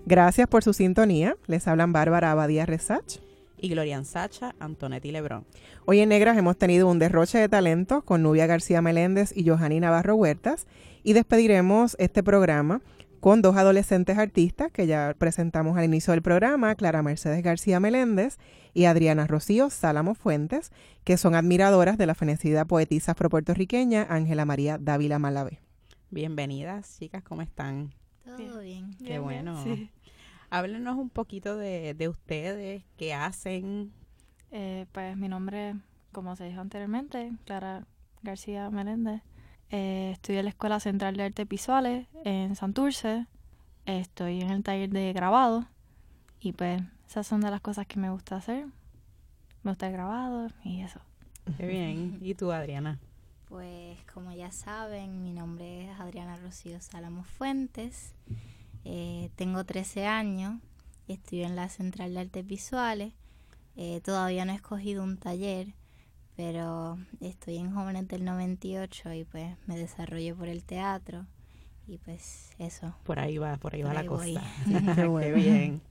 Gracias 0.07 0.47
por 0.47 0.63
su 0.63 0.73
sintonía. 0.73 1.37
Les 1.49 1.67
hablan 1.67 1.93
Bárbara 1.93 2.31
Abadía 2.31 2.67
Resach. 2.67 3.19
Y 3.59 3.71
Glorian 3.71 4.05
Sacha, 4.05 4.55
Antonetti 4.61 5.11
Lebrón. 5.11 5.45
Hoy 5.87 5.99
en 5.99 6.11
Negras 6.11 6.39
hemos 6.39 6.57
tenido 6.57 6.87
un 6.87 7.01
derroche 7.01 7.39
de 7.39 7.49
talento 7.49 8.03
con 8.03 8.23
Nubia 8.23 8.47
García 8.47 8.81
Meléndez 8.81 9.37
y 9.37 9.49
Johanny 9.49 9.81
Navarro 9.81 10.15
Huertas 10.15 10.69
y 11.03 11.15
despediremos 11.15 11.97
este 11.99 12.23
programa 12.23 12.81
con 13.25 13.41
dos 13.41 13.57
adolescentes 13.57 14.19
artistas 14.19 14.71
que 14.71 14.87
ya 14.87 15.15
presentamos 15.17 15.79
al 15.79 15.87
inicio 15.87 16.11
del 16.11 16.21
programa, 16.21 16.75
Clara 16.75 17.03
Mercedes 17.03 17.43
García 17.43 17.81
Meléndez 17.81 18.37
y 18.75 18.85
Adriana 18.85 19.27
Rocío 19.27 19.71
Sálamo 19.71 20.15
Fuentes, 20.15 20.73
que 21.05 21.17
son 21.17 21.35
admiradoras 21.35 21.97
de 21.97 22.05
la 22.05 22.15
fenecida 22.15 22.67
poetisa 22.67 23.13
afropuertorriqueña 23.13 24.07
Ángela 24.11 24.45
María 24.45 24.77
Dávila 24.77 25.19
Malavé. 25.19 25.59
Bienvenidas, 26.11 26.99
chicas, 26.99 27.23
¿cómo 27.23 27.41
están? 27.41 27.95
Todo 28.27 28.61
bien. 28.61 28.91
Qué 29.03 29.19
bueno. 29.19 29.57
Háblenos 30.51 30.99
un 30.99 31.09
poquito 31.09 31.57
de, 31.57 31.95
de 31.95 32.09
ustedes, 32.11 32.85
qué 32.99 33.15
hacen. 33.15 33.91
Eh, 34.51 34.85
pues 34.93 35.17
mi 35.17 35.29
nombre, 35.29 35.77
como 36.13 36.37
se 36.37 36.45
dijo 36.45 36.61
anteriormente, 36.61 37.33
Clara 37.47 37.87
García 38.23 38.69
Meléndez. 38.69 39.23
Eh, 39.71 40.11
estudié 40.13 40.41
en 40.41 40.47
la 40.47 40.51
Escuela 40.51 40.81
Central 40.81 41.17
de 41.17 41.25
Artes 41.25 41.49
Visuales 41.49 42.07
en 42.25 42.57
Santurce. 42.57 43.27
Estoy 43.87 44.41
en 44.41 44.51
el 44.51 44.63
taller 44.63 44.91
de 44.91 45.13
grabado. 45.13 45.67
Y 46.41 46.53
pues 46.53 46.83
esas 47.09 47.27
son 47.27 47.41
de 47.41 47.51
las 47.51 47.61
cosas 47.61 47.87
que 47.87 47.99
me 47.99 48.11
gusta 48.11 48.37
hacer. 48.37 48.67
Me 49.63 49.71
gusta 49.71 49.87
el 49.87 49.93
grabado 49.93 50.49
y 50.65 50.83
eso. 50.83 51.01
Qué 51.57 51.67
bien. 51.67 52.19
¿Y 52.21 52.35
tú, 52.35 52.53
Adriana? 52.53 52.99
Pues 53.49 53.99
como 54.13 54.33
ya 54.33 54.51
saben, 54.51 55.23
mi 55.23 55.33
nombre 55.33 55.91
es 55.91 56.01
Adriana 56.01 56.37
Rocío 56.37 56.81
Salamo 56.81 57.25
Fuentes. 57.25 58.15
Eh, 58.85 59.31
tengo 59.37 59.65
13 59.65 60.07
años 60.07 60.61
estudio 61.09 61.47
en 61.47 61.57
la 61.57 61.69
Central 61.69 62.15
de 62.15 62.21
Artes 62.21 62.47
Visuales. 62.47 63.13
Eh, 63.77 64.01
todavía 64.05 64.45
no 64.45 64.53
he 64.53 64.57
escogido 64.57 65.03
un 65.03 65.17
taller, 65.17 65.75
pero 66.37 66.99
estoy 67.21 67.59
en 67.59 67.73
Jóvenes 67.75 68.09
del 68.09 68.25
98 68.25 69.13
y 69.13 69.25
pues 69.25 69.57
me 69.67 69.77
desarrollo 69.77 70.37
por 70.37 70.49
el 70.49 70.65
teatro. 70.65 71.27
Y 71.87 71.99
pues 71.99 72.51
eso. 72.59 72.95
Por 73.05 73.19
ahí 73.19 73.39
va, 73.39 73.57
por 73.57 73.75
ahí 73.75 73.83
Por 73.83 73.95
va 73.95 74.01
ahí 74.01 74.07
la 74.07 74.11
voy. 74.11 74.35
cosa. 74.35 74.47
Qué 75.21 75.33
bien. 75.33 75.83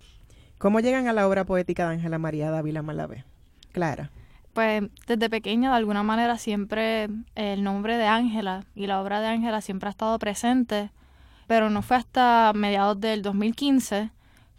¿Cómo 0.57 0.79
llegan 0.79 1.07
a 1.07 1.13
la 1.13 1.27
obra 1.27 1.45
poética 1.45 1.87
de 1.87 1.95
Ángela 1.95 2.17
María 2.17 2.49
Dávila 2.49 2.81
Malavé? 2.81 3.25
Clara. 3.71 4.09
Pues 4.53 4.83
desde 5.07 5.29
pequeña, 5.29 5.71
de 5.71 5.77
alguna 5.77 6.03
manera, 6.03 6.37
siempre 6.37 7.09
el 7.35 7.63
nombre 7.63 7.97
de 7.97 8.05
Ángela 8.05 8.65
y 8.75 8.85
la 8.87 9.01
obra 9.01 9.19
de 9.19 9.27
Ángela 9.27 9.61
siempre 9.61 9.87
ha 9.87 9.91
estado 9.91 10.17
presente, 10.19 10.91
pero 11.47 11.69
no 11.69 11.81
fue 11.81 11.97
hasta 11.97 12.51
mediados 12.53 12.99
del 13.01 13.23
2015 13.23 14.11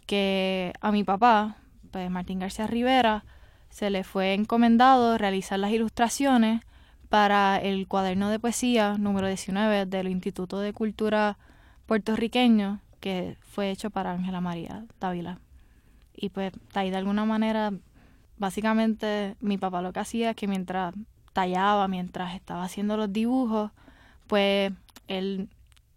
que 0.05 0.73
a 0.81 0.91
mi 0.91 1.03
papá, 1.05 1.57
pues 1.91 2.09
Martín 2.11 2.39
García 2.39 2.67
Rivera, 2.67 3.23
se 3.75 3.89
le 3.89 4.05
fue 4.05 4.33
encomendado 4.33 5.17
realizar 5.17 5.59
las 5.59 5.69
ilustraciones 5.69 6.61
para 7.09 7.57
el 7.57 7.89
cuaderno 7.89 8.29
de 8.29 8.39
poesía 8.39 8.97
número 8.97 9.27
19 9.27 9.85
del 9.85 10.07
Instituto 10.07 10.59
de 10.59 10.71
Cultura 10.71 11.37
puertorriqueño, 11.85 12.79
que 13.01 13.35
fue 13.41 13.71
hecho 13.71 13.89
para 13.89 14.13
Ángela 14.13 14.39
María 14.39 14.85
Dávila. 15.01 15.39
Y 16.15 16.29
pues 16.29 16.53
ahí 16.73 16.89
de 16.89 16.95
alguna 16.95 17.25
manera 17.25 17.73
básicamente 18.37 19.35
mi 19.41 19.57
papá 19.57 19.81
lo 19.81 19.91
que 19.91 19.99
hacía 19.99 20.29
es 20.29 20.35
que 20.37 20.47
mientras 20.47 20.93
tallaba, 21.33 21.89
mientras 21.89 22.33
estaba 22.33 22.63
haciendo 22.63 22.95
los 22.95 23.11
dibujos, 23.11 23.71
pues 24.27 24.71
él 25.09 25.49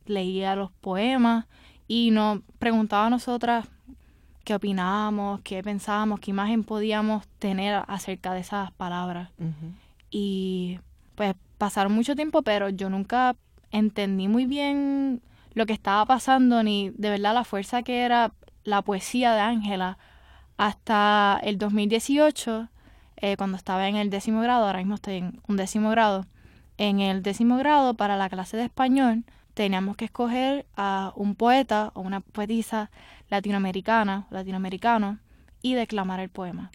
leía 0.04 0.56
los 0.56 0.72
poemas 0.72 1.46
y 1.86 2.10
nos 2.10 2.40
preguntaba 2.58 3.06
a 3.06 3.10
nosotras 3.10 3.68
qué 4.48 4.54
opinábamos, 4.54 5.42
qué 5.42 5.62
pensábamos, 5.62 6.20
qué 6.20 6.30
imagen 6.30 6.64
podíamos 6.64 7.28
tener 7.38 7.82
acerca 7.86 8.32
de 8.32 8.40
esas 8.40 8.72
palabras. 8.72 9.28
Y 10.10 10.80
pues 11.16 11.34
pasaron 11.58 11.92
mucho 11.92 12.16
tiempo, 12.16 12.40
pero 12.40 12.70
yo 12.70 12.88
nunca 12.88 13.36
entendí 13.72 14.26
muy 14.26 14.46
bien 14.46 15.20
lo 15.52 15.66
que 15.66 15.74
estaba 15.74 16.06
pasando, 16.06 16.62
ni 16.62 16.88
de 16.96 17.10
verdad 17.10 17.34
la 17.34 17.44
fuerza 17.44 17.82
que 17.82 18.06
era 18.06 18.32
la 18.64 18.80
poesía 18.80 19.34
de 19.34 19.40
Ángela 19.40 19.98
hasta 20.56 21.38
el 21.42 21.58
2018, 21.58 22.70
eh, 23.18 23.36
cuando 23.36 23.58
estaba 23.58 23.86
en 23.86 23.96
el 23.96 24.08
décimo 24.08 24.40
grado, 24.40 24.64
ahora 24.64 24.78
mismo 24.78 24.94
estoy 24.94 25.16
en 25.16 25.42
un 25.46 25.58
décimo 25.58 25.90
grado, 25.90 26.24
en 26.78 27.00
el 27.00 27.22
décimo 27.22 27.58
grado 27.58 27.92
para 27.92 28.16
la 28.16 28.30
clase 28.30 28.56
de 28.56 28.64
español, 28.64 29.24
teníamos 29.58 29.96
que 29.96 30.04
escoger 30.04 30.66
a 30.76 31.12
un 31.16 31.34
poeta 31.34 31.90
o 31.94 32.00
una 32.02 32.20
poetisa 32.20 32.92
latinoamericana, 33.28 34.28
latinoamericano, 34.30 35.18
y 35.62 35.74
declamar 35.74 36.20
el 36.20 36.28
poema. 36.28 36.70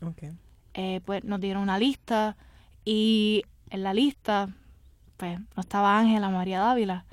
Eh, 0.74 1.00
pues 1.06 1.24
nos 1.24 1.40
dieron 1.40 1.64
una 1.64 1.80
lista 1.80 2.36
y 2.84 3.46
en 3.70 3.84
la 3.84 3.94
lista 3.94 4.50
pues 5.16 5.40
no 5.40 5.62
estaba 5.62 5.98
Ángela 5.98 6.28
María 6.28 6.60
Dávila, 6.60 7.06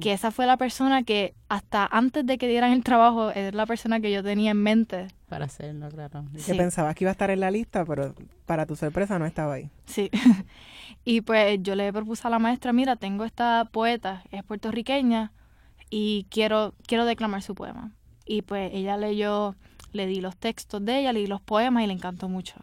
que 0.00 0.12
esa 0.12 0.30
fue 0.30 0.46
la 0.46 0.56
persona 0.56 1.02
que 1.02 1.34
hasta 1.48 1.86
antes 1.86 2.26
de 2.26 2.38
que 2.38 2.48
dieran 2.48 2.72
el 2.72 2.82
trabajo 2.82 3.30
es 3.30 3.54
la 3.54 3.66
persona 3.66 4.00
que 4.00 4.12
yo 4.12 4.22
tenía 4.22 4.50
en 4.50 4.62
mente. 4.62 5.08
Para 5.28 5.46
hacerlo, 5.46 5.88
claro. 5.88 6.24
Que 6.44 6.54
pensabas 6.54 6.94
que 6.94 7.04
iba 7.04 7.10
a 7.10 7.12
estar 7.12 7.30
en 7.30 7.40
la 7.40 7.50
lista, 7.50 7.84
pero 7.84 8.14
para 8.46 8.66
tu 8.66 8.76
sorpresa 8.76 9.18
no 9.18 9.26
estaba 9.26 9.54
ahí. 9.54 9.70
Sí. 9.86 10.10
y 11.04 11.20
pues 11.20 11.58
yo 11.62 11.74
le 11.74 11.92
propuse 11.92 12.26
a 12.26 12.30
la 12.30 12.38
maestra, 12.38 12.72
mira, 12.72 12.96
tengo 12.96 13.24
esta 13.24 13.68
poeta, 13.70 14.24
es 14.30 14.42
puertorriqueña, 14.44 15.32
y 15.90 16.26
quiero, 16.30 16.74
quiero 16.86 17.04
declamar 17.04 17.42
su 17.42 17.54
poema. 17.54 17.92
Y 18.26 18.42
pues 18.42 18.72
ella 18.74 18.96
leyó, 18.96 19.54
le 19.92 20.06
di 20.06 20.20
los 20.20 20.36
textos 20.36 20.84
de 20.84 20.98
ella, 20.98 21.12
le 21.12 21.20
di 21.20 21.26
los 21.26 21.40
poemas 21.40 21.84
y 21.84 21.86
le 21.86 21.92
encantó 21.92 22.28
mucho 22.28 22.56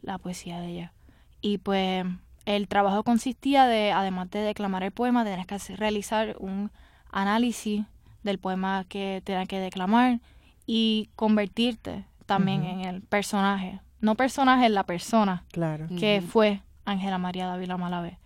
la 0.00 0.18
poesía 0.18 0.60
de 0.60 0.68
ella. 0.68 0.92
Y 1.40 1.58
pues 1.58 2.04
el 2.44 2.68
trabajo 2.68 3.02
consistía 3.04 3.66
de, 3.66 3.92
además 3.92 4.30
de 4.30 4.40
declamar 4.40 4.82
el 4.82 4.92
poema, 4.92 5.24
tenías 5.24 5.46
que 5.46 5.76
realizar 5.76 6.36
un 6.38 6.70
análisis 7.10 7.84
del 8.22 8.38
poema 8.38 8.84
que 8.88 9.22
tenías 9.24 9.48
que 9.48 9.58
declamar 9.58 10.20
y 10.66 11.10
convertirte 11.16 12.04
también 12.26 12.64
en 12.64 12.80
el 12.80 13.02
personaje. 13.02 13.80
No 14.00 14.16
personaje, 14.16 14.66
en 14.66 14.74
la 14.74 14.84
persona. 14.84 15.44
Claro. 15.52 15.86
Que 15.98 16.22
fue 16.26 16.62
Ángela 16.84 17.18
María 17.18 17.46
Dávila 17.46 17.76
Malavé. 17.76 18.18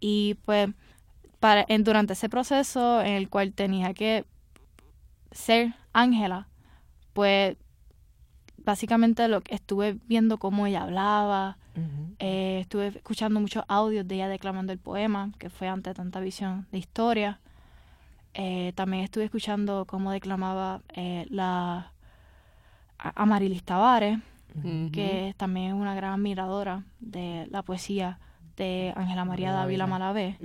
Y 0.00 0.34
pues 0.44 0.70
para, 1.38 1.64
en, 1.68 1.84
durante 1.84 2.14
ese 2.14 2.28
proceso 2.28 3.00
en 3.00 3.12
el 3.14 3.28
cual 3.28 3.52
tenía 3.52 3.94
que 3.94 4.24
ser 5.30 5.74
Ángela, 5.92 6.48
pues 7.12 7.56
básicamente 8.58 9.28
lo 9.28 9.40
que 9.40 9.54
estuve 9.54 9.98
viendo 10.06 10.38
cómo 10.38 10.66
ella 10.66 10.82
hablaba, 10.82 11.56
eh, 12.18 12.58
estuve 12.60 12.88
escuchando 12.88 13.40
muchos 13.40 13.64
audios 13.68 14.06
de 14.06 14.16
ella 14.16 14.28
declamando 14.28 14.72
el 14.72 14.78
poema, 14.78 15.32
que 15.38 15.50
fue 15.50 15.68
ante 15.68 15.92
tanta 15.94 16.20
visión 16.20 16.66
de 16.72 16.78
historia. 16.78 17.40
Eh, 18.34 18.72
también 18.74 19.04
estuve 19.04 19.24
escuchando 19.24 19.84
cómo 19.86 20.10
declamaba 20.12 20.82
eh, 20.94 21.26
la 21.30 21.92
Amarilis 22.98 23.62
Tavares, 23.62 24.18
que 24.90 25.34
también 25.36 25.68
es 25.68 25.74
una 25.74 25.94
gran 25.94 26.14
admiradora 26.14 26.84
de 26.98 27.46
la 27.50 27.62
poesía 27.62 28.18
de 28.56 28.94
Ángela 28.96 29.26
María 29.26 29.52
Dávila 29.52 29.86
Malavé. 29.86 30.38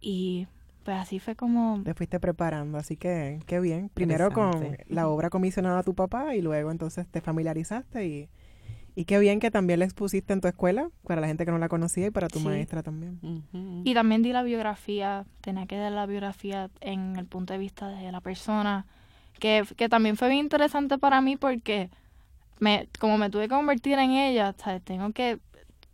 Y 0.00 0.48
pues 0.84 0.96
así 0.96 1.20
fue 1.20 1.36
como... 1.36 1.80
Te 1.84 1.94
fuiste 1.94 2.18
preparando, 2.18 2.78
así 2.78 2.96
que 2.96 3.38
qué 3.46 3.60
bien. 3.60 3.88
Primero 3.90 4.32
con 4.32 4.76
la 4.88 5.08
obra 5.08 5.30
comisionada 5.30 5.78
a 5.78 5.82
tu 5.84 5.94
papá 5.94 6.34
y 6.34 6.42
luego 6.42 6.70
entonces 6.70 7.06
te 7.06 7.20
familiarizaste 7.20 8.06
y 8.06 8.28
y 9.00 9.06
qué 9.06 9.18
bien 9.18 9.40
que 9.40 9.50
también 9.50 9.78
la 9.78 9.86
expusiste 9.86 10.34
en 10.34 10.42
tu 10.42 10.48
escuela, 10.48 10.90
para 11.06 11.22
la 11.22 11.26
gente 11.26 11.46
que 11.46 11.50
no 11.50 11.56
la 11.56 11.70
conocía 11.70 12.08
y 12.08 12.10
para 12.10 12.28
tu 12.28 12.38
maestra 12.38 12.82
también. 12.82 13.18
Y 13.82 13.94
también 13.94 14.22
di 14.22 14.30
la 14.30 14.42
biografía, 14.42 15.24
tenía 15.40 15.64
que 15.64 15.78
dar 15.78 15.90
la 15.90 16.04
biografía 16.04 16.68
en 16.82 17.16
el 17.16 17.24
punto 17.24 17.54
de 17.54 17.58
vista 17.58 17.88
de 17.88 18.12
la 18.12 18.20
persona, 18.20 18.84
que, 19.38 19.64
que 19.78 19.88
también 19.88 20.18
fue 20.18 20.28
bien 20.28 20.40
interesante 20.40 20.98
para 20.98 21.22
mí 21.22 21.38
porque 21.38 21.88
me, 22.58 22.88
como 22.98 23.16
me 23.16 23.30
tuve 23.30 23.44
que 23.44 23.54
convertir 23.54 23.98
en 23.98 24.10
ella, 24.10 24.54
¿sabes? 24.58 24.82
tengo 24.82 25.12
que, 25.12 25.38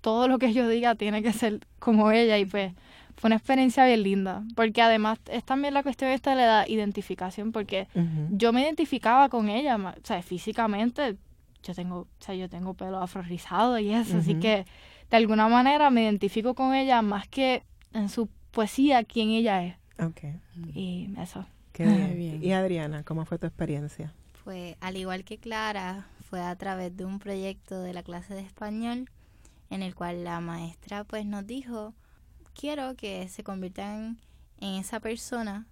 todo 0.01 0.27
lo 0.27 0.41
que 0.41 0.53
yo 0.53 0.69
diga 0.69 0.97
tiene 0.97 1.23
que 1.23 1.33
ser 1.33 1.61
como 1.79 2.11
ella 2.11 2.39
y 2.39 2.45
pues 2.45 2.73
fue 3.17 3.29
una 3.29 3.37
experiencia 3.37 3.87
bien 3.87 4.03
linda, 4.03 4.43
porque 4.57 4.83
además 4.83 5.21
es 5.31 5.45
también 5.45 5.75
la 5.75 5.85
cuestión 5.85 6.11
esta 6.11 6.31
de 6.35 6.45
la 6.45 6.69
identificación, 6.69 7.53
porque 7.53 7.87
yo 8.33 8.53
me 8.53 8.63
identificaba 8.63 9.29
con 9.29 9.49
ella, 9.49 9.77
o 9.77 9.93
sea, 10.03 10.21
físicamente 10.23 11.17
yo 11.67 11.75
tengo, 11.75 12.01
o 12.01 12.09
sea, 12.21 12.35
yo 12.35 12.49
tengo 12.49 12.75
pelo 12.75 12.99
afro 12.99 13.23
rizado 13.23 13.79
y 13.79 13.93
eso, 13.93 14.19
así 14.19 14.35
que 14.37 14.65
de 15.11 15.17
alguna 15.17 15.49
manera 15.49 15.91
me 15.91 16.05
identifico 16.05 16.55
con 16.55 16.75
ella 16.75 17.03
más 17.03 17.29
que 17.29 17.65
en 17.93 18.09
su 18.09 18.29
poesía 18.51 19.05
quién 19.05 19.31
ella 19.31 19.65
es. 19.65 19.77
Ok. 19.99 20.23
Y 20.75 21.11
eso. 21.19 21.47
Qué 21.73 21.85
bien. 21.85 22.43
Y 22.43 22.53
Adriana, 22.53 23.03
¿cómo 23.03 23.25
fue 23.25 23.39
tu 23.39 23.47
experiencia? 23.47 24.13
Pues 24.45 24.77
al 24.81 24.97
igual 24.97 25.25
que 25.25 25.39
Clara, 25.39 26.07
fue 26.29 26.41
a 26.41 26.55
través 26.57 26.97
de 26.97 27.05
un 27.05 27.19
proyecto 27.19 27.81
de 27.81 27.93
la 27.93 28.03
clase 28.03 28.35
de 28.35 28.41
español 28.41 29.11
en 29.71 29.83
el 29.83 29.95
cual 29.95 30.25
la 30.25 30.41
maestra 30.41 31.05
pues 31.05 31.27
nos 31.27 31.47
dijo, 31.47 31.95
quiero 32.55 32.95
que 32.95 33.29
se 33.29 33.43
conviertan 33.43 34.19
en 34.61 34.75
esa 34.75 35.01
persona, 35.01 35.67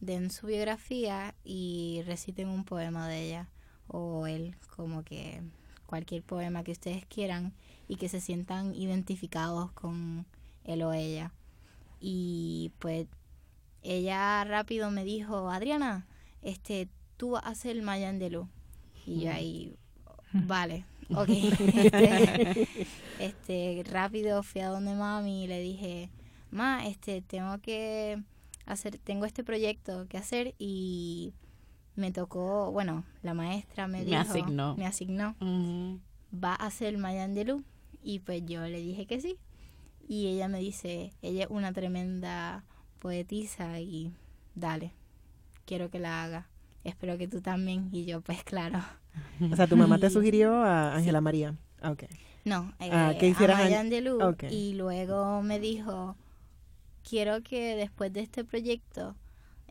den 0.00 0.30
su 0.30 0.46
biografía 0.46 1.34
y 1.44 2.02
reciten 2.06 2.48
un 2.48 2.64
poema 2.64 3.08
de 3.08 3.26
ella 3.26 3.48
o 3.88 4.26
él, 4.26 4.54
como 4.76 5.02
que 5.02 5.42
cualquier 5.86 6.22
poema 6.22 6.64
que 6.64 6.72
ustedes 6.72 7.04
quieran 7.06 7.52
y 7.88 7.96
que 7.96 8.08
se 8.08 8.20
sientan 8.20 8.74
identificados 8.74 9.72
con 9.72 10.26
él 10.64 10.82
o 10.82 10.92
ella. 10.92 11.32
Y 12.00 12.72
pues 12.78 13.06
ella 13.82 14.44
rápido 14.44 14.90
me 14.90 15.04
dijo, 15.04 15.50
Adriana, 15.50 16.06
este, 16.42 16.88
tú 17.16 17.30
vas 17.30 17.44
a 17.44 17.50
hacer 17.50 17.76
el 17.76 17.82
Mayan 17.82 18.18
de 18.18 18.30
Luz. 18.30 18.48
Y 19.06 19.20
yo 19.20 19.32
ahí, 19.32 19.74
vale, 20.32 20.84
ok. 21.14 21.28
este, 21.30 22.68
este, 23.18 23.84
rápido 23.90 24.42
fui 24.42 24.60
a 24.60 24.68
donde 24.68 24.94
mami 24.94 25.44
y 25.44 25.46
le 25.46 25.60
dije, 25.60 26.10
ma, 26.50 26.86
este, 26.86 27.22
tengo 27.22 27.58
que 27.58 28.22
hacer, 28.66 28.98
tengo 28.98 29.24
este 29.24 29.42
proyecto 29.42 30.06
que 30.08 30.18
hacer 30.18 30.54
y 30.58 31.32
me 31.98 32.12
tocó, 32.12 32.70
bueno, 32.70 33.04
la 33.22 33.34
maestra 33.34 33.88
me, 33.88 33.98
me 33.98 34.04
dijo, 34.04 34.18
asignó. 34.18 34.76
me 34.76 34.86
asignó, 34.86 35.34
va 36.32 36.52
a 36.52 36.66
hacer 36.66 36.96
Mayan 36.96 37.34
de 37.34 37.44
Luz. 37.44 37.62
Y 38.02 38.20
pues 38.20 38.46
yo 38.46 38.62
le 38.62 38.80
dije 38.80 39.06
que 39.06 39.20
sí. 39.20 39.36
Y 40.06 40.28
ella 40.28 40.46
me 40.46 40.60
dice, 40.60 41.12
ella 41.22 41.44
es 41.44 41.50
una 41.50 41.72
tremenda 41.72 42.64
poetisa 43.00 43.80
y 43.80 44.12
dale, 44.54 44.92
quiero 45.66 45.90
que 45.90 45.98
la 45.98 46.22
haga. 46.22 46.48
Espero 46.84 47.18
que 47.18 47.26
tú 47.26 47.40
también. 47.40 47.88
Y 47.90 48.04
yo, 48.04 48.20
pues 48.20 48.44
claro. 48.44 48.78
O 49.50 49.56
sea, 49.56 49.66
tu 49.66 49.76
mamá 49.76 49.98
te 49.98 50.08
sugirió 50.10 50.54
a 50.54 50.94
Ángela 50.94 51.20
María. 51.20 51.56
Okay. 51.82 52.08
No, 52.44 52.72
eh, 52.78 52.90
ah, 52.92 53.10
a 53.10 53.46
Mayan 53.56 53.90
de 53.90 54.02
Luz. 54.02 54.22
Y 54.50 54.74
luego 54.74 55.42
me 55.42 55.58
dijo, 55.58 56.16
quiero 57.02 57.42
que 57.42 57.74
después 57.74 58.12
de 58.12 58.20
este 58.20 58.44
proyecto 58.44 59.16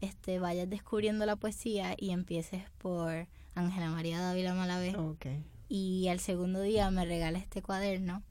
este, 0.01 0.39
vayas 0.39 0.69
descubriendo 0.69 1.25
la 1.25 1.35
poesía 1.35 1.95
y 1.97 2.11
empieces 2.11 2.63
por 2.77 3.27
Ángela 3.55 3.89
María 3.89 4.19
Dávila 4.19 4.53
Malavé. 4.53 4.95
Y 5.69 6.07
al 6.07 6.19
segundo 6.19 6.61
día 6.61 6.89
me 6.91 7.05
regala 7.05 7.39
este 7.39 7.61
cuaderno 7.61 8.23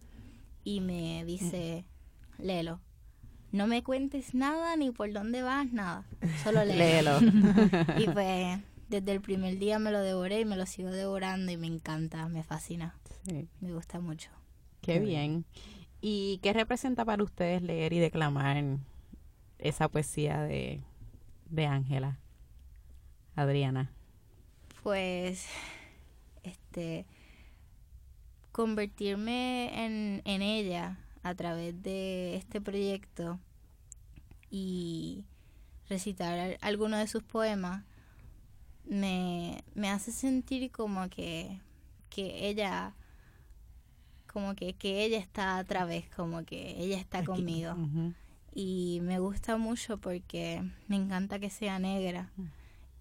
y 0.65 0.81
me 0.81 1.25
dice, 1.25 1.85
léelo. 2.39 2.81
No 3.53 3.67
me 3.67 3.83
cuentes 3.83 4.35
nada 4.35 4.77
ni 4.77 4.91
por 4.91 5.13
dónde 5.13 5.43
vas, 5.43 5.73
nada. 5.73 6.07
Solo 6.43 6.65
léelo. 6.65 7.19
y 7.99 8.09
pues 8.09 8.59
desde 8.89 9.13
el 9.13 9.21
primer 9.21 9.59
día 9.59 9.79
me 9.79 9.91
lo 9.91 10.01
devoré 10.01 10.41
y 10.41 10.45
me 10.45 10.57
lo 10.57 10.67
sigo 10.67 10.91
devorando 10.91 11.53
y 11.53 11.57
me 11.57 11.67
encanta, 11.67 12.29
me 12.29 12.43
fascina. 12.43 12.97
Me 13.61 13.73
gusta 13.73 14.01
mucho. 14.01 14.31
Qué 14.81 15.01
bien. 15.01 15.45
¿Y 16.01 16.39
qué 16.43 16.53
representa 16.53 17.05
para 17.05 17.25
ustedes 17.25 17.63
leer 17.63 17.93
y 17.93 17.99
declamar 17.99 18.63
esa 19.59 19.89
poesía 19.89 20.43
de 20.43 20.83
de 21.51 21.67
Ángela? 21.67 22.19
Adriana. 23.35 23.91
Pues, 24.83 25.47
este, 26.43 27.07
convertirme 28.53 29.85
en, 29.85 30.23
en 30.25 30.43
ella 30.43 30.99
a 31.23 31.35
través 31.35 31.83
de 31.83 32.37
este 32.37 32.61
proyecto 32.61 33.39
y 34.51 35.25
recitar 35.89 36.57
alguno 36.61 36.97
de 36.97 37.07
sus 37.09 37.23
poemas 37.23 37.85
me, 38.85 39.63
me 39.75 39.91
hace 39.91 40.13
sentir 40.13 40.71
como 40.71 41.09
que, 41.09 41.61
que 42.09 42.49
ella 42.49 42.95
como 44.27 44.55
que, 44.55 44.75
que 44.75 45.05
ella 45.05 45.19
está 45.19 45.59
a 45.59 45.65
través, 45.65 46.09
como 46.11 46.45
que 46.45 46.77
ella 46.79 46.99
está 46.99 47.25
conmigo 47.25 47.75
y 48.59 49.01
me 49.03 49.19
gusta 49.19 49.59
mucho 49.59 49.99
porque 49.99 50.63
me 50.89 50.97
encanta 50.97 51.39
que 51.39 51.51
sea 51.51 51.79
negra, 51.79 52.31
mm. 52.39 52.45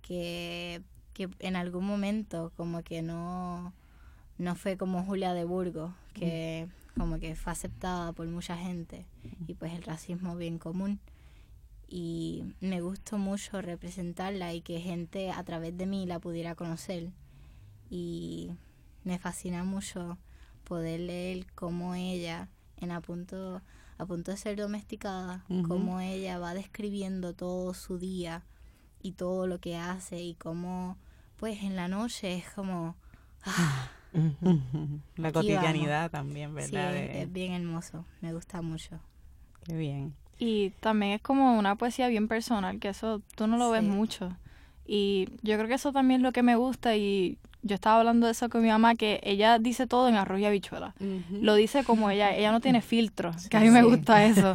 que, 0.01 0.81
que 1.13 1.29
en 1.39 1.55
algún 1.55 1.85
momento 1.85 2.51
como 2.57 2.83
que 2.83 3.01
no, 3.01 3.73
no 4.37 4.55
fue 4.55 4.75
como 4.75 5.05
Julia 5.05 5.33
de 5.33 5.45
Burgos, 5.45 5.93
que 6.13 6.67
mm. 6.67 6.99
como 6.99 7.19
que 7.19 7.35
fue 7.35 7.53
aceptada 7.53 8.11
por 8.11 8.27
mucha 8.27 8.57
gente 8.57 9.05
y 9.47 9.53
pues 9.53 9.71
el 9.71 9.83
racismo 9.83 10.35
bien 10.35 10.59
común. 10.59 10.99
Y 11.87 12.43
me 12.59 12.81
gustó 12.81 13.17
mucho 13.17 13.61
representarla 13.61 14.53
y 14.53 14.59
que 14.59 14.81
gente 14.81 15.31
a 15.31 15.41
través 15.45 15.77
de 15.77 15.85
mí 15.85 16.05
la 16.05 16.19
pudiera 16.19 16.55
conocer. 16.55 17.11
Y 17.89 18.51
me 19.05 19.19
fascina 19.19 19.63
mucho 19.63 20.17
poder 20.65 20.99
leer 20.99 21.45
cómo 21.55 21.95
ella 21.95 22.49
en 22.75 22.91
a 22.91 22.99
punto 22.99 23.61
a 23.97 24.05
punto 24.05 24.31
de 24.31 24.37
ser 24.37 24.57
domesticada, 24.57 25.45
cómo 25.67 25.99
ella 25.99 26.37
va 26.39 26.53
describiendo 26.53 27.33
todo 27.33 27.73
su 27.73 27.97
día 27.97 28.43
y 29.01 29.13
todo 29.13 29.47
lo 29.47 29.59
que 29.59 29.77
hace 29.77 30.21
y 30.21 30.35
cómo 30.35 30.97
pues 31.37 31.63
en 31.63 31.75
la 31.75 31.87
noche 31.87 32.35
es 32.35 32.49
como... 32.49 32.95
Ah, 33.45 33.89
la 35.17 35.31
cotidianidad 35.31 36.09
también, 36.09 36.53
¿verdad? 36.53 36.93
Sí, 36.93 36.99
es, 37.17 37.31
bien 37.31 37.53
hermoso, 37.53 38.05
me 38.21 38.33
gusta 38.33 38.61
mucho. 38.61 38.99
Qué 39.63 39.75
bien. 39.75 40.15
Y 40.39 40.71
también 40.81 41.13
es 41.13 41.21
como 41.21 41.57
una 41.57 41.75
poesía 41.75 42.07
bien 42.07 42.27
personal, 42.27 42.79
que 42.79 42.89
eso 42.89 43.21
tú 43.35 43.47
no 43.47 43.57
lo 43.57 43.69
ves 43.69 43.83
mucho. 43.83 44.35
Y 44.85 45.29
yo 45.41 45.55
creo 45.55 45.67
que 45.67 45.73
eso 45.75 45.91
también 45.91 46.21
es 46.21 46.23
lo 46.23 46.31
que 46.31 46.43
me 46.43 46.55
gusta 46.55 46.95
y 46.95 47.37
yo 47.65 47.73
estaba 47.73 47.97
hablando 47.99 48.27
de 48.27 48.33
eso 48.33 48.47
con 48.47 48.61
mi 48.61 48.69
mamá, 48.69 48.93
que 48.93 49.19
ella 49.23 49.57
dice 49.57 49.87
todo 49.87 50.07
en 50.07 50.15
arroz 50.15 50.39
y 50.39 50.45
habichuela. 50.45 50.93
Lo 51.31 51.55
dice 51.55 51.83
como 51.83 52.11
ella, 52.11 52.35
ella 52.35 52.51
no 52.51 52.61
tiene 52.61 52.81
filtro, 52.81 53.31
que 53.49 53.57
a 53.57 53.59
mí 53.59 53.71
me 53.71 53.81
gusta 53.81 54.23
eso. 54.23 54.53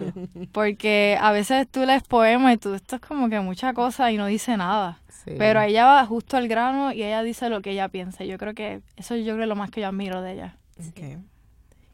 Porque 0.52 1.18
a 1.20 1.32
veces 1.32 1.68
tú 1.68 1.84
lees 1.84 2.02
poemas 2.02 2.54
y 2.54 2.56
tú, 2.56 2.72
esto 2.72 2.96
es 2.96 3.02
como 3.02 3.28
que 3.28 3.40
mucha 3.40 3.74
cosa 3.74 4.10
y 4.10 4.16
no 4.16 4.26
dice 4.26 4.56
nada. 4.56 5.00
Pero 5.26 5.60
ella 5.60 5.84
va 5.84 6.06
justo 6.06 6.38
al 6.38 6.48
grano 6.48 6.92
y 6.92 7.02
ella 7.02 7.22
dice 7.22 7.50
lo 7.50 7.60
que 7.60 7.72
ella 7.72 7.88
piensa. 7.88 8.24
Yo 8.24 8.38
creo 8.38 8.54
que 8.54 8.80
eso 8.96 9.16
yo 9.16 9.34
creo 9.34 9.42
es 9.42 9.48
lo 9.48 9.56
más 9.56 9.70
que 9.70 9.82
yo 9.82 9.88
admiro 9.88 10.22
de 10.22 10.32
ella. 10.32 10.56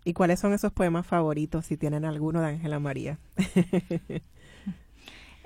¿Y 0.05 0.13
cuáles 0.13 0.39
son 0.39 0.53
esos 0.53 0.73
poemas 0.73 1.07
favoritos, 1.07 1.67
si 1.67 1.77
tienen 1.77 2.05
alguno 2.05 2.41
de 2.41 2.49
Ángela 2.49 2.79
María? 2.79 3.19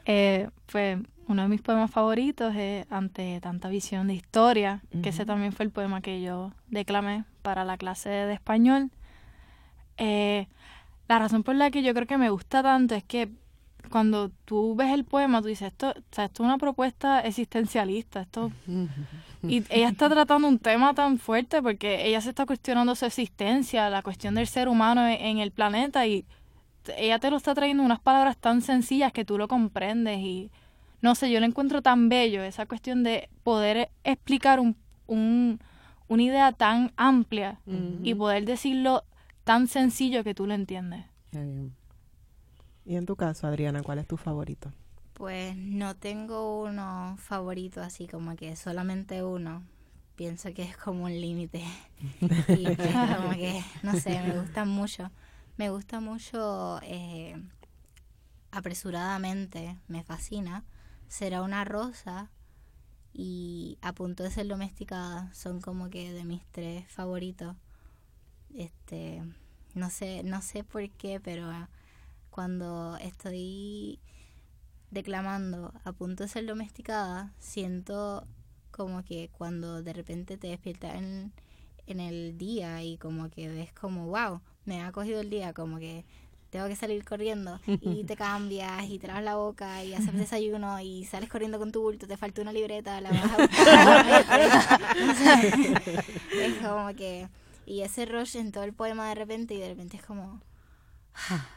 eh, 0.07 0.49
pues 0.71 0.99
uno 1.29 1.43
de 1.43 1.49
mis 1.49 1.61
poemas 1.61 1.91
favoritos 1.91 2.55
es 2.55 2.87
Ante 2.91 3.41
tanta 3.41 3.69
visión 3.69 4.07
de 4.07 4.15
historia, 4.15 4.81
que 5.03 5.09
ese 5.09 5.27
también 5.27 5.53
fue 5.53 5.65
el 5.67 5.73
poema 5.73 6.01
que 6.01 6.23
yo 6.23 6.53
declamé 6.69 7.25
para 7.43 7.65
la 7.65 7.77
clase 7.77 8.09
de 8.09 8.33
español. 8.33 8.91
Eh, 9.97 10.47
la 11.09 11.19
razón 11.19 11.43
por 11.43 11.57
la 11.57 11.71
que 11.71 11.83
yo 11.83 11.95
creo 11.95 12.07
que 12.07 12.19
me 12.19 12.31
gusta 12.31 12.63
tanto 12.63 12.95
es 12.95 13.03
que 13.03 13.29
cuando 13.91 14.31
tú 14.45 14.75
ves 14.77 14.93
el 14.93 15.05
poema, 15.05 15.41
tú 15.43 15.49
dices, 15.49 15.69
esto, 15.69 15.95
esto 15.97 16.23
es 16.23 16.41
una 16.41 16.59
propuesta 16.59 17.21
existencialista, 17.21 18.23
esto... 18.23 18.53
Y 19.43 19.63
ella 19.71 19.89
está 19.91 20.09
tratando 20.09 20.49
un 20.49 20.59
tema 20.59 20.93
tan 20.93 21.19
fuerte 21.19 21.63
porque 21.63 22.07
ella 22.07 22.21
se 22.21 22.31
está 22.31 22.47
cuestionando 22.47 22.97
su 22.97 23.05
existencia, 23.07 23.89
la 23.91 24.03
cuestión 24.03 24.35
del 24.35 24.49
ser 24.49 24.69
humano 24.69 25.07
en 25.07 25.39
el 25.39 25.53
planeta 25.53 26.05
y 26.07 26.25
ella 26.97 27.19
te 27.19 27.31
lo 27.31 27.37
está 27.37 27.55
trayendo 27.55 27.83
unas 27.83 28.01
palabras 28.01 28.37
tan 28.37 28.63
sencillas 28.63 29.13
que 29.13 29.25
tú 29.25 29.39
lo 29.39 29.49
comprendes 29.49 30.19
y 30.19 30.51
no 31.03 31.15
sé, 31.15 31.31
yo 31.31 31.41
lo 31.41 31.47
encuentro 31.47 31.83
tan 31.83 32.09
bello, 32.09 32.43
esa 32.43 32.67
cuestión 32.67 33.03
de 33.03 33.29
poder 33.43 33.91
explicar 34.05 34.61
un, 34.61 34.77
un 35.07 35.61
una 36.09 36.23
idea 36.23 36.53
tan 36.53 36.93
amplia 36.97 37.61
y 38.03 38.15
poder 38.15 38.45
decirlo 38.45 39.05
tan 39.45 39.67
sencillo 39.67 40.25
que 40.25 40.35
tú 40.35 40.47
lo 40.47 40.55
entiendes. 40.55 41.05
Y 42.85 42.97
en 42.97 43.07
tu 43.07 43.17
caso, 43.17 43.47
Adriana, 43.47 43.83
¿cuál 43.83 43.99
es 43.99 44.07
tu 44.07 44.17
favorito? 44.17 44.73
Pues 45.15 45.57
no 45.57 45.97
tengo 45.97 46.63
uno 46.63 47.17
favorito, 47.19 47.83
así 47.83 48.07
como 48.07 48.37
que 48.37 48.55
solamente 48.55 49.23
uno. 49.23 49.63
Pienso 50.15 50.53
que 50.55 50.63
es 50.63 50.77
como 50.77 51.05
un 51.05 51.21
límite. 51.21 51.65
y 52.49 52.75
pues 52.75 52.93
como 52.95 53.31
que, 53.33 53.63
no 53.83 53.95
sé, 53.95 54.21
me 54.23 54.39
gusta 54.39 54.65
mucho. 54.65 55.11
Me 55.57 55.71
gusta 55.71 56.01
mucho 56.01 56.81
eh, 56.83 57.35
apresuradamente, 58.51 59.79
me 59.89 60.05
fascina. 60.05 60.65
Será 61.09 61.41
una 61.41 61.65
rosa 61.65 62.31
y 63.15 63.79
a 63.81 63.95
punto 63.95 64.23
de 64.23 64.31
ser 64.31 64.49
domesticada 64.49 65.33
son 65.33 65.63
como 65.63 65.89
que 65.89 66.13
de 66.13 66.25
mis 66.25 66.45
tres 66.53 66.87
favoritos. 66.89 67.57
Este 68.55 69.23
no 69.75 69.89
sé 69.89 70.23
no 70.25 70.43
sé 70.43 70.63
por 70.63 70.91
qué 70.91 71.21
pero 71.21 71.51
cuando 72.31 72.99
estoy 72.99 73.99
declamando 74.91 75.73
a 75.85 75.93
punto 75.93 76.25
de 76.25 76.29
ser 76.29 76.45
domesticada 76.47 77.33
siento 77.39 78.27
como 78.71 79.05
que 79.05 79.31
cuando 79.33 79.83
de 79.83 79.93
repente 79.95 80.37
te 80.37 80.49
despiertas 80.49 80.97
en, 80.97 81.33
en 81.87 82.01
el 82.01 82.37
día 82.37 82.83
y 82.83 82.99
como 82.99 83.31
que 83.31 83.49
ves 83.49 83.73
como 83.73 84.07
wow 84.09 84.41
me 84.67 84.83
ha 84.83 84.93
cogido 84.93 85.21
el 85.21 85.31
día 85.31 85.55
como 85.55 85.79
que 85.79 86.05
tengo 86.51 86.69
que 86.69 86.77
salir 86.77 87.05
corriendo 87.05 87.61
y 87.67 88.05
te 88.05 88.17
cambias 88.17 88.85
y 88.89 88.99
te 88.99 89.07
lavas 89.07 89.25
la 89.25 89.37
boca 89.37 89.83
y 89.85 89.95
haces 89.95 90.15
desayuno 90.19 90.81
y 90.81 91.05
sales 91.05 91.29
corriendo 91.29 91.59
con 91.59 91.73
tu 91.73 91.83
bulto, 91.83 92.07
te 92.07 92.17
falta 92.17 92.43
una 92.43 92.53
libreta, 92.53 93.01
la 93.01 93.11
vas 93.11 93.33
a 93.33 93.37
buscar. 93.47 94.07
es 96.33 96.55
como 96.63 96.95
que... 96.95 97.29
Y 97.69 97.81
ese 97.81 98.07
rush 98.07 98.37
en 98.37 98.53
todo 98.53 98.63
el 98.63 98.73
poema 98.73 99.09
de 99.09 99.17
repente 99.17 99.55
y 99.55 99.59
de 99.59 99.69
repente 99.69 99.97
es 99.97 100.05
como... 100.05 100.41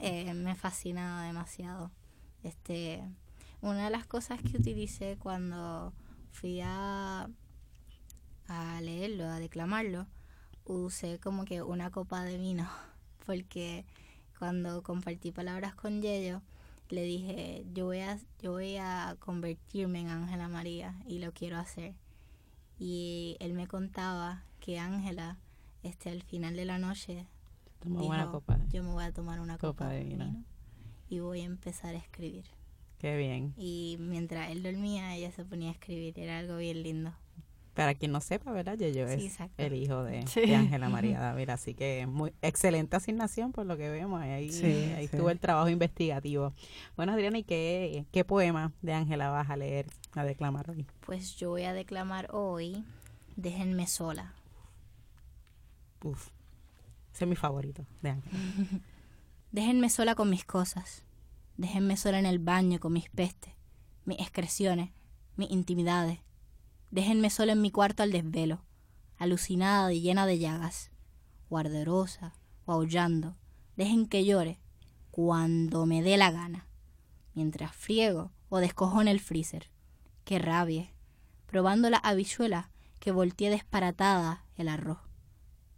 Eh, 0.00 0.32
me 0.32 0.54
fascina 0.54 1.26
demasiado. 1.26 1.90
Este, 2.44 3.02
una 3.62 3.86
de 3.86 3.90
las 3.90 4.06
cosas 4.06 4.40
que 4.40 4.58
utilicé 4.58 5.16
cuando 5.18 5.92
fui 6.30 6.60
a, 6.62 7.28
a 8.46 8.80
leerlo, 8.80 9.24
a 9.24 9.40
declamarlo, 9.40 10.06
usé 10.70 11.18
como 11.18 11.44
que 11.44 11.62
una 11.62 11.90
copa 11.90 12.24
de 12.24 12.38
vino 12.38 12.68
porque 13.26 13.84
cuando 14.38 14.82
compartí 14.82 15.32
palabras 15.32 15.74
con 15.74 16.00
Yello, 16.00 16.42
le 16.88 17.02
dije, 17.02 17.64
yo 17.72 17.84
voy 17.84 18.00
a, 18.00 18.18
yo 18.42 18.52
voy 18.52 18.76
a 18.76 19.16
convertirme 19.20 20.00
en 20.00 20.08
Ángela 20.08 20.48
María 20.48 20.96
y 21.06 21.18
lo 21.18 21.32
quiero 21.32 21.58
hacer. 21.58 21.94
Y 22.78 23.36
él 23.38 23.52
me 23.52 23.68
contaba 23.68 24.42
que 24.58 24.78
Ángela, 24.78 25.38
este, 25.82 26.10
al 26.10 26.22
final 26.22 26.56
de 26.56 26.64
la 26.64 26.78
noche, 26.78 27.26
dijo, 27.84 28.02
yo 28.70 28.82
me 28.82 28.92
voy 28.92 29.04
a 29.04 29.12
tomar 29.12 29.40
una 29.40 29.58
copa, 29.58 29.88
de 29.88 30.04
vino 30.04 30.44
y 31.08 31.20
voy 31.20 31.42
a 31.42 31.44
empezar 31.44 31.94
a 31.94 31.98
escribir. 31.98 32.46
Qué 32.98 33.16
bien. 33.16 33.54
Y 33.56 33.96
mientras 34.00 34.50
él 34.50 34.62
dormía, 34.62 35.14
ella 35.14 35.30
se 35.32 35.44
ponía 35.44 35.68
a 35.68 35.72
escribir. 35.72 36.18
Era 36.18 36.38
algo 36.38 36.56
bien 36.56 36.82
lindo 36.82 37.12
para 37.80 37.94
quien 37.94 38.12
no 38.12 38.20
sepa, 38.20 38.52
¿verdad? 38.52 38.76
Yo 38.76 39.06
es 39.06 39.38
el 39.56 39.72
hijo 39.72 40.02
de 40.04 40.18
Ángela 40.54 40.90
María 40.90 41.18
Dávila, 41.18 41.54
así 41.54 41.72
que 41.72 42.06
muy 42.06 42.34
excelente 42.42 42.94
asignación 42.94 43.52
por 43.52 43.64
lo 43.64 43.78
que 43.78 43.88
vemos. 43.88 44.20
Ahí, 44.20 44.50
ahí 44.98 45.06
estuvo 45.06 45.30
el 45.30 45.40
trabajo 45.40 45.70
investigativo. 45.70 46.52
Bueno, 46.94 47.14
Adriana, 47.14 47.38
¿y 47.38 47.42
qué, 47.42 48.04
qué 48.12 48.22
poema 48.22 48.74
de 48.82 48.92
Ángela 48.92 49.30
vas 49.30 49.48
a 49.48 49.56
leer, 49.56 49.86
a 50.12 50.24
declamar 50.24 50.68
hoy? 50.68 50.86
Pues 51.06 51.36
yo 51.36 51.48
voy 51.48 51.62
a 51.62 51.72
declamar 51.72 52.28
hoy 52.34 52.84
Déjenme 53.36 53.86
sola. 53.86 54.34
Uf, 56.04 56.28
ese 57.14 57.24
es 57.24 57.28
mi 57.30 57.36
favorito 57.36 57.86
de 58.02 58.10
Ángela. 58.10 58.38
Déjenme 59.52 59.88
sola 59.88 60.14
con 60.14 60.28
mis 60.28 60.44
cosas. 60.44 61.02
Déjenme 61.56 61.96
sola 61.96 62.18
en 62.18 62.26
el 62.26 62.40
baño 62.40 62.78
con 62.78 62.92
mis 62.92 63.08
pestes, 63.08 63.54
mis 64.04 64.20
excreciones, 64.20 64.90
mis 65.36 65.50
intimidades 65.50 66.18
Déjenme 66.90 67.30
sola 67.30 67.52
en 67.52 67.60
mi 67.60 67.70
cuarto 67.70 68.02
al 68.02 68.10
desvelo, 68.10 68.64
alucinada 69.16 69.92
y 69.92 70.00
llena 70.00 70.26
de 70.26 70.38
llagas, 70.38 70.90
guarderosa 71.48 72.34
o 72.64 72.72
aullando. 72.72 73.36
Dejen 73.76 74.06
que 74.06 74.24
llore 74.24 74.60
cuando 75.10 75.86
me 75.86 76.02
dé 76.02 76.16
la 76.16 76.30
gana, 76.30 76.66
mientras 77.34 77.74
friego 77.74 78.32
o 78.48 78.58
descojo 78.58 79.00
en 79.00 79.08
el 79.08 79.20
freezer. 79.20 79.70
Que 80.24 80.38
rabie, 80.38 80.92
probando 81.46 81.90
la 81.90 81.98
habichuela 81.98 82.70
que 82.98 83.12
volteé 83.12 83.50
desparatada 83.50 84.44
el 84.56 84.68
arroz. 84.68 84.98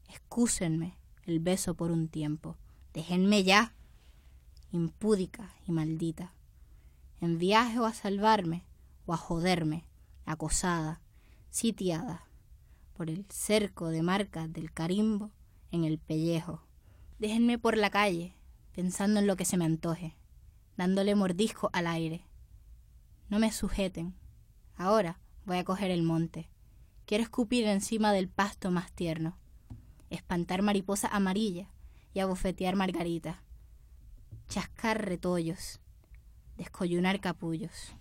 Excúsenme 0.09 0.99
el 1.25 1.41
beso 1.41 1.75
por 1.75 1.91
un 1.91 2.09
tiempo. 2.09 2.57
Déjenme 2.93 3.45
ya, 3.45 3.75
impúdica 4.71 5.55
y 5.67 5.73
maldita, 5.73 6.35
en 7.21 7.39
viaje 7.39 7.79
o 7.79 7.87
a 7.87 7.95
salvarme 7.95 8.65
o 9.07 9.15
a 9.15 9.17
joderme, 9.17 9.87
acosada, 10.25 11.01
sitiada 11.51 12.27
por 12.95 13.11
el 13.11 13.27
cerco 13.29 13.89
de 13.89 14.03
marcas 14.03 14.53
del 14.53 14.73
carimbo 14.73 15.31
en 15.71 15.85
el 15.85 15.99
pellejo. 15.99 16.63
Déjenme 17.19 17.59
por 17.59 17.77
la 17.77 17.91
calle, 17.91 18.35
pensando 18.73 19.21
en 19.21 19.27
lo 19.27 19.37
que 19.37 19.45
se 19.45 19.57
me 19.57 19.65
antoje, 19.65 20.17
dándole 20.77 21.15
mordisco 21.15 21.71
al 21.73 21.87
aire. 21.87 22.27
No 23.29 23.39
me 23.39 23.51
sujeten. 23.53 24.15
Ahora 24.77 25.21
voy 25.45 25.59
a 25.59 25.65
coger 25.65 25.91
el 25.91 26.03
monte. 26.03 26.51
Quiero 27.07 27.25
escupir 27.25 27.67
encima 27.67 28.13
del 28.13 28.29
pasto 28.29 28.71
más 28.71 28.93
tierno, 28.93 29.37
espantar 30.11 30.63
mariposa 30.63 31.09
amarilla 31.09 31.71
y 32.15 32.21
abofetear 32.21 32.77
margarita, 32.77 33.43
chascar 34.49 35.05
retollos, 35.07 35.81
descoyunar 36.57 37.21
capullos. 37.21 37.95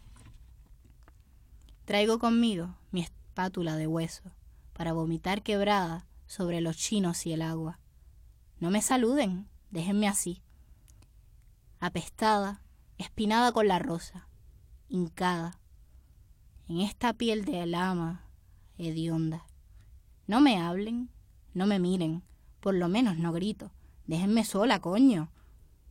Traigo 1.91 2.19
conmigo 2.19 2.73
mi 2.91 3.01
espátula 3.01 3.75
de 3.75 3.85
hueso 3.85 4.23
para 4.71 4.93
vomitar 4.93 5.43
quebrada 5.43 6.07
sobre 6.25 6.61
los 6.61 6.77
chinos 6.77 7.25
y 7.25 7.33
el 7.33 7.41
agua. 7.41 7.81
No 8.61 8.71
me 8.71 8.81
saluden, 8.81 9.49
déjenme 9.71 10.07
así. 10.07 10.41
Apestada, 11.81 12.61
espinada 12.97 13.51
con 13.51 13.67
la 13.67 13.77
rosa, 13.77 14.29
hincada, 14.87 15.59
en 16.69 16.79
esta 16.79 17.11
piel 17.11 17.43
de 17.43 17.65
lama 17.65 18.25
hedionda. 18.77 19.45
No 20.27 20.39
me 20.39 20.59
hablen, 20.59 21.09
no 21.53 21.67
me 21.67 21.77
miren, 21.77 22.23
por 22.61 22.73
lo 22.73 22.87
menos 22.87 23.17
no 23.17 23.33
grito, 23.33 23.69
Déjenme 24.07 24.45
sola, 24.45 24.79
coño. 24.79 25.29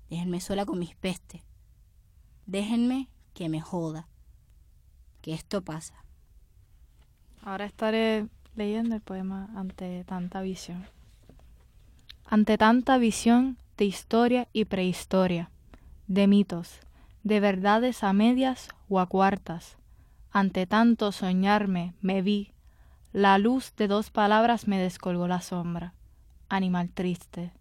Déjenme 0.08 0.40
sola 0.40 0.64
con 0.64 0.78
mis 0.78 0.94
pestes. 0.96 1.42
Déjenme 2.46 3.10
que 3.34 3.50
me 3.50 3.60
joda. 3.60 4.08
Que 5.22 5.34
esto 5.34 5.62
pasa. 5.62 5.94
Ahora 7.42 7.64
estaré 7.64 8.26
leyendo 8.54 8.94
el 8.94 9.00
poema 9.00 9.48
ante 9.54 10.04
tanta 10.04 10.42
visión. 10.42 10.86
Ante 12.26 12.58
tanta 12.58 12.98
visión 12.98 13.58
de 13.76 13.86
historia 13.86 14.48
y 14.52 14.66
prehistoria, 14.66 15.50
de 16.06 16.26
mitos, 16.26 16.80
de 17.22 17.40
verdades 17.40 18.02
a 18.04 18.12
medias 18.12 18.68
o 18.88 19.00
a 19.00 19.06
cuartas, 19.06 19.76
ante 20.30 20.66
tanto 20.66 21.10
soñarme 21.12 21.94
me 22.00 22.22
vi, 22.22 22.52
la 23.12 23.38
luz 23.38 23.74
de 23.76 23.88
dos 23.88 24.10
palabras 24.10 24.68
me 24.68 24.78
descolgó 24.78 25.26
la 25.26 25.40
sombra. 25.40 25.92
Animal 26.48 26.90
triste. 26.90 27.52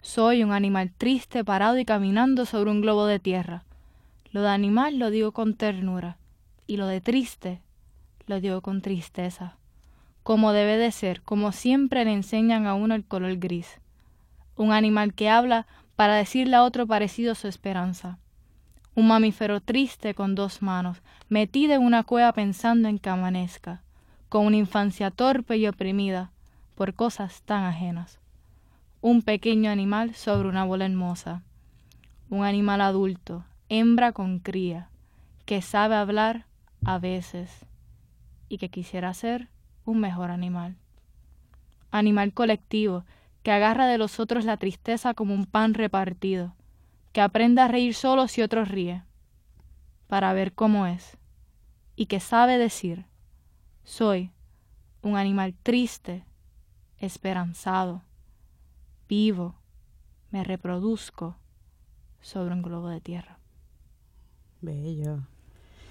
Soy 0.00 0.44
un 0.44 0.52
animal 0.52 0.92
triste 0.96 1.44
parado 1.44 1.78
y 1.78 1.84
caminando 1.84 2.46
sobre 2.46 2.70
un 2.70 2.80
globo 2.80 3.06
de 3.06 3.18
tierra. 3.18 3.64
Lo 4.30 4.42
de 4.42 4.48
animal 4.50 4.98
lo 4.98 5.10
digo 5.10 5.32
con 5.32 5.54
ternura, 5.54 6.18
y 6.68 6.76
lo 6.76 6.86
de 6.86 7.00
triste 7.00 7.60
lo 8.26 8.40
digo 8.40 8.60
con 8.60 8.82
tristeza, 8.82 9.56
como 10.22 10.52
debe 10.52 10.76
de 10.76 10.92
ser, 10.92 11.22
como 11.22 11.50
siempre 11.50 12.04
le 12.04 12.12
enseñan 12.12 12.66
a 12.66 12.74
uno 12.74 12.94
el 12.94 13.04
color 13.04 13.36
gris. 13.38 13.80
Un 14.54 14.72
animal 14.72 15.14
que 15.14 15.30
habla 15.30 15.66
para 15.96 16.14
decirle 16.14 16.56
a 16.56 16.62
otro 16.62 16.86
parecido 16.86 17.34
su 17.34 17.48
esperanza. 17.48 18.18
Un 18.94 19.08
mamífero 19.08 19.60
triste 19.62 20.14
con 20.14 20.34
dos 20.34 20.60
manos, 20.60 21.00
metido 21.30 21.72
en 21.72 21.82
una 21.82 22.02
cueva 22.04 22.32
pensando 22.32 22.88
en 22.88 22.98
que 22.98 23.08
amanezca, 23.08 23.80
con 24.28 24.44
una 24.44 24.58
infancia 24.58 25.10
torpe 25.10 25.56
y 25.56 25.66
oprimida 25.66 26.30
por 26.74 26.92
cosas 26.92 27.40
tan 27.42 27.64
ajenas. 27.64 28.18
Un 29.00 29.22
pequeño 29.22 29.70
animal 29.70 30.14
sobre 30.14 30.48
una 30.48 30.64
bola 30.64 30.84
hermosa. 30.84 31.42
Un 32.28 32.44
animal 32.44 32.82
adulto, 32.82 33.44
hembra 33.70 34.12
con 34.12 34.38
cría, 34.40 34.90
que 35.46 35.62
sabe 35.62 35.94
hablar 35.94 36.44
a 36.84 36.98
veces 36.98 37.66
y 38.48 38.58
que 38.58 38.68
quisiera 38.68 39.12
ser 39.14 39.48
un 39.84 40.00
mejor 40.00 40.30
animal. 40.30 40.76
Animal 41.90 42.32
colectivo, 42.32 43.04
que 43.42 43.52
agarra 43.52 43.86
de 43.86 43.98
los 43.98 44.20
otros 44.20 44.44
la 44.44 44.56
tristeza 44.56 45.14
como 45.14 45.34
un 45.34 45.46
pan 45.46 45.74
repartido, 45.74 46.54
que 47.12 47.20
aprende 47.20 47.60
a 47.60 47.68
reír 47.68 47.94
solo 47.94 48.28
si 48.28 48.42
otros 48.42 48.68
ríe, 48.68 49.02
para 50.06 50.32
ver 50.32 50.52
cómo 50.52 50.86
es, 50.86 51.16
y 51.96 52.06
que 52.06 52.20
sabe 52.20 52.58
decir, 52.58 53.06
soy 53.84 54.30
un 55.02 55.16
animal 55.16 55.54
triste, 55.62 56.24
esperanzado, 56.98 58.02
vivo, 59.08 59.54
me 60.30 60.44
reproduzco 60.44 61.36
sobre 62.20 62.54
un 62.54 62.62
globo 62.62 62.88
de 62.88 63.00
tierra. 63.00 63.38
Bello. 64.60 65.20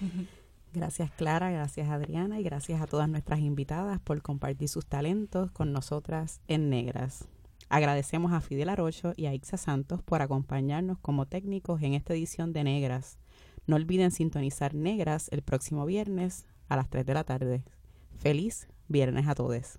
Gracias 0.74 1.10
Clara, 1.12 1.50
gracias 1.50 1.88
Adriana 1.88 2.38
y 2.38 2.42
gracias 2.42 2.80
a 2.82 2.86
todas 2.86 3.08
nuestras 3.08 3.40
invitadas 3.40 4.00
por 4.00 4.20
compartir 4.20 4.68
sus 4.68 4.86
talentos 4.86 5.50
con 5.50 5.72
nosotras 5.72 6.40
en 6.46 6.68
Negras. 6.68 7.26
Agradecemos 7.70 8.32
a 8.32 8.40
Fidel 8.40 8.68
Arocho 8.68 9.12
y 9.16 9.26
a 9.26 9.34
Ixa 9.34 9.56
Santos 9.56 10.02
por 10.02 10.22
acompañarnos 10.22 10.98
como 10.98 11.26
técnicos 11.26 11.82
en 11.82 11.94
esta 11.94 12.14
edición 12.14 12.52
de 12.52 12.64
Negras. 12.64 13.18
No 13.66 13.76
olviden 13.76 14.10
sintonizar 14.10 14.74
Negras 14.74 15.28
el 15.32 15.42
próximo 15.42 15.84
viernes 15.86 16.46
a 16.68 16.76
las 16.76 16.88
3 16.88 17.04
de 17.04 17.14
la 17.14 17.24
tarde. 17.24 17.64
Feliz 18.16 18.68
viernes 18.88 19.26
a 19.26 19.34
todos. 19.34 19.78